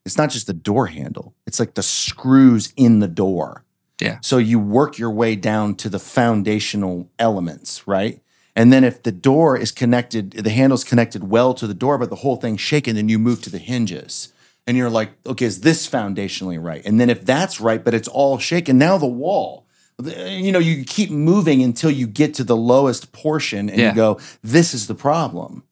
it's 0.06 0.16
not 0.16 0.30
just 0.30 0.46
the 0.46 0.54
door 0.54 0.86
handle, 0.86 1.34
it's 1.46 1.60
like 1.60 1.74
the 1.74 1.82
screws 1.82 2.72
in 2.76 3.00
the 3.00 3.08
door. 3.08 3.64
Yeah. 4.00 4.18
So 4.22 4.38
you 4.38 4.58
work 4.58 4.98
your 4.98 5.10
way 5.10 5.36
down 5.36 5.74
to 5.76 5.88
the 5.88 5.98
foundational 5.98 7.10
elements, 7.18 7.86
right? 7.86 8.20
And 8.54 8.72
then 8.72 8.82
if 8.82 9.02
the 9.02 9.12
door 9.12 9.58
is 9.58 9.70
connected, 9.72 10.30
the 10.32 10.50
handle's 10.50 10.84
connected 10.84 11.28
well 11.28 11.52
to 11.54 11.66
the 11.66 11.74
door, 11.74 11.98
but 11.98 12.08
the 12.08 12.16
whole 12.16 12.36
thing's 12.36 12.62
shaken, 12.62 12.96
then 12.96 13.10
you 13.10 13.18
move 13.18 13.42
to 13.42 13.50
the 13.50 13.58
hinges. 13.58 14.32
And 14.66 14.76
you're 14.76 14.90
like, 14.90 15.10
okay, 15.26 15.44
is 15.44 15.60
this 15.60 15.86
foundationally 15.88 16.62
right? 16.62 16.82
And 16.86 16.98
then 16.98 17.10
if 17.10 17.26
that's 17.26 17.60
right, 17.60 17.84
but 17.84 17.92
it's 17.92 18.08
all 18.08 18.38
shaken, 18.38 18.78
now 18.78 18.96
the 18.96 19.06
wall. 19.06 19.65
You 20.04 20.52
know, 20.52 20.58
you 20.58 20.84
keep 20.84 21.10
moving 21.10 21.62
until 21.62 21.90
you 21.90 22.06
get 22.06 22.34
to 22.34 22.44
the 22.44 22.56
lowest 22.56 23.12
portion 23.12 23.70
and 23.70 23.78
Yeah. 23.78 23.90
you 23.90 23.94
go, 23.94 24.20
this 24.42 24.74
is 24.74 24.88
the 24.88 24.94
problem. 24.94 25.62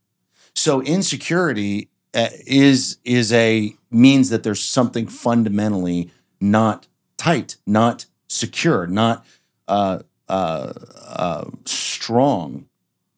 So 0.55 0.81
insecurity 0.81 1.89
uh, 2.14 2.29
is 2.47 2.97
is 3.05 3.33
a 3.33 3.75
means 3.91 4.31
that 4.31 4.43
there's 4.43 4.62
something 4.62 5.07
fundamentally 5.09 6.11
not 6.41 6.87
tight, 7.18 7.57
not 7.66 8.07
secure, 8.29 8.87
not 8.87 9.27
uh, 9.68 9.99
uh, 10.29 10.72
uh, 11.07 11.45
strong 11.66 12.64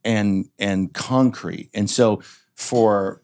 and 0.05 0.49
and 0.59 0.93
concrete. 0.93 1.69
And 1.73 1.89
so 1.89 2.21
for 2.55 3.21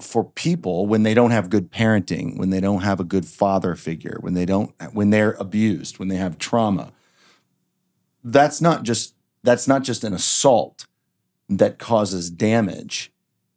for 0.00 0.24
people 0.24 0.86
when 0.86 1.02
they 1.02 1.12
don't 1.12 1.32
have 1.32 1.50
good 1.50 1.70
parenting, 1.70 2.38
when 2.38 2.48
they 2.50 2.60
don't 2.60 2.82
have 2.82 3.00
a 3.00 3.04
good 3.04 3.26
father 3.26 3.74
figure, 3.74 4.18
when 4.20 4.32
they 4.34 4.46
don't 4.46 4.72
when 4.94 5.10
they're 5.10 5.32
abused, 5.32 5.98
when 5.98 6.08
they 6.08 6.16
have 6.16 6.38
trauma, 6.38 6.92
that's 8.26 8.60
not 8.60 8.82
just 8.82 9.14
that's 9.42 9.68
not 9.68 9.84
just 9.84 10.02
an 10.02 10.12
assault 10.12 10.86
that 11.48 11.78
causes 11.78 12.28
damage. 12.28 13.12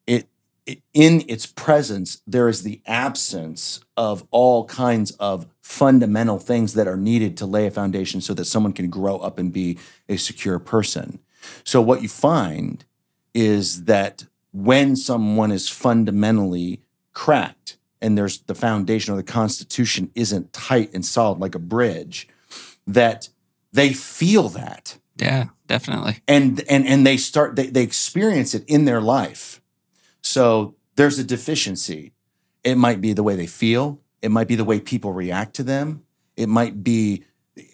It, 0.05 0.29
it 0.65 0.81
in 0.93 1.23
its 1.27 1.47
presence 1.47 2.21
there 2.27 2.47
is 2.47 2.61
the 2.61 2.79
absence 2.85 3.81
of 3.97 4.25
all 4.29 4.65
kinds 4.65 5.11
of 5.11 5.47
fundamental 5.61 6.37
things 6.37 6.75
that 6.75 6.87
are 6.87 6.97
needed 6.97 7.35
to 7.37 7.45
lay 7.45 7.65
a 7.65 7.71
foundation 7.71 8.21
so 8.21 8.33
that 8.35 8.45
someone 8.45 8.73
can 8.73 8.89
grow 8.89 9.17
up 9.17 9.39
and 9.39 9.51
be 9.51 9.79
a 10.07 10.17
secure 10.17 10.59
person. 10.59 11.19
So 11.63 11.81
what 11.81 12.03
you 12.03 12.09
find 12.09 12.85
is 13.33 13.85
that 13.85 14.25
when 14.51 14.95
someone 14.95 15.51
is 15.51 15.69
fundamentally 15.69 16.81
cracked 17.13 17.77
and 18.01 18.17
there's 18.17 18.39
the 18.41 18.55
foundation 18.55 19.13
or 19.13 19.17
the 19.17 19.23
constitution 19.23 20.11
isn't 20.15 20.53
tight 20.53 20.91
and 20.93 21.05
solid 21.05 21.39
like 21.39 21.55
a 21.55 21.59
bridge 21.59 22.27
that 22.85 23.29
they 23.71 23.93
feel 23.93 24.49
that. 24.49 24.97
Yeah, 25.17 25.47
definitely. 25.67 26.19
and 26.27 26.63
and 26.69 26.87
and 26.87 27.05
they 27.05 27.17
start 27.17 27.55
they, 27.55 27.67
they 27.67 27.83
experience 27.83 28.53
it 28.53 28.63
in 28.67 28.85
their 28.85 29.01
life. 29.01 29.61
So 30.21 30.75
there's 30.95 31.19
a 31.19 31.23
deficiency. 31.23 32.13
It 32.63 32.75
might 32.75 33.01
be 33.01 33.13
the 33.13 33.23
way 33.23 33.35
they 33.35 33.47
feel. 33.47 33.99
It 34.21 34.31
might 34.31 34.47
be 34.47 34.55
the 34.55 34.65
way 34.65 34.79
people 34.79 35.11
react 35.13 35.55
to 35.55 35.63
them. 35.63 36.03
It 36.35 36.47
might 36.47 36.83
be 36.83 37.23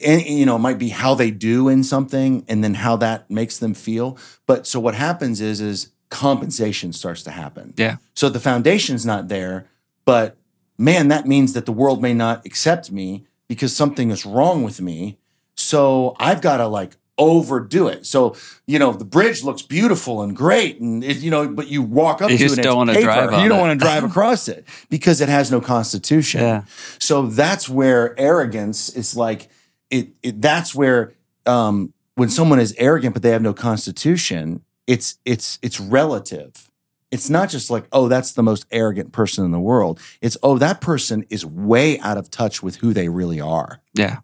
and 0.04 0.24
you 0.26 0.46
know 0.46 0.56
it 0.56 0.60
might 0.60 0.80
be 0.80 0.90
how 0.90 1.14
they 1.14 1.30
do 1.32 1.70
in 1.70 1.84
something 1.84 2.44
and 2.48 2.64
then 2.64 2.74
how 2.76 2.96
that 2.98 3.30
makes 3.30 3.60
them 3.60 3.74
feel. 3.74 4.18
But 4.48 4.66
so 4.66 4.80
what 4.80 4.96
happens 4.96 5.40
is 5.42 5.62
is 5.62 5.92
compensation 6.10 6.94
starts 6.94 7.24
to 7.24 7.32
happen. 7.32 7.74
Yeah. 7.78 7.98
so 8.14 8.30
the 8.30 8.40
foundation's 8.40 9.06
not 9.06 9.28
there 9.28 9.68
but 10.06 10.38
man 10.78 11.08
that 11.10 11.26
means 11.28 11.54
that 11.54 11.66
the 11.66 11.72
world 11.72 12.02
may 12.02 12.14
not 12.14 12.46
accept 12.46 12.92
me 12.92 13.26
because 13.48 13.76
something 13.76 14.12
is 14.12 14.26
wrong 14.26 14.64
with 14.64 14.80
me 14.80 15.18
so 15.66 16.16
I've 16.20 16.42
got 16.42 16.58
to 16.58 16.68
like 16.68 16.96
overdo 17.18 17.88
it. 17.88 18.06
So 18.06 18.36
you 18.68 18.80
know 18.80 18.94
the 18.94 19.06
bridge 19.06 19.44
looks 19.44 19.62
beautiful 19.62 20.22
and 20.22 20.36
great, 20.36 20.80
and 20.80 21.04
it, 21.04 21.18
you 21.18 21.32
know, 21.32 21.48
but 21.48 21.68
you 21.68 21.82
walk 21.82 22.22
up 22.22 22.30
You 22.30 22.38
to 22.38 22.46
it, 22.46 22.56
don't 22.64 22.90
it's 22.90 22.98
wanna 22.98 23.02
drive 23.02 23.44
You 23.44 23.50
don't 23.50 23.60
want 23.60 23.80
to 23.80 23.84
drive 23.84 24.04
across 24.10 24.48
it 24.48 24.66
because 24.90 25.22
it 25.22 25.30
has 25.30 25.52
no 25.52 25.62
constitution. 25.62 26.42
Yeah. 26.42 26.64
So 27.00 27.28
that's 27.28 27.70
where 27.70 28.20
arrogance 28.20 28.90
is 28.90 29.16
like 29.16 29.50
it. 29.90 30.10
it 30.22 30.42
that's 30.42 30.76
where 30.76 31.14
um, 31.46 31.94
when 32.16 32.30
someone 32.30 32.60
is 32.60 32.74
arrogant 32.78 33.14
but 33.14 33.24
they 33.24 33.32
have 33.32 33.42
no 33.42 33.54
constitution, 33.54 34.62
it's 34.88 35.18
it's 35.26 35.60
it's 35.62 35.80
relative. 35.80 36.70
It's 37.12 37.30
not 37.30 37.50
just 37.50 37.70
like, 37.70 37.86
oh, 37.94 38.10
that's 38.10 38.34
the 38.34 38.44
most 38.44 38.66
arrogant 38.72 39.14
person 39.14 39.46
in 39.46 39.52
the 39.52 39.60
world. 39.60 40.02
It's 40.22 40.38
oh, 40.44 40.58
that 40.58 40.82
person 40.82 41.24
is 41.30 41.46
way 41.46 41.98
out 42.00 42.18
of 42.18 42.30
touch 42.30 42.62
with 42.62 42.78
who 42.78 42.94
they 42.94 43.08
really 43.08 43.40
are. 43.40 43.82
Yeah. 43.94 44.18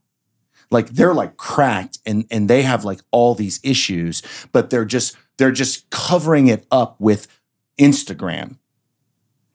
Like 0.72 0.90
they're 0.90 1.14
like 1.14 1.38
cracked 1.38 2.00
and 2.06 2.26
and 2.32 2.50
they 2.50 2.64
have 2.64 2.84
like 2.86 3.02
all 3.12 3.36
these 3.36 3.60
issues, 3.64 4.24
but 4.52 4.70
they're 4.70 4.86
just 4.86 5.18
they're 5.38 5.52
just 5.52 5.90
covering 5.90 6.48
it 6.48 6.66
up 6.72 7.00
with 7.00 7.28
Instagram. 7.78 8.58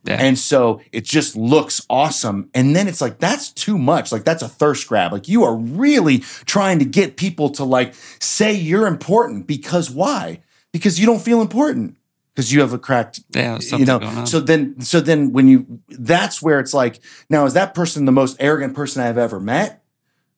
Yeah. 0.06 0.18
And 0.20 0.38
so 0.38 0.80
it 0.92 1.04
just 1.04 1.36
looks 1.36 1.84
awesome. 1.90 2.48
And 2.54 2.76
then 2.76 2.86
it's 2.86 3.00
like, 3.00 3.18
that's 3.18 3.50
too 3.50 3.76
much. 3.76 4.12
Like, 4.12 4.24
that's 4.24 4.42
a 4.42 4.48
thirst 4.48 4.86
grab. 4.86 5.12
Like, 5.12 5.28
you 5.28 5.42
are 5.42 5.56
really 5.56 6.20
trying 6.44 6.78
to 6.78 6.84
get 6.84 7.16
people 7.16 7.50
to 7.50 7.64
like 7.64 7.94
say 8.20 8.52
you're 8.52 8.86
important 8.86 9.46
because 9.46 9.90
why? 9.90 10.42
Because 10.72 11.00
you 11.00 11.06
don't 11.06 11.20
feel 11.20 11.40
important 11.40 11.96
because 12.34 12.52
you 12.52 12.60
have 12.60 12.72
a 12.72 12.78
cracked, 12.78 13.20
yeah. 13.30 13.56
you 13.56 13.62
something 13.62 13.86
know. 13.86 13.98
going 13.98 14.18
on. 14.18 14.26
So 14.26 14.40
then, 14.40 14.80
so 14.80 15.00
then 15.00 15.32
when 15.32 15.48
you, 15.48 15.80
that's 15.88 16.40
where 16.40 16.60
it's 16.60 16.74
like, 16.74 17.00
now, 17.28 17.44
is 17.46 17.54
that 17.54 17.74
person 17.74 18.04
the 18.04 18.12
most 18.12 18.36
arrogant 18.38 18.74
person 18.74 19.02
I've 19.02 19.18
ever 19.18 19.40
met? 19.40 19.82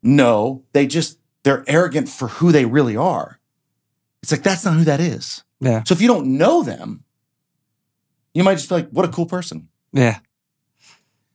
No, 0.02 0.64
they 0.72 0.86
just, 0.86 1.18
they're 1.42 1.64
arrogant 1.66 2.08
for 2.08 2.28
who 2.28 2.52
they 2.52 2.64
really 2.64 2.96
are. 2.96 3.40
It's 4.22 4.32
like, 4.32 4.42
that's 4.42 4.64
not 4.64 4.74
who 4.76 4.84
that 4.84 5.00
is. 5.00 5.42
yeah. 5.60 5.82
So 5.84 5.94
if 5.94 6.00
you 6.00 6.08
don't 6.08 6.36
know 6.38 6.62
them, 6.62 7.04
you 8.34 8.44
might 8.44 8.56
just 8.56 8.68
be 8.68 8.76
like, 8.76 8.90
what 8.90 9.04
a 9.04 9.08
cool 9.08 9.26
person 9.26 9.68
Yeah. 9.92 10.18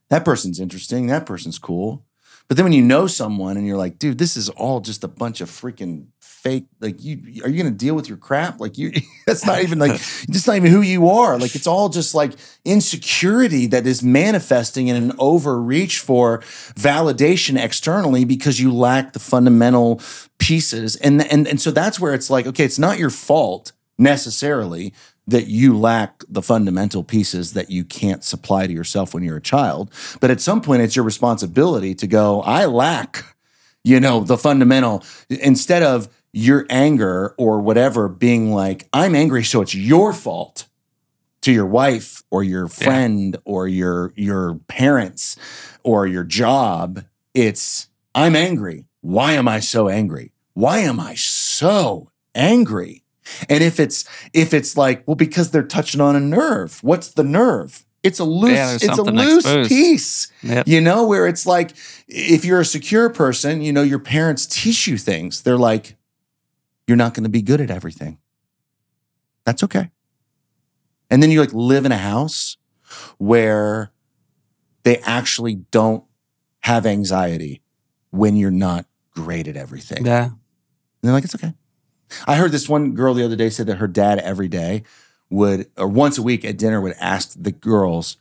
that 0.08 0.24
person's 0.24 0.60
interesting. 0.60 1.06
That 1.08 1.26
person's 1.26 1.58
cool. 1.58 2.04
But 2.48 2.56
then 2.56 2.64
when 2.64 2.72
you 2.72 2.82
know 2.82 3.06
someone 3.06 3.56
and 3.56 3.66
you're 3.66 3.78
like, 3.78 3.98
dude, 3.98 4.18
this 4.18 4.36
is 4.36 4.48
all 4.50 4.80
just 4.80 5.02
a 5.02 5.08
bunch 5.08 5.40
of 5.40 5.48
freaking 5.48 6.08
fake. 6.20 6.66
Like, 6.78 7.02
you 7.02 7.42
are 7.42 7.48
you 7.48 7.62
gonna 7.62 7.74
deal 7.74 7.94
with 7.94 8.06
your 8.06 8.18
crap? 8.18 8.60
Like, 8.60 8.76
you 8.76 8.92
that's 9.26 9.46
not 9.46 9.62
even 9.62 9.78
like 9.78 9.92
just 10.30 10.46
not 10.46 10.56
even 10.56 10.70
who 10.70 10.82
you 10.82 11.08
are. 11.08 11.38
Like, 11.38 11.54
it's 11.54 11.66
all 11.66 11.88
just 11.88 12.14
like 12.14 12.32
insecurity 12.64 13.66
that 13.68 13.86
is 13.86 14.02
manifesting 14.02 14.88
in 14.88 14.96
an 14.96 15.12
overreach 15.18 16.00
for 16.00 16.40
validation 16.74 17.58
externally 17.58 18.24
because 18.24 18.60
you 18.60 18.72
lack 18.72 19.14
the 19.14 19.18
fundamental 19.18 20.00
pieces. 20.38 20.96
And 20.96 21.22
and 21.32 21.48
and 21.48 21.60
so 21.60 21.70
that's 21.70 21.98
where 21.98 22.12
it's 22.12 22.28
like, 22.28 22.46
okay, 22.46 22.64
it's 22.64 22.78
not 22.78 22.98
your 22.98 23.10
fault 23.10 23.72
necessarily 23.98 24.92
that 25.26 25.46
you 25.46 25.76
lack 25.78 26.22
the 26.28 26.42
fundamental 26.42 27.02
pieces 27.02 27.52
that 27.54 27.70
you 27.70 27.84
can't 27.84 28.22
supply 28.22 28.66
to 28.66 28.72
yourself 28.72 29.14
when 29.14 29.22
you're 29.22 29.38
a 29.38 29.42
child. 29.42 29.90
But 30.20 30.30
at 30.30 30.40
some 30.40 30.60
point, 30.60 30.82
it's 30.82 30.96
your 30.96 31.04
responsibility 31.04 31.94
to 31.94 32.06
go, 32.06 32.42
I 32.42 32.66
lack, 32.66 33.24
you 33.82 34.00
know, 34.00 34.20
the 34.20 34.36
fundamental, 34.36 35.02
instead 35.28 35.82
of 35.82 36.08
your 36.32 36.66
anger 36.68 37.34
or 37.38 37.60
whatever 37.60 38.08
being 38.08 38.52
like, 38.52 38.88
I'm 38.92 39.14
angry, 39.14 39.44
so 39.44 39.62
it's 39.62 39.74
your 39.74 40.12
fault 40.12 40.66
to 41.44 41.52
your 41.52 41.66
wife 41.66 42.22
or 42.30 42.42
your 42.42 42.68
friend 42.68 43.36
or 43.44 43.68
your 43.68 44.14
your 44.16 44.54
parents 44.66 45.36
or 45.82 46.06
your 46.06 46.24
job. 46.24 47.04
It's 47.34 47.88
I'm 48.14 48.34
angry. 48.34 48.86
Why 49.02 49.32
am 49.32 49.46
I 49.46 49.60
so 49.60 49.88
angry? 49.88 50.32
Why 50.54 50.78
am 50.78 50.98
I 50.98 51.14
so 51.14 52.10
angry? 52.34 53.03
And 53.48 53.62
if 53.64 53.80
it's 53.80 54.04
if 54.32 54.52
it's 54.54 54.76
like, 54.76 55.02
well, 55.06 55.14
because 55.14 55.50
they're 55.50 55.62
touching 55.62 56.00
on 56.00 56.14
a 56.16 56.20
nerve. 56.20 56.78
What's 56.82 57.08
the 57.08 57.24
nerve? 57.24 57.84
It's 58.02 58.18
a 58.18 58.24
loose, 58.24 58.52
Yeah, 58.52 58.74
it's 58.74 58.98
a 58.98 59.02
loose 59.02 59.44
exposed. 59.46 59.68
piece. 59.70 60.32
Yep. 60.42 60.68
You 60.68 60.82
know, 60.82 61.06
where 61.06 61.26
it's 61.26 61.46
like 61.46 61.72
if 62.06 62.44
you're 62.44 62.60
a 62.60 62.64
secure 62.64 63.08
person, 63.08 63.62
you 63.62 63.72
know, 63.72 63.82
your 63.82 63.98
parents 63.98 64.44
teach 64.44 64.86
you 64.86 64.98
things. 64.98 65.42
They're 65.42 65.56
like, 65.56 65.96
you're 66.86 66.98
not 66.98 67.14
going 67.14 67.24
to 67.24 67.30
be 67.30 67.40
good 67.40 67.62
at 67.62 67.70
everything. 67.70 68.18
That's 69.46 69.62
okay. 69.62 69.90
And 71.10 71.22
then 71.22 71.30
you 71.30 71.40
like 71.40 71.54
live 71.54 71.86
in 71.86 71.92
a 71.92 71.96
house 71.98 72.58
where 73.16 73.90
they 74.82 74.98
actually 74.98 75.54
don't 75.70 76.04
have 76.60 76.84
anxiety 76.84 77.62
when 78.10 78.36
you're 78.36 78.50
not 78.50 78.84
great 79.12 79.48
at 79.48 79.56
everything. 79.56 80.04
Yeah. 80.04 80.24
And 80.24 80.34
they're 81.02 81.12
like, 81.12 81.24
it's 81.24 81.34
okay. 81.34 81.54
I 82.26 82.36
heard 82.36 82.52
this 82.52 82.68
one 82.68 82.94
girl 82.94 83.14
the 83.14 83.24
other 83.24 83.36
day 83.36 83.50
said 83.50 83.66
that 83.66 83.76
her 83.76 83.88
dad 83.88 84.18
every 84.18 84.48
day 84.48 84.82
would, 85.30 85.70
or 85.76 85.88
once 85.88 86.18
a 86.18 86.22
week 86.22 86.44
at 86.44 86.58
dinner, 86.58 86.80
would 86.80 86.94
ask 87.00 87.34
the 87.36 87.52
girls 87.52 88.16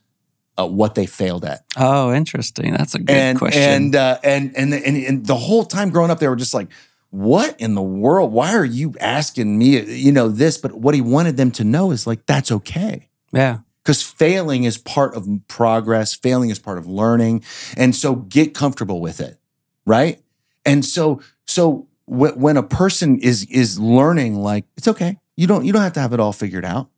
uh, 0.57 0.67
what 0.67 0.95
they 0.95 1.05
failed 1.05 1.45
at. 1.45 1.65
Oh, 1.77 2.13
interesting. 2.13 2.73
That's 2.73 2.95
a 2.95 2.99
good 2.99 3.09
and 3.09 3.37
question. 3.37 3.61
and, 3.61 3.95
uh, 3.95 4.19
and 4.23 4.55
and 4.55 4.73
and 4.73 4.97
and 4.97 5.25
the 5.25 5.35
whole 5.35 5.65
time 5.65 5.89
growing 5.89 6.11
up, 6.11 6.19
they 6.19 6.27
were 6.27 6.35
just 6.35 6.53
like, 6.53 6.67
"What 7.09 7.59
in 7.59 7.75
the 7.75 7.81
world? 7.81 8.31
Why 8.31 8.53
are 8.53 8.65
you 8.65 8.93
asking 8.99 9.57
me? 9.57 9.81
You 9.81 10.11
know 10.11 10.29
this?" 10.29 10.57
But 10.57 10.73
what 10.73 10.93
he 10.93 11.01
wanted 11.01 11.37
them 11.37 11.51
to 11.51 11.63
know 11.63 11.91
is 11.91 12.05
like, 12.05 12.25
that's 12.25 12.51
okay 12.51 13.09
yeah. 13.33 13.59
because 13.83 14.01
failing 14.01 14.63
is 14.63 14.77
part 14.77 15.15
of 15.15 15.27
progress 15.47 16.13
failing 16.13 16.49
is 16.49 16.59
part 16.59 16.77
of 16.77 16.87
learning 16.87 17.43
and 17.75 17.95
so 17.95 18.15
get 18.15 18.53
comfortable 18.53 19.01
with 19.01 19.19
it 19.19 19.37
right 19.85 20.21
and 20.65 20.85
so 20.85 21.19
so 21.45 21.87
wh- 22.05 22.37
when 22.37 22.57
a 22.57 22.63
person 22.63 23.19
is 23.19 23.45
is 23.45 23.79
learning 23.79 24.35
like 24.35 24.65
it's 24.77 24.87
okay. 24.87 25.17
You 25.35 25.47
don't 25.47 25.65
you 25.65 25.73
don't 25.73 25.81
have 25.81 25.93
to 25.93 25.99
have 25.99 26.13
it 26.13 26.19
all 26.19 26.33
figured 26.33 26.65
out. 26.65 26.89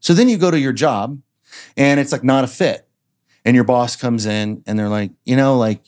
So 0.00 0.14
then 0.14 0.28
you 0.28 0.38
go 0.38 0.50
to 0.50 0.58
your 0.58 0.72
job 0.72 1.20
and 1.76 1.98
it's 1.98 2.12
like 2.12 2.24
not 2.24 2.44
a 2.44 2.48
fit. 2.48 2.86
And 3.44 3.54
your 3.54 3.64
boss 3.64 3.96
comes 3.96 4.26
in 4.26 4.62
and 4.66 4.78
they're 4.78 4.88
like 4.88 5.10
you 5.24 5.36
know 5.36 5.56
like 5.56 5.80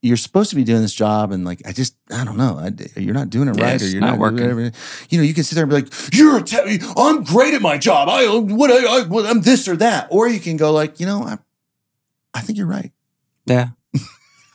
you're 0.00 0.16
supposed 0.16 0.50
to 0.50 0.56
be 0.56 0.62
doing 0.62 0.80
this 0.80 0.94
job 0.94 1.32
and 1.32 1.44
like 1.44 1.60
i 1.66 1.72
just 1.72 1.96
i 2.12 2.24
don't 2.24 2.36
know. 2.36 2.56
I, 2.60 2.70
you're 3.00 3.14
not 3.14 3.30
doing 3.30 3.48
it 3.48 3.60
right 3.60 3.74
it's 3.74 3.84
or 3.84 3.88
you're 3.88 4.00
not 4.00 4.10
not, 4.10 4.18
working. 4.20 4.46
working 4.46 4.72
you 5.10 5.18
know 5.18 5.24
you 5.24 5.34
can 5.34 5.42
sit 5.42 5.56
there 5.56 5.64
and 5.64 5.70
be 5.70 5.74
like 5.74 6.14
you're 6.14 6.38
a 6.38 6.42
te- 6.42 6.78
i'm 6.96 7.24
great 7.24 7.54
at 7.54 7.62
my 7.62 7.78
job. 7.78 8.08
I 8.08 8.26
what 8.28 8.70
I, 8.70 9.00
I 9.00 9.30
i'm 9.30 9.40
this 9.40 9.66
or 9.66 9.76
that. 9.76 10.06
Or 10.10 10.28
you 10.28 10.38
can 10.38 10.56
go 10.56 10.70
like 10.72 11.00
you 11.00 11.06
know 11.06 11.22
i 11.24 11.38
i 12.34 12.40
think 12.40 12.56
you're 12.58 12.68
right. 12.68 12.92
Yeah. 13.46 13.70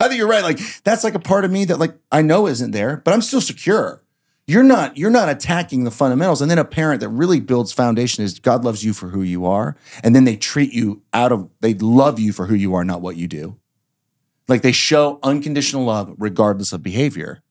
I 0.04 0.08
think 0.08 0.18
you're 0.20 0.28
right. 0.28 0.44
Like 0.44 0.60
that's 0.84 1.04
like 1.04 1.16
a 1.16 1.20
part 1.20 1.46
of 1.46 1.52
me 1.52 1.66
that 1.66 1.80
like 1.80 1.96
i 2.12 2.22
know 2.22 2.48
isn't 2.48 2.72
there 2.72 2.98
but 2.98 3.14
i'm 3.14 3.22
still 3.22 3.42
secure. 3.42 4.02
You're 4.46 4.64
not 4.64 4.98
you're 4.98 5.10
not 5.10 5.30
attacking 5.30 5.86
the 5.86 5.92
fundamentals. 5.92 6.42
And 6.42 6.52
then 6.52 6.58
a 6.60 6.66
parent 6.66 7.00
that 7.00 7.08
really 7.10 7.40
builds 7.40 7.72
foundation 7.72 8.24
is 8.26 8.40
god 8.40 8.66
loves 8.66 8.84
you 8.84 8.94
for 8.94 9.10
who 9.10 9.22
you 9.22 9.46
are. 9.46 9.78
And 10.04 10.14
then 10.14 10.26
they 10.26 10.36
treat 10.36 10.74
you 10.74 11.02
out 11.14 11.32
of 11.32 11.50
they 11.62 11.74
love 11.76 12.20
you 12.20 12.34
for 12.34 12.48
who 12.48 12.56
you 12.56 12.74
are 12.76 12.84
not 12.84 13.02
what 13.02 13.16
you 13.16 13.28
do. 13.28 13.58
Like 14.50 14.62
they 14.62 14.74
show 14.74 15.20
unconditional 15.24 15.86
love 15.86 16.14
regardless 16.18 16.74
of 16.74 16.84
behavior. 16.84 17.42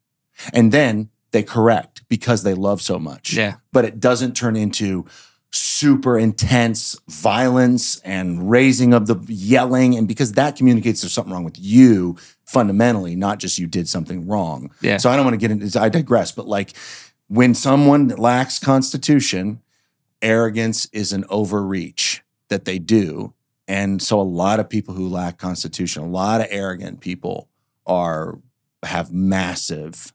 And 0.53 0.71
then 0.71 1.09
they 1.31 1.43
correct 1.43 2.07
because 2.09 2.43
they 2.43 2.53
love 2.53 2.83
so 2.83 2.99
much. 2.99 3.33
Yeah. 3.33 3.55
but 3.73 3.87
it 3.87 3.99
doesn't 3.99 4.35
turn 4.37 4.55
into 4.55 5.07
super 5.55 6.19
intense 6.19 6.99
violence 7.09 7.99
and 8.01 8.51
raising 8.51 8.95
of 8.95 9.07
the 9.07 9.17
yelling 9.29 9.95
and 9.97 10.09
because 10.09 10.33
that 10.33 10.57
communicates 10.57 11.03
there's 11.03 11.13
something 11.13 11.33
wrong 11.33 11.45
with 11.45 11.59
you 11.59 12.17
fundamentally 12.47 13.15
not 13.15 13.39
just 13.39 13.59
you 13.59 13.67
did 13.67 13.87
something 13.89 14.27
wrong 14.27 14.71
Yeah. 14.81 14.97
so 14.97 15.11
i 15.11 15.17
don't 15.17 15.25
want 15.27 15.35
to 15.35 15.39
get 15.39 15.51
into 15.51 15.79
i 15.81 15.89
digress 15.91 16.33
but 16.33 16.47
like 16.49 16.73
when 17.29 17.55
someone 17.55 18.09
lacks 18.09 18.59
constitution 18.59 19.61
arrogance 20.23 20.87
is 20.93 21.13
an 21.13 21.25
overreach 21.29 22.23
that 22.49 22.65
they 22.65 22.79
do 22.79 23.35
and 23.69 24.01
so 24.03 24.19
a 24.19 24.23
lot 24.23 24.59
of 24.59 24.71
people 24.71 24.95
who 24.95 25.07
lack 25.09 25.37
constitution 25.37 26.03
a 26.03 26.07
lot 26.09 26.41
of 26.41 26.47
arrogant 26.49 27.01
people 27.01 27.49
are 27.87 28.39
have 28.85 29.13
massive 29.13 30.15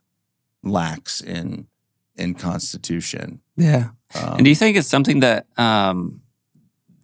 lacks 0.64 1.20
in 1.20 1.68
in 2.16 2.34
constitution 2.34 3.40
Yeah. 3.56 3.90
Um, 4.14 4.34
and 4.36 4.44
do 4.44 4.50
you 4.50 4.56
think 4.56 4.76
it's 4.76 4.88
something 4.88 5.20
that 5.20 5.46
um, 5.58 6.22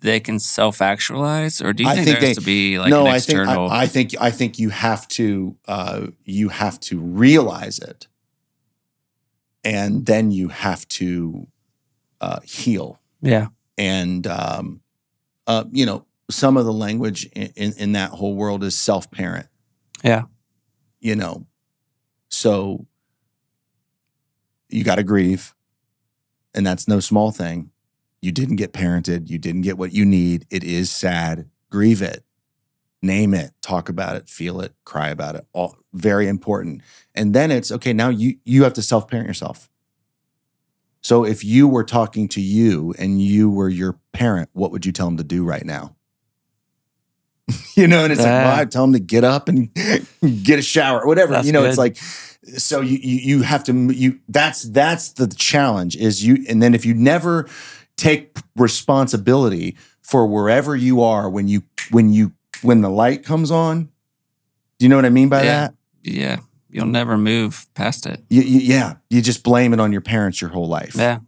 they 0.01 0.21
can 0.21 0.39
self 0.39 0.81
actualize, 0.83 1.61
or 1.61 1.73
do 1.73 1.83
you 1.83 1.89
I 1.89 1.95
think, 1.95 2.07
think 2.07 2.19
there 2.21 2.29
has 2.29 2.37
they- 2.37 2.41
to 2.41 2.47
be 2.47 2.79
like 2.79 2.91
no, 2.91 3.03
an 3.03 3.07
I 3.09 3.19
think 3.19 3.41
external? 3.41 3.69
I, 3.71 3.83
I 3.83 3.87
think 3.87 4.15
I 4.21 4.31
think 4.31 4.59
you 4.59 4.71
have 4.71 5.07
to 5.09 5.57
uh, 5.69 6.07
you 6.25 6.49
have 6.51 6.79
to 6.81 6.99
realize 7.01 7.79
it, 7.79 8.07
and 9.65 10.07
then 10.07 10.31
you 10.31 10.49
have 10.49 10.87
to 10.89 11.47
uh, 12.21 12.41
heal. 12.45 13.01
yeah. 13.21 13.49
And 13.77 14.27
um, 14.27 14.81
uh, 15.47 15.65
you 15.73 15.85
know, 15.85 16.07
some 16.31 16.57
of 16.57 16.65
the 16.65 16.73
language 16.73 17.27
in, 17.35 17.53
in, 17.57 17.73
in 17.77 17.93
that 17.93 18.11
whole 18.11 18.35
world 18.35 18.63
is 18.63 18.79
self 18.79 19.11
parent. 19.11 19.49
Yeah. 20.05 20.23
You 21.01 21.17
know, 21.17 21.47
so 22.29 22.87
you 24.69 24.85
got 24.85 24.95
to 24.97 25.03
grieve, 25.03 25.55
and 26.55 26.67
that's 26.67 26.89
no 26.89 27.01
small 27.01 27.31
thing. 27.31 27.71
You 28.23 28.33
didn't 28.33 28.57
get 28.57 28.73
parented. 28.73 29.29
You 29.29 29.39
didn't 29.39 29.63
get 29.63 29.79
what 29.79 29.93
you 29.93 30.05
need. 30.05 30.47
It 30.51 30.65
is 30.65 30.91
sad. 30.91 31.49
Grieve 31.71 32.03
it 32.03 32.25
name 33.05 33.35
it, 33.35 33.53
talk 33.61 33.89
about 33.89 34.17
it, 34.17 34.29
feel 34.29 34.61
it, 34.61 34.73
cry 34.85 35.11
about 35.11 35.37
it. 35.37 35.47
All 35.53 35.77
very 35.93 36.27
important. 36.27 36.83
And 37.15 37.35
then 37.35 37.51
it's 37.51 37.71
okay, 37.71 37.93
now 37.93 38.09
you 38.09 38.37
you 38.45 38.65
have 38.65 38.73
to 38.75 38.83
self-parent 38.83 39.29
yourself. 39.29 39.69
So 41.03 41.25
if 41.25 41.45
you 41.45 41.69
were 41.69 41.85
talking 41.85 42.29
to 42.29 42.41
you 42.41 42.95
and 42.99 43.21
you 43.21 43.51
were 43.51 43.69
your 43.69 43.99
parent, 44.13 44.49
what 44.55 44.73
would 44.73 44.87
you 44.87 44.93
tell 44.93 45.07
them 45.07 45.19
to 45.19 45.25
do 45.25 45.45
right 45.45 45.65
now? 45.65 45.95
you 47.77 47.87
know, 47.87 48.05
and 48.05 48.13
it's 48.13 48.21
like, 48.23 48.31
well, 48.31 48.59
I 48.61 48.65
tell 48.65 48.83
them 48.85 48.93
to 48.95 49.01
get 49.01 49.25
up 49.25 49.49
and 49.49 49.73
get 50.45 50.59
a 50.59 50.63
shower, 50.63 51.07
whatever. 51.07 51.33
That's 51.33 51.47
you 51.47 51.53
know, 51.53 51.65
it's 51.65 51.79
like, 51.79 51.97
so 52.57 52.81
you, 52.81 52.99
you 52.99 53.37
you 53.37 53.43
have 53.43 53.65
to 53.65 53.73
you 53.93 54.21
that's 54.29 54.63
that's 54.65 55.13
the 55.13 55.27
challenge 55.27 55.97
is 55.97 56.25
you 56.25 56.45
and 56.49 56.63
then 56.63 56.75
if 56.75 56.85
you 56.85 56.93
never 56.95 57.49
take 57.97 58.37
responsibility 58.57 59.77
for 60.03 60.27
wherever 60.27 60.77
you 60.77 61.03
are 61.03 61.29
when 61.29 61.49
you 61.49 61.63
when 61.91 62.13
you 62.13 62.33
when 62.63 62.81
the 62.83 62.91
light 62.91 63.25
comes 63.25 63.51
on, 63.51 63.85
do 64.79 64.85
you 64.85 64.89
know 64.89 64.97
what 64.97 65.05
I 65.05 65.11
mean 65.11 65.29
by 65.29 65.43
Yeah. 65.43 65.61
that? 65.61 65.75
Yeah. 66.03 66.37
You'll 66.71 66.87
never 66.87 67.17
move 67.17 67.67
past 67.75 68.05
it. 68.05 68.23
You, 68.29 68.43
you, 68.43 68.59
yeah, 68.61 68.95
you 69.09 69.23
just 69.23 69.43
blame 69.45 69.73
it 69.73 69.81
on 69.81 69.93
your 69.93 70.01
parents 70.01 70.41
your 70.41 70.51
whole 70.51 70.67
life. 70.69 70.95
Yeah. 70.97 71.21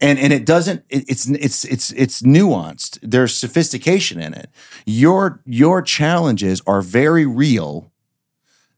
And 0.00 0.18
and 0.18 0.32
it 0.32 0.46
doesn't 0.46 0.84
it, 0.88 1.04
it's 1.08 1.28
it's 1.28 1.64
it's 1.64 1.92
it's 1.92 2.22
nuanced. 2.22 2.98
There's 3.02 3.34
sophistication 3.34 4.20
in 4.20 4.34
it. 4.34 4.50
Your 4.86 5.42
your 5.44 5.82
challenges 5.82 6.62
are 6.66 6.82
very 6.82 7.26
real 7.26 7.92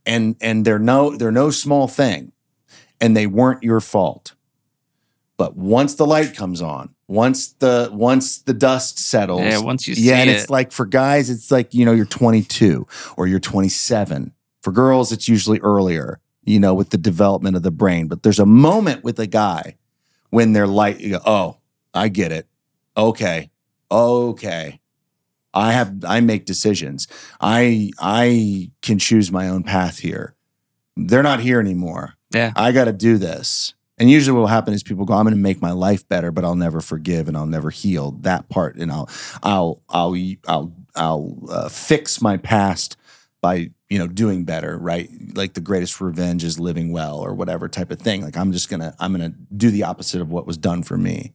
and 0.04 0.36
and 0.40 0.64
they're 0.64 0.78
no 0.78 1.16
they're 1.16 1.32
no 1.32 1.50
small 1.50 1.88
thing. 1.88 2.32
And 3.00 3.16
they 3.16 3.26
weren't 3.26 3.64
your 3.64 3.80
fault. 3.80 4.34
But 5.36 5.56
once 5.56 5.96
the 5.96 6.06
light 6.06 6.36
comes 6.36 6.62
on 6.62 6.94
once 7.08 7.48
the 7.54 7.90
once 7.92 8.38
the 8.38 8.54
dust 8.54 8.98
settles 8.98 9.40
Yeah. 9.40 9.58
Once 9.58 9.86
you 9.86 9.94
yeah 9.96 10.18
and 10.18 10.30
it, 10.30 10.34
it's 10.34 10.50
like 10.50 10.72
for 10.72 10.86
guys 10.86 11.28
it's 11.30 11.50
like 11.50 11.74
you 11.74 11.84
know 11.84 11.92
you're 11.92 12.06
22 12.06 12.86
or 13.16 13.26
you're 13.26 13.40
27 13.40 14.32
for 14.62 14.72
girls 14.72 15.12
it's 15.12 15.28
usually 15.28 15.58
earlier 15.60 16.20
you 16.44 16.58
know 16.58 16.74
with 16.74 16.90
the 16.90 16.98
development 16.98 17.56
of 17.56 17.62
the 17.62 17.70
brain. 17.70 18.08
But 18.08 18.22
there's 18.22 18.38
a 18.38 18.46
moment 18.46 19.04
with 19.04 19.18
a 19.18 19.26
guy 19.26 19.76
when 20.32 20.52
they're 20.54 20.66
light 20.66 20.98
you 20.98 21.10
go 21.10 21.20
oh 21.24 21.56
i 21.94 22.08
get 22.08 22.32
it. 22.32 22.46
Okay. 22.96 23.50
Okay. 23.90 24.80
I 25.54 25.72
have 25.72 26.04
i 26.06 26.20
make 26.20 26.46
decisions. 26.46 27.06
I 27.40 27.90
i 27.98 28.70
can 28.80 28.98
choose 28.98 29.30
my 29.30 29.48
own 29.48 29.62
path 29.62 29.98
here. 29.98 30.34
They're 30.96 31.22
not 31.22 31.40
here 31.40 31.60
anymore. 31.60 32.14
Yeah. 32.34 32.52
i 32.56 32.72
got 32.72 32.84
to 32.86 32.92
do 32.92 33.18
this. 33.18 33.74
And 33.98 34.10
usually 34.10 34.34
what 34.34 34.40
will 34.40 34.46
happen 34.48 34.74
is 34.74 34.82
people 34.82 35.04
go 35.04 35.14
i'm 35.14 35.24
going 35.24 35.34
to 35.34 35.40
make 35.40 35.60
my 35.60 35.70
life 35.70 36.08
better 36.08 36.32
but 36.32 36.44
i'll 36.44 36.56
never 36.56 36.80
forgive 36.80 37.28
and 37.28 37.36
i'll 37.36 37.46
never 37.46 37.70
heal 37.70 38.12
that 38.22 38.48
part 38.48 38.76
and 38.76 38.90
i'll 38.90 39.08
i'll 39.42 39.82
i'll 39.90 40.16
i'll 40.48 40.72
i'll 40.96 41.38
uh, 41.48 41.68
fix 41.68 42.20
my 42.20 42.36
past 42.36 42.96
by 43.42 43.70
you 43.92 43.98
know 43.98 44.06
doing 44.06 44.44
better 44.44 44.72
right? 44.78 45.08
Like 45.34 45.52
the 45.54 45.60
greatest 45.70 46.00
revenge 46.00 46.42
is 46.44 46.58
living 46.68 46.88
well 46.92 47.18
or 47.26 47.34
whatever 47.34 47.68
type 47.68 47.90
of 47.94 47.98
thing. 48.06 48.22
Like 48.26 48.36
i'm 48.42 48.52
just 48.52 48.68
gonna 48.70 48.94
i'm 49.00 49.12
gonna 49.12 49.34
do 49.64 49.70
the 49.70 49.84
opposite 49.90 50.20
of 50.22 50.30
what 50.30 50.46
was 50.46 50.56
done 50.56 50.82
for 50.82 50.96
me. 50.96 51.34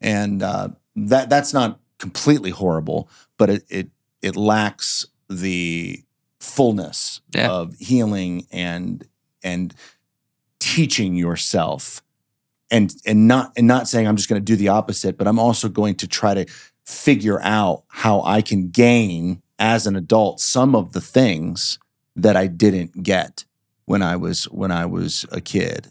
And 0.00 0.42
uh, 0.42 0.68
that 1.10 1.30
that's 1.30 1.52
not 1.54 1.80
completely 1.98 2.50
horrible 2.50 3.08
but 3.38 3.48
it 3.54 3.62
it 3.78 3.88
it 4.22 4.36
lacks 4.36 5.06
the 5.30 6.02
fullness 6.40 7.20
Yeah. 7.34 7.50
of 7.50 7.74
healing 7.78 8.46
and 8.52 9.04
and 9.42 9.74
teaching 10.58 11.14
yourself. 11.14 12.02
And 12.70 12.92
and 13.06 13.28
not 13.28 13.52
and 13.56 13.66
not 13.68 13.86
saying 13.88 14.08
i'm 14.08 14.16
just 14.16 14.28
to 14.28 14.40
do 14.40 14.56
the 14.56 14.68
opposite 14.68 15.16
but 15.16 15.28
i'm 15.28 15.38
also 15.38 15.68
going 15.68 15.94
to 16.02 16.08
try 16.08 16.34
to 16.34 16.44
figure 16.84 17.40
out 17.42 17.84
how 17.88 18.22
i 18.22 18.42
can 18.42 18.70
gain 18.70 19.40
as 19.58 19.86
an 19.86 19.94
adult 19.96 20.40
some 20.40 20.74
of 20.74 20.92
the 20.92 21.00
things 21.00 21.78
that 22.16 22.36
i 22.36 22.46
didn't 22.46 23.02
get 23.02 23.44
when 23.84 24.02
i 24.02 24.16
was 24.16 24.44
when 24.44 24.70
i 24.72 24.84
was 24.86 25.24
a 25.32 25.40
kid 25.40 25.88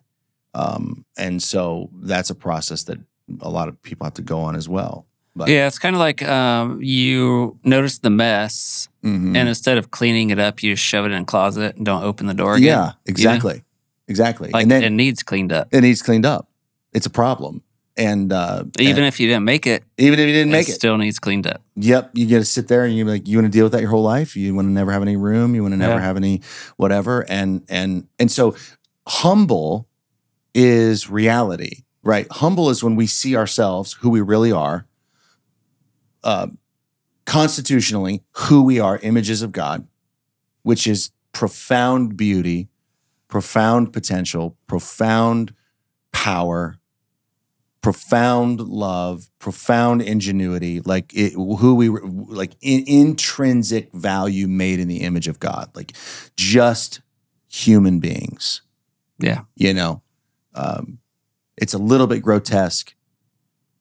um, 0.54 1.04
and 1.18 1.44
so 1.44 1.90
that's 2.02 2.30
a 2.30 2.36
process 2.36 2.84
that 2.84 2.98
a 3.42 3.50
lot 3.50 3.68
of 3.68 3.82
people 3.82 4.06
have 4.06 4.14
to 4.14 4.22
go 4.22 4.40
on 4.40 4.56
as 4.56 4.68
well 4.70 5.06
but 5.38 5.50
Yeah. 5.50 5.68
It's 5.68 5.80
kind 5.80 5.94
of 5.98 6.00
like 6.00 6.24
um, 6.24 6.82
you 6.82 7.60
notice 7.66 7.98
the 8.00 8.10
mess, 8.10 8.88
Mhm. 9.04 9.36
and 9.36 9.50
instead 9.50 9.78
of 9.78 9.92
cleaning 9.92 10.30
it 10.30 10.40
up, 10.40 10.64
you 10.64 10.72
just 10.74 10.84
shove 10.86 11.04
it 11.06 11.12
in 11.12 11.22
a 11.24 11.26
closet 11.26 11.76
and 11.76 11.86
don't 11.86 12.04
open 12.04 12.28
the 12.28 12.34
door 12.34 12.56
again. 12.56 12.68
yeah 12.68 12.92
exactly 13.06 13.62
exactly 14.08 14.50
Like 14.54 14.62
and 14.64 14.72
then 14.72 14.84
it 14.84 14.92
needs 14.92 15.24
cleaned 15.24 15.52
up. 15.52 15.68
it 15.72 15.82
needs 15.82 16.02
cleaned 16.02 16.26
up 16.26 16.48
it's 16.94 17.06
a 17.06 17.10
problem 17.10 17.64
and 17.98 18.32
uh, 18.34 18.64
Even 18.80 19.04
and 19.04 19.08
if 19.08 19.20
you 19.20 19.28
didn't 19.28 19.46
make 19.46 19.66
it, 19.68 19.84
even 19.98 20.20
if 20.20 20.28
you 20.28 20.34
didn't 20.34 20.52
make 20.52 20.68
it 20.68 20.72
it 20.72 20.76
still 20.76 20.98
needs 20.98 21.20
cleaned 21.20 21.48
up. 21.48 21.62
Yep, 21.76 22.12
you 22.14 22.28
got 22.28 22.39
to 22.39 22.46
sit 22.46 22.68
there 22.68 22.84
and 22.86 22.96
you 22.96 23.06
like 23.06 23.28
you 23.28 23.38
want 23.38 23.46
to 23.46 23.52
deal 23.58 23.66
with 23.66 23.72
that 23.74 23.82
your 23.82 23.89
whole 23.89 24.04
life. 24.04 24.36
You 24.36 24.54
want 24.54 24.68
to 24.68 24.72
never 24.72 24.91
have 24.91 25.02
any 25.02 25.16
room. 25.16 25.56
You 25.56 25.62
want 25.62 25.74
to 25.74 25.78
never 25.78 25.96
Yeah. 25.96 26.02
have 26.02 26.18
any 26.18 26.41
whatever. 26.78 27.26
And 27.30 27.64
and 27.70 28.08
and 28.20 28.32
so 28.32 28.56
humble 29.08 29.88
is 30.54 31.10
reality, 31.10 31.84
right? 32.04 32.28
Humble 32.32 32.70
is 32.70 32.84
when 32.84 32.96
we 32.96 33.08
see 33.08 33.36
ourselves 33.36 33.93
who 33.93 34.10
we 34.10 34.22
really 34.22 34.52
are, 34.52 34.88
uh, 36.24 36.48
constitutionally 37.26 38.24
who 38.32 38.64
we 38.64 38.80
are, 38.80 38.98
images 39.00 39.41
of 39.41 39.52
God, 39.52 39.88
which 40.64 40.88
is 40.88 41.12
profound 41.34 42.16
beauty, 42.16 42.70
profound 43.28 43.91
potential, 43.91 44.56
profound 44.68 45.54
power, 46.12 46.78
profound 47.86 48.62
love, 48.62 49.30
profound 49.38 50.02
ingenuity, 50.02 50.80
like 50.80 51.14
it, 51.14 51.34
who 51.34 51.76
we 51.76 51.88
were- 51.88 52.02
like 52.04 52.56
in, 52.60 52.84
intrinsic 52.88 53.94
value 53.94 54.48
made 54.48 54.80
in 54.80 54.88
the 54.88 55.02
image 55.02 55.28
of 55.28 55.38
God, 55.38 55.70
like 55.76 55.96
just 56.36 57.02
human 57.48 58.00
beings. 58.00 58.64
Yeah. 59.20 59.42
You 59.56 59.76
know, 59.76 60.02
um, 60.56 60.98
it's 61.58 61.76
a 61.76 61.78
little 61.78 62.08
bit 62.08 62.24
grotesque, 62.24 62.96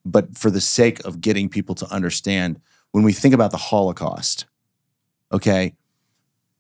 but 0.05 0.37
for 0.37 0.51
the 0.51 0.61
sake 0.61 1.03
of 1.07 1.23
getting 1.23 1.49
people 1.49 1.75
to 1.77 1.91
understand, 1.91 2.61
when 2.93 3.05
we 3.05 3.15
think 3.15 3.33
about 3.33 3.53
the 3.53 3.57
Holocaust, 3.57 4.45
okay, 5.33 5.77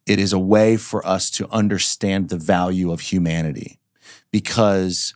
it 0.06 0.18
is 0.18 0.32
a 0.32 0.38
way 0.38 0.78
for 0.78 1.06
us 1.06 1.28
to 1.32 1.46
understand 1.50 2.30
the 2.30 2.38
value 2.38 2.90
of 2.90 3.00
humanity 3.00 3.78
because 4.30 5.14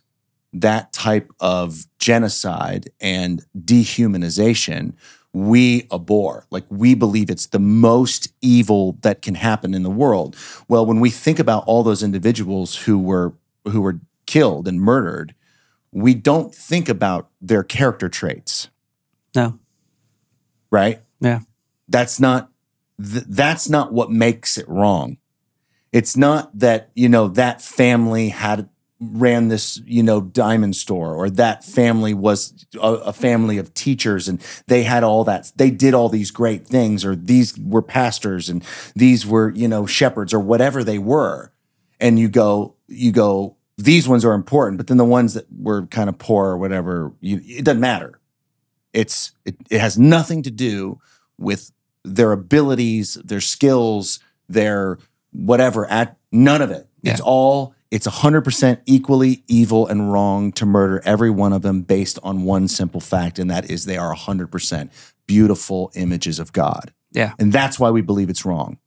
that 0.53 0.91
type 0.93 1.31
of 1.39 1.85
genocide 1.99 2.89
and 2.99 3.45
dehumanization 3.57 4.93
we 5.31 5.87
abhor. 5.91 6.47
Like 6.49 6.65
we 6.69 6.95
believe 6.95 7.29
it's 7.29 7.47
the 7.47 7.59
most 7.59 8.33
evil 8.41 8.97
that 9.01 9.21
can 9.21 9.35
happen 9.35 9.75
in 9.75 9.83
the 9.83 9.89
world. 9.89 10.35
Well 10.67 10.85
when 10.85 10.99
we 10.99 11.11
think 11.11 11.37
about 11.39 11.63
all 11.67 11.83
those 11.83 12.01
individuals 12.01 12.75
who 12.75 12.97
were 12.97 13.33
who 13.67 13.81
were 13.81 13.99
killed 14.25 14.67
and 14.67 14.81
murdered 14.81 15.35
we 15.91 16.13
don't 16.13 16.53
think 16.53 16.87
about 16.87 17.29
their 17.41 17.63
character 17.63 18.09
traits. 18.09 18.69
No. 19.35 19.59
right? 20.71 21.01
Yeah. 21.19 21.41
that's 21.87 22.19
not 22.19 22.49
th- 22.97 23.25
that's 23.27 23.69
not 23.69 23.93
what 23.93 24.11
makes 24.11 24.57
it 24.57 24.67
wrong. 24.67 25.17
It's 25.91 26.15
not 26.15 26.57
that 26.57 26.89
you 26.95 27.09
know 27.09 27.27
that 27.29 27.61
family 27.61 28.29
had 28.29 28.69
ran 28.99 29.47
this 29.47 29.81
you 29.85 30.03
know 30.03 30.19
diamond 30.19 30.75
store 30.75 31.15
or 31.15 31.29
that 31.29 31.63
family 31.63 32.13
was 32.13 32.65
a, 32.75 32.79
a 32.79 33.13
family 33.13 33.57
of 33.57 33.73
teachers 33.73 34.27
and 34.27 34.41
they 34.67 34.83
had 34.83 35.03
all 35.03 35.23
that 35.23 35.51
they 35.55 35.71
did 35.71 35.93
all 35.93 36.09
these 36.09 36.31
great 36.31 36.67
things 36.67 37.05
or 37.05 37.15
these 37.15 37.57
were 37.57 37.81
pastors 37.81 38.49
and 38.49 38.63
these 38.95 39.25
were 39.25 39.51
you 39.51 39.67
know 39.67 39.85
shepherds 39.85 40.33
or 40.33 40.39
whatever 40.39 40.83
they 40.83 40.99
were. 40.99 41.51
And 42.01 42.19
you 42.19 42.27
go 42.27 42.75
you 42.87 43.13
go 43.13 43.55
these 43.77 44.07
ones 44.07 44.25
are 44.25 44.33
important 44.33 44.77
but 44.77 44.87
then 44.87 44.97
the 44.97 45.05
ones 45.05 45.33
that 45.33 45.45
were 45.57 45.85
kind 45.85 46.09
of 46.09 46.17
poor 46.17 46.47
or 46.47 46.57
whatever 46.57 47.13
you, 47.21 47.39
it 47.43 47.63
doesn't 47.63 47.79
matter. 47.79 48.19
It's 48.91 49.31
it, 49.45 49.55
it 49.69 49.79
has 49.79 49.97
nothing 49.97 50.43
to 50.43 50.51
do 50.51 50.99
with 51.37 51.71
their 52.03 52.33
abilities 52.33 53.13
their 53.23 53.41
skills 53.41 54.19
their 54.49 54.97
whatever 55.31 55.85
at 55.89 56.17
none 56.33 56.61
of 56.61 56.69
it. 56.69 56.87
It's 57.01 57.21
all 57.21 57.75
it's 57.91 58.05
100% 58.07 58.81
equally 58.85 59.43
evil 59.47 59.87
and 59.87 60.11
wrong 60.13 60.51
to 60.53 60.65
murder 60.65 61.01
every 61.05 61.29
one 61.31 61.53
of 61.53 61.63
them 61.63 61.81
based 61.81 62.19
on 62.23 62.43
one 62.43 62.67
simple 62.67 63.01
fact 63.01 63.39
and 63.39 63.49
that 63.49 63.69
is 63.69 63.85
they 63.85 63.97
are 63.97 64.13
100% 64.15 64.89
beautiful 65.27 65.91
images 65.95 66.39
of 66.39 66.53
god 66.53 66.91
Yeah. 67.11 67.33
and 67.39 67.51
that's 67.53 67.79
why 67.79 67.89
we 67.91 68.01
believe 68.01 68.29
it's 68.29 68.45
wrong 68.45 68.77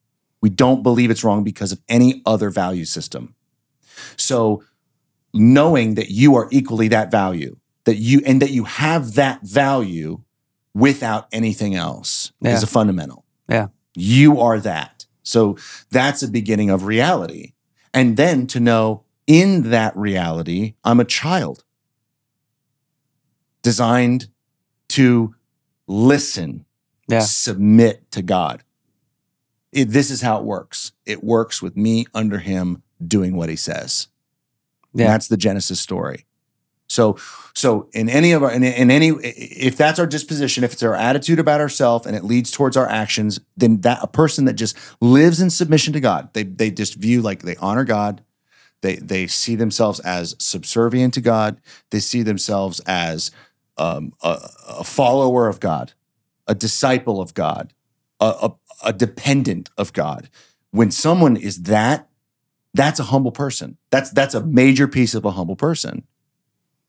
we 0.41 0.51
don't 0.51 0.83
believe 0.83 1.11
it's 1.11 1.23
wrong 1.25 1.45
because 1.45 1.71
of 1.73 1.81
any 1.89 2.21
other 2.27 2.51
value 2.51 2.85
system 2.85 3.35
so 4.17 4.63
knowing 5.35 5.95
that 5.95 6.11
you 6.11 6.35
are 6.37 6.49
equally 6.51 6.89
that 6.89 7.11
value 7.11 7.57
that 7.85 7.97
you 7.97 8.21
and 8.27 8.41
that 8.43 8.51
you 8.51 8.65
have 8.65 9.15
that 9.15 9.43
value 9.43 10.21
without 10.75 11.27
anything 11.33 11.75
else 11.75 12.33
Yeah. 12.41 12.55
is 12.55 12.63
a 12.63 12.67
fundamental 12.67 13.25
Yeah. 13.49 13.69
you 13.95 14.41
are 14.41 14.59
that 14.61 15.07
so 15.23 15.57
that's 15.91 16.23
a 16.23 16.29
beginning 16.29 16.71
of 16.71 16.85
reality 16.85 17.53
and 17.95 18.17
then 18.17 18.47
to 18.49 18.61
know 18.61 19.05
in 19.27 19.71
that 19.71 19.97
reality 19.97 20.75
i'm 20.85 21.01
a 21.01 21.05
child 21.05 21.65
designed 23.63 24.29
to 24.89 25.35
listen 25.87 26.65
Yeah. 27.09 27.21
submit 27.21 28.11
to 28.13 28.23
god 28.23 28.63
It- 29.73 29.91
this 29.91 30.11
is 30.11 30.21
how 30.23 30.39
it 30.39 30.45
works 30.45 30.93
it 31.07 31.23
works 31.25 31.63
with 31.63 31.77
me 31.77 32.07
under 32.15 32.39
him 32.39 32.83
doing 33.05 33.37
what 33.37 33.49
he 33.49 33.57
says 33.57 34.09
Yeah. 34.95 35.07
that's 35.09 35.29
the 35.29 35.37
Genesis 35.39 35.81
story. 35.81 36.27
So, 36.93 37.17
so 37.55 37.89
in 37.93 38.09
any 38.09 38.33
of 38.33 38.43
our, 38.43 38.53
in, 38.53 38.63
in 38.63 38.91
any, 38.91 39.09
if 39.09 39.77
that's 39.77 39.99
our 39.99 40.07
disposition, 40.07 40.63
if 40.63 40.75
it's 40.75 40.83
our 40.83 40.95
attitude 40.95 41.39
about 41.39 41.61
ourselves 41.61 42.07
and 42.07 42.15
it 42.15 42.23
leads 42.23 42.51
towards 42.51 42.77
our 42.77 42.89
actions, 42.89 43.41
then 43.57 43.81
that 43.81 44.01
a 44.03 44.07
person 44.07 44.45
that 44.45 44.55
just 44.55 44.77
lives 45.01 45.41
in 45.41 45.49
submission 45.49 45.95
to 45.95 46.01
God, 46.01 46.29
they 46.35 46.43
they 46.43 46.71
just 46.71 46.95
view 46.95 47.23
like 47.23 47.43
they 47.43 47.57
honor 47.57 47.85
God, 47.85 48.23
they 48.83 48.97
they 48.97 49.27
see 49.27 49.57
themselves 49.57 50.01
as 50.01 50.37
subservient 50.39 51.15
to 51.15 51.23
God, 51.23 51.61
they 51.91 52.01
see 52.01 52.23
themselves 52.23 52.81
as 52.81 53.31
um, 53.79 54.13
a, 54.23 54.39
a 54.69 54.85
follower 54.85 55.49
of 55.49 55.61
God, 55.61 55.95
a 56.47 56.55
disciple 56.55 57.23
of 57.23 57.33
God, 57.33 57.73
a, 58.21 58.27
a, 58.43 58.53
a 58.85 58.93
dependent 58.93 59.71
of 59.79 59.95
God. 59.95 60.29
When 60.73 60.91
someone 60.91 61.37
is 61.37 61.63
that, 61.63 62.09
that's 62.75 63.01
a 63.01 63.05
humble 63.05 63.33
person. 63.33 63.79
That's 63.91 64.11
that's 64.11 64.35
a 64.35 64.45
major 64.45 64.87
piece 64.87 65.15
of 65.15 65.25
a 65.25 65.31
humble 65.31 65.57
person. 65.57 66.07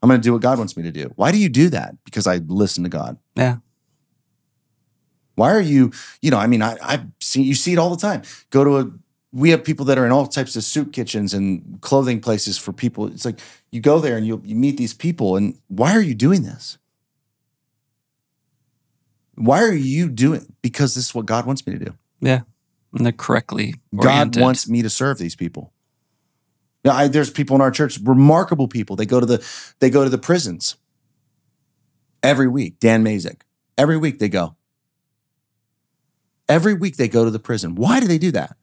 I'm 0.03 0.09
going 0.09 0.19
to 0.19 0.23
do 0.23 0.33
what 0.33 0.41
God 0.41 0.57
wants 0.57 0.75
me 0.75 0.83
to 0.83 0.91
do. 0.91 1.13
Why 1.15 1.31
do 1.31 1.37
you 1.37 1.47
do 1.47 1.69
that? 1.69 1.95
Because 2.03 2.27
I 2.27 2.35
listen 2.47 2.83
to 2.83 2.89
God. 2.89 3.17
Yeah. 3.35 3.57
Why 5.35 5.53
are 5.53 5.61
you, 5.61 5.91
you 6.21 6.29
know, 6.29 6.37
I 6.37 6.45
mean, 6.45 6.61
I, 6.61 6.75
I 6.81 7.05
see, 7.21 7.41
you 7.41 7.55
see 7.55 7.71
it 7.71 7.79
all 7.79 7.89
the 7.89 8.01
time. 8.01 8.21
Go 8.49 8.65
to 8.65 8.77
a, 8.79 8.91
we 9.31 9.49
have 9.51 9.63
people 9.63 9.85
that 9.85 9.97
are 9.97 10.05
in 10.05 10.11
all 10.11 10.27
types 10.27 10.57
of 10.57 10.65
soup 10.65 10.91
kitchens 10.91 11.33
and 11.33 11.79
clothing 11.79 12.19
places 12.19 12.57
for 12.57 12.73
people. 12.73 13.07
It's 13.07 13.23
like 13.23 13.39
you 13.71 13.79
go 13.79 13.99
there 13.99 14.17
and 14.17 14.27
you, 14.27 14.41
you 14.43 14.55
meet 14.55 14.75
these 14.75 14.93
people 14.93 15.37
and 15.37 15.57
why 15.69 15.95
are 15.95 16.01
you 16.01 16.13
doing 16.13 16.43
this? 16.43 16.77
Why 19.35 19.63
are 19.63 19.73
you 19.73 20.09
doing? 20.09 20.53
Because 20.61 20.95
this 20.95 21.05
is 21.05 21.15
what 21.15 21.25
God 21.25 21.45
wants 21.45 21.65
me 21.65 21.73
to 21.79 21.85
do. 21.85 21.93
Yeah. 22.19 22.41
And 22.93 23.05
they're 23.05 23.13
correctly 23.13 23.75
God 23.95 24.35
wants 24.35 24.67
me 24.67 24.81
to 24.81 24.89
serve 24.89 25.17
these 25.17 25.35
people. 25.35 25.72
Yeah, 26.83 26.93
I, 26.93 27.07
there's 27.07 27.29
people 27.29 27.55
in 27.55 27.61
our 27.61 27.71
church, 27.71 27.99
remarkable 28.03 28.67
people. 28.67 28.95
They 28.95 29.05
go 29.05 29.19
to 29.19 29.25
the 29.25 29.45
they 29.79 29.89
go 29.89 30.03
to 30.03 30.09
the 30.09 30.17
prisons 30.17 30.75
every 32.21 32.47
week. 32.47 32.79
Dan 32.79 33.03
Mazik. 33.03 33.41
Every 33.77 33.97
week 33.97 34.19
they 34.19 34.29
go. 34.29 34.55
Every 36.49 36.73
week 36.73 36.97
they 36.97 37.07
go 37.07 37.23
to 37.23 37.31
the 37.31 37.39
prison. 37.39 37.75
Why 37.75 37.99
do 37.99 38.07
they 38.07 38.17
do 38.17 38.31
that? 38.31 38.57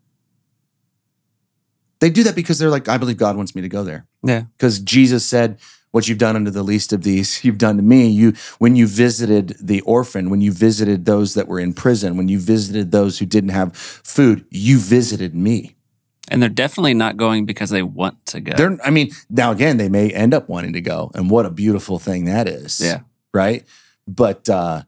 They 2.01 2.11
do 2.11 2.23
that 2.25 2.35
because 2.35 2.59
they're 2.59 2.71
like, 2.71 2.89
I 2.89 2.99
believe 2.99 3.17
God 3.19 3.37
wants 3.37 3.55
me 3.55 3.63
to 3.63 3.69
go 3.69 3.85
there. 3.85 4.07
Yeah. 4.23 4.45
Because 4.57 4.81
Jesus 4.81 5.25
said, 5.25 5.59
What 5.91 6.09
you've 6.09 6.19
done 6.19 6.37
unto 6.37 6.51
the 6.51 6.63
least 6.63 6.93
of 6.93 7.03
these, 7.03 7.45
you've 7.45 7.59
done 7.59 7.77
to 7.77 7.83
me. 7.83 8.09
You 8.09 8.35
when 8.59 8.77
you 8.77 8.87
visited 8.87 9.57
the 9.61 9.81
orphan, 9.83 10.31
when 10.31 10.41
you 10.41 10.53
visited 10.53 11.05
those 11.05 11.35
that 11.35 11.49
were 11.49 11.61
in 11.61 11.73
prison, 11.75 12.17
when 12.17 12.29
you 12.29 12.39
visited 12.39 12.91
those 12.91 13.19
who 13.19 13.27
didn't 13.27 13.51
have 13.51 13.77
food, 13.77 14.45
you 14.51 14.79
visited 14.79 15.35
me. 15.35 15.77
And 16.31 16.43
they're 16.43 16.49
definitely 16.49 16.95
not 16.95 17.17
going 17.17 17.45
because 17.45 17.71
they 17.71 17.83
want 17.83 18.25
to 18.27 18.41
go. 18.41 18.53
They're, 18.57 18.79
I 18.85 18.91
mean, 18.91 19.11
now 19.29 19.51
again, 19.51 19.77
they 19.77 19.89
may 19.89 20.11
end 20.11 20.33
up 20.33 20.49
wanting 20.49 20.73
to 20.75 20.81
go, 20.81 21.11
and 21.15 21.29
what 21.31 21.47
a 21.47 21.51
beautiful 21.51 21.99
thing 21.99 22.25
that 22.27 22.49
is. 22.49 22.81
Yeah. 22.81 23.01
Right. 23.35 23.65
But 24.07 24.49
uh, 24.49 24.83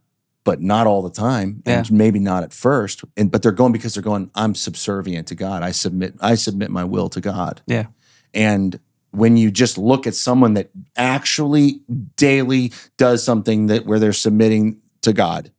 but 0.44 0.60
not 0.60 0.86
all 0.86 1.02
the 1.02 1.10
time, 1.10 1.62
and 1.66 1.90
maybe 1.92 2.18
not 2.18 2.42
at 2.42 2.52
first. 2.52 3.04
And 3.16 3.30
but 3.30 3.42
they're 3.42 3.52
going 3.52 3.72
because 3.72 3.94
they're 3.94 4.02
going. 4.02 4.30
I'm 4.34 4.54
subservient 4.54 5.28
to 5.28 5.34
God. 5.34 5.62
I 5.62 5.70
submit. 5.72 6.14
I 6.20 6.34
submit 6.34 6.70
my 6.70 6.84
will 6.84 7.08
to 7.10 7.20
God. 7.20 7.62
Yeah. 7.66 7.86
And 8.34 8.80
when 9.10 9.36
you 9.36 9.50
just 9.50 9.76
look 9.78 10.06
at 10.06 10.14
someone 10.14 10.54
that 10.54 10.70
actually 10.96 11.82
daily 12.16 12.72
does 12.96 13.22
something 13.22 13.66
that 13.66 13.84
where 13.84 13.98
they're 13.98 14.12
submitting 14.12 14.80
to 15.02 15.12
God, 15.12 15.52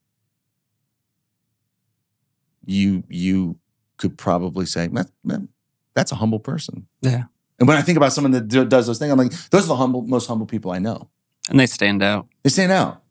you 2.66 3.04
you 3.10 3.58
could 3.98 4.18
probably 4.18 4.66
say 4.66 4.88
that, 4.88 5.08
that- 5.24 5.48
that's 5.96 6.12
a 6.12 6.16
humble 6.16 6.39
person. 6.39 6.88
Yeah. 7.02 7.24
And 7.60 7.68
when 7.68 7.78
I 7.78 7.82
think 7.82 7.98
about 7.98 8.14
someone 8.14 8.32
that 8.32 8.48
do- 8.48 8.66
does 8.66 8.88
those 8.88 9.00
things, 9.00 9.12
I'm 9.12 9.18
like, 9.18 9.32
those 9.50 9.66
are 9.66 9.68
the 9.68 9.76
humble, 9.76 10.02
most 10.02 10.28
humble 10.28 10.46
people 10.46 10.72
I 10.72 10.80
know. 10.80 11.10
And 11.50 11.60
they 11.60 11.66
stand 11.66 12.02
out. 12.02 12.28
They 12.44 12.50
stand 12.50 12.72
out, 12.72 13.04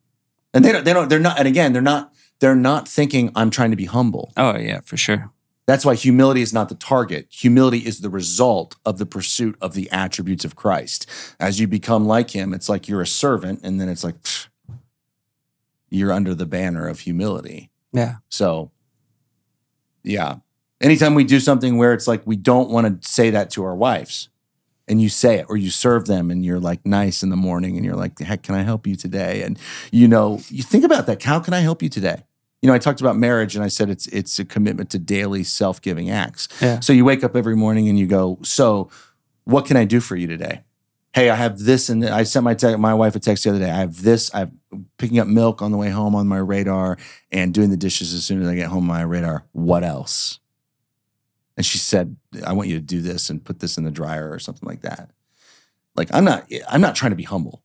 and 0.54 0.64
they 0.64 0.72
don't. 0.72 0.84
They 0.84 0.92
don't. 0.92 1.08
They're 1.08 1.20
not. 1.20 1.38
And 1.38 1.46
again, 1.46 1.72
they're 1.72 1.82
not. 1.82 2.12
They're 2.40 2.56
not 2.56 2.88
thinking 2.88 3.30
I'm 3.36 3.50
trying 3.50 3.70
to 3.70 3.76
be 3.76 3.84
humble. 3.84 4.32
Oh, 4.36 4.56
yeah, 4.56 4.80
for 4.80 4.96
sure. 4.96 5.30
That's 5.66 5.84
why 5.84 5.94
humility 5.94 6.42
is 6.42 6.52
not 6.52 6.68
the 6.68 6.74
target. 6.74 7.28
Humility 7.30 7.78
is 7.78 8.00
the 8.00 8.10
result 8.10 8.74
of 8.84 8.98
the 8.98 9.06
pursuit 9.06 9.56
of 9.60 9.74
the 9.74 9.88
attributes 9.92 10.44
of 10.44 10.56
Christ. 10.56 11.08
As 11.38 11.60
you 11.60 11.68
become 11.68 12.06
like 12.06 12.30
Him, 12.30 12.52
it's 12.52 12.68
like 12.68 12.88
you're 12.88 13.02
a 13.02 13.06
servant, 13.06 13.60
and 13.62 13.80
then 13.80 13.88
it's 13.88 14.02
like 14.02 14.20
pfft, 14.22 14.48
you're 15.88 16.10
under 16.10 16.34
the 16.34 16.46
banner 16.46 16.88
of 16.88 17.00
humility. 17.00 17.70
Yeah. 17.92 18.16
So, 18.28 18.72
yeah. 20.02 20.36
Anytime 20.82 21.14
we 21.14 21.24
do 21.24 21.38
something 21.38 21.78
where 21.78 21.92
it's 21.94 22.08
like 22.08 22.26
we 22.26 22.36
don't 22.36 22.68
want 22.70 23.02
to 23.02 23.08
say 23.08 23.30
that 23.30 23.50
to 23.50 23.64
our 23.64 23.74
wives, 23.74 24.28
and 24.88 25.00
you 25.00 25.08
say 25.08 25.38
it, 25.38 25.46
or 25.48 25.56
you 25.56 25.70
serve 25.70 26.06
them, 26.06 26.30
and 26.30 26.44
you're 26.44 26.60
like 26.60 26.84
nice 26.84 27.22
in 27.22 27.30
the 27.30 27.36
morning, 27.36 27.76
and 27.76 27.84
you're 27.84 27.96
like, 27.96 28.18
"Heck, 28.18 28.42
can 28.42 28.54
I 28.56 28.62
help 28.62 28.86
you 28.86 28.96
today?" 28.96 29.42
And 29.42 29.58
you 29.92 30.08
know, 30.08 30.40
you 30.48 30.62
think 30.62 30.84
about 30.84 31.06
that. 31.06 31.22
How 31.22 31.38
can 31.38 31.54
I 31.54 31.60
help 31.60 31.82
you 31.82 31.88
today? 31.88 32.24
You 32.60 32.68
know, 32.68 32.74
I 32.74 32.78
talked 32.78 33.00
about 33.00 33.16
marriage, 33.16 33.54
and 33.54 33.64
I 33.64 33.68
said 33.68 33.90
it's 33.90 34.06
it's 34.08 34.38
a 34.38 34.44
commitment 34.44 34.90
to 34.90 34.98
daily 34.98 35.44
self 35.44 35.80
giving 35.80 36.10
acts. 36.10 36.48
Yeah. 36.60 36.80
So 36.80 36.92
you 36.92 37.04
wake 37.04 37.22
up 37.22 37.36
every 37.36 37.56
morning 37.56 37.88
and 37.88 37.98
you 37.98 38.06
go, 38.06 38.38
"So, 38.42 38.90
what 39.44 39.66
can 39.66 39.76
I 39.76 39.84
do 39.84 40.00
for 40.00 40.16
you 40.16 40.26
today?" 40.26 40.62
Hey, 41.14 41.28
I 41.28 41.36
have 41.36 41.58
this, 41.58 41.88
and 41.88 42.04
I 42.04 42.22
sent 42.24 42.42
my 42.44 42.54
te- 42.54 42.76
my 42.76 42.94
wife 42.94 43.14
a 43.14 43.20
text 43.20 43.44
the 43.44 43.50
other 43.50 43.58
day. 43.60 43.70
I 43.70 43.78
have 43.78 44.02
this. 44.02 44.30
I'm 44.34 44.58
picking 44.98 45.18
up 45.18 45.28
milk 45.28 45.62
on 45.62 45.70
the 45.70 45.78
way 45.78 45.90
home 45.90 46.14
on 46.14 46.26
my 46.26 46.38
radar, 46.38 46.98
and 47.30 47.54
doing 47.54 47.70
the 47.70 47.76
dishes 47.76 48.14
as 48.14 48.24
soon 48.24 48.42
as 48.42 48.48
I 48.48 48.56
get 48.56 48.68
home 48.68 48.90
on 48.90 48.96
my 48.96 49.02
radar. 49.02 49.44
What 49.52 49.84
else? 49.84 50.40
And 51.56 51.66
she 51.66 51.78
said, 51.78 52.16
"I 52.46 52.52
want 52.52 52.68
you 52.68 52.76
to 52.76 52.84
do 52.84 53.00
this 53.00 53.30
and 53.30 53.44
put 53.44 53.60
this 53.60 53.76
in 53.76 53.84
the 53.84 53.90
dryer 53.90 54.30
or 54.30 54.38
something 54.38 54.68
like 54.68 54.82
that." 54.82 55.10
Like 55.94 56.08
I'm 56.12 56.24
not, 56.24 56.50
I'm 56.68 56.80
not 56.80 56.94
trying 56.94 57.12
to 57.12 57.16
be 57.16 57.24
humble. 57.24 57.62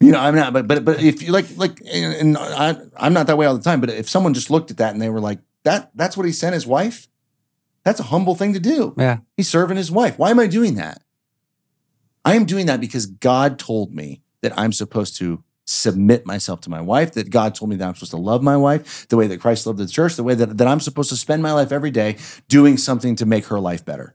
You 0.00 0.12
know, 0.12 0.20
I'm 0.20 0.34
not. 0.34 0.52
But 0.52 0.66
but 0.66 0.84
but 0.84 1.02
if 1.02 1.22
you 1.22 1.32
like 1.32 1.46
like, 1.56 1.80
and 1.90 2.14
and 2.14 2.38
I, 2.38 2.76
I'm 2.96 3.12
not 3.12 3.28
that 3.28 3.38
way 3.38 3.46
all 3.46 3.56
the 3.56 3.62
time. 3.62 3.80
But 3.80 3.90
if 3.90 4.08
someone 4.08 4.34
just 4.34 4.50
looked 4.50 4.70
at 4.70 4.76
that 4.78 4.92
and 4.92 5.00
they 5.00 5.08
were 5.08 5.20
like, 5.20 5.38
"That 5.62 5.90
that's 5.94 6.16
what 6.16 6.26
he 6.26 6.32
sent 6.32 6.54
his 6.54 6.66
wife," 6.66 7.08
that's 7.84 8.00
a 8.00 8.04
humble 8.04 8.34
thing 8.34 8.52
to 8.52 8.60
do. 8.60 8.94
Yeah. 8.98 9.18
He's 9.36 9.48
serving 9.48 9.76
his 9.76 9.90
wife. 9.90 10.18
Why 10.18 10.30
am 10.30 10.40
I 10.40 10.46
doing 10.46 10.74
that? 10.74 11.02
I 12.24 12.34
am 12.34 12.44
doing 12.44 12.66
that 12.66 12.80
because 12.80 13.06
God 13.06 13.58
told 13.58 13.94
me 13.94 14.22
that 14.42 14.56
I'm 14.58 14.72
supposed 14.72 15.16
to 15.18 15.42
submit 15.72 16.26
myself 16.26 16.60
to 16.62 16.70
my 16.70 16.80
wife, 16.80 17.12
that 17.12 17.30
God 17.30 17.54
told 17.54 17.70
me 17.70 17.76
that 17.76 17.88
I'm 17.88 17.94
supposed 17.94 18.10
to 18.12 18.16
love 18.18 18.42
my 18.42 18.56
wife 18.56 19.08
the 19.08 19.16
way 19.16 19.26
that 19.26 19.40
Christ 19.40 19.66
loved 19.66 19.78
the 19.78 19.86
church, 19.86 20.16
the 20.16 20.22
way 20.22 20.34
that, 20.34 20.58
that 20.58 20.68
I'm 20.68 20.80
supposed 20.80 21.08
to 21.10 21.16
spend 21.16 21.42
my 21.42 21.52
life 21.52 21.72
every 21.72 21.90
day 21.90 22.16
doing 22.48 22.76
something 22.76 23.16
to 23.16 23.26
make 23.26 23.46
her 23.46 23.58
life 23.58 23.84
better. 23.84 24.14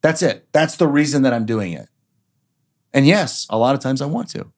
That's 0.00 0.22
it. 0.22 0.48
That's 0.52 0.76
the 0.76 0.86
reason 0.86 1.22
that 1.22 1.32
I'm 1.32 1.44
doing 1.46 1.72
it. 1.72 1.88
And 2.92 3.06
yes, 3.06 3.46
a 3.50 3.58
lot 3.58 3.74
of 3.74 3.80
times 3.80 4.00
I 4.00 4.06
want 4.06 4.30
to. 4.30 4.50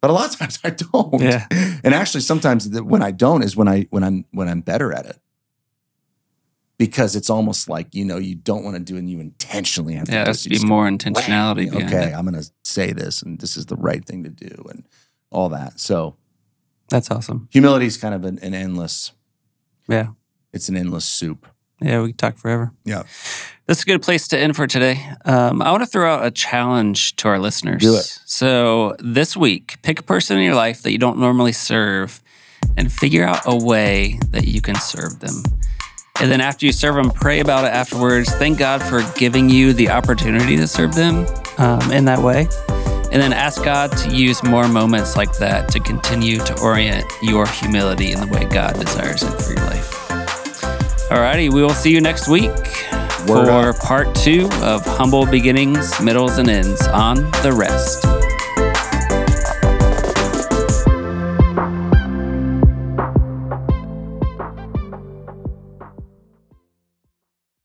But 0.00 0.10
a 0.10 0.12
lot 0.14 0.32
of 0.32 0.38
times 0.38 0.58
I 0.62 0.70
don't. 0.70 1.20
Yeah. 1.20 1.46
And 1.50 1.94
actually 1.94 2.20
sometimes 2.20 2.70
the- 2.70 2.84
when 2.84 3.02
I 3.02 3.10
don't 3.10 3.42
is 3.42 3.56
when 3.56 3.68
I 3.68 3.86
when 3.90 4.04
I'm 4.04 4.24
when 4.32 4.48
I'm 4.48 4.60
better 4.60 4.92
at 4.92 5.06
it. 5.06 5.16
Because 6.78 7.14
it's 7.14 7.30
almost 7.30 7.68
like, 7.68 7.94
you 7.94 8.04
know, 8.04 8.16
you 8.16 8.34
don't 8.34 8.64
want 8.64 8.76
to 8.76 8.82
do 8.82 8.96
it 8.96 9.00
and 9.00 9.10
you 9.10 9.20
intentionally 9.20 9.94
have 9.94 10.06
to 10.06 10.12
Yeah, 10.12 10.18
do 10.18 10.22
it. 10.22 10.26
has 10.28 10.42
to 10.44 10.50
You 10.50 10.60
be 10.60 10.66
more 10.66 10.88
intentionality 10.88 11.72
okay, 11.72 12.10
it. 12.10 12.14
I'm 12.14 12.26
going 12.26 12.42
to 12.42 12.50
say 12.64 12.92
this 12.92 13.22
and 13.22 13.38
this 13.38 13.56
is 13.56 13.66
the 13.66 13.76
right 13.76 14.04
thing 14.04 14.24
to 14.24 14.30
do 14.30 14.64
and 14.70 14.84
all 15.30 15.48
that. 15.50 15.78
So 15.78 16.16
That's 16.88 17.10
awesome. 17.10 17.48
humility 17.52 17.86
is 17.86 17.96
kind 17.96 18.14
of 18.14 18.24
an, 18.24 18.38
an 18.40 18.54
endless, 18.54 19.12
Yeah. 19.88 20.08
it's 20.52 20.68
an 20.68 20.76
endless 20.76 21.04
soup. 21.04 21.46
Yeah, 21.80 22.00
we 22.02 22.08
could 22.08 22.18
talk 22.18 22.36
forever. 22.36 22.72
Yeah. 22.84 23.02
That's 23.66 23.82
a 23.82 23.86
good 23.86 24.02
place 24.02 24.26
to 24.28 24.38
end 24.38 24.56
for 24.56 24.66
today. 24.66 25.04
Um, 25.24 25.62
I 25.62 25.70
want 25.70 25.82
to 25.82 25.86
throw 25.88 26.12
out 26.12 26.24
a 26.24 26.30
challenge 26.30 27.16
to 27.16 27.28
our 27.28 27.38
listeners. 27.38 27.82
Do 27.82 27.94
it. 27.96 28.18
So 28.24 28.94
this 28.98 29.36
week, 29.36 29.78
pick 29.82 29.98
a 30.00 30.02
person 30.02 30.36
in 30.38 30.44
your 30.44 30.54
life 30.54 30.82
that 30.82 30.92
you 30.92 30.98
don't 30.98 31.18
normally 31.18 31.52
serve 31.52 32.20
and 32.76 32.90
figure 32.92 33.24
out 33.24 33.40
a 33.46 33.56
way 33.56 34.18
that 34.30 34.46
you 34.46 34.60
can 34.60 34.76
serve 34.76 35.18
them. 35.20 35.42
And 36.20 36.30
then 36.30 36.40
after 36.40 36.66
you 36.66 36.72
serve 36.72 36.94
them, 36.94 37.10
pray 37.10 37.40
about 37.40 37.64
it 37.64 37.72
afterwards. 37.72 38.30
Thank 38.34 38.58
God 38.58 38.82
for 38.82 39.02
giving 39.18 39.48
you 39.48 39.72
the 39.72 39.90
opportunity 39.90 40.56
to 40.56 40.66
serve 40.66 40.94
them 40.94 41.26
um, 41.58 41.90
in 41.90 42.04
that 42.04 42.20
way. 42.20 42.48
And 43.12 43.20
then 43.20 43.32
ask 43.32 43.62
God 43.62 43.96
to 43.98 44.14
use 44.14 44.42
more 44.42 44.68
moments 44.68 45.16
like 45.16 45.36
that 45.38 45.68
to 45.70 45.80
continue 45.80 46.38
to 46.38 46.60
orient 46.60 47.04
your 47.22 47.46
humility 47.46 48.12
in 48.12 48.20
the 48.20 48.26
way 48.26 48.44
God 48.46 48.74
desires 48.74 49.22
it 49.22 49.42
for 49.42 49.52
your 49.52 49.64
life. 49.66 49.90
Alrighty, 51.10 51.52
we 51.52 51.60
will 51.62 51.70
see 51.70 51.92
you 51.92 52.00
next 52.00 52.26
week 52.28 52.50
Word 53.26 53.74
for 53.74 53.80
part 53.80 54.14
two 54.14 54.48
of 54.62 54.84
Humble 54.84 55.26
Beginnings, 55.26 56.00
Middles, 56.00 56.38
and 56.38 56.48
Ends 56.48 56.86
on 56.88 57.16
The 57.42 57.52
Rest. 57.54 58.21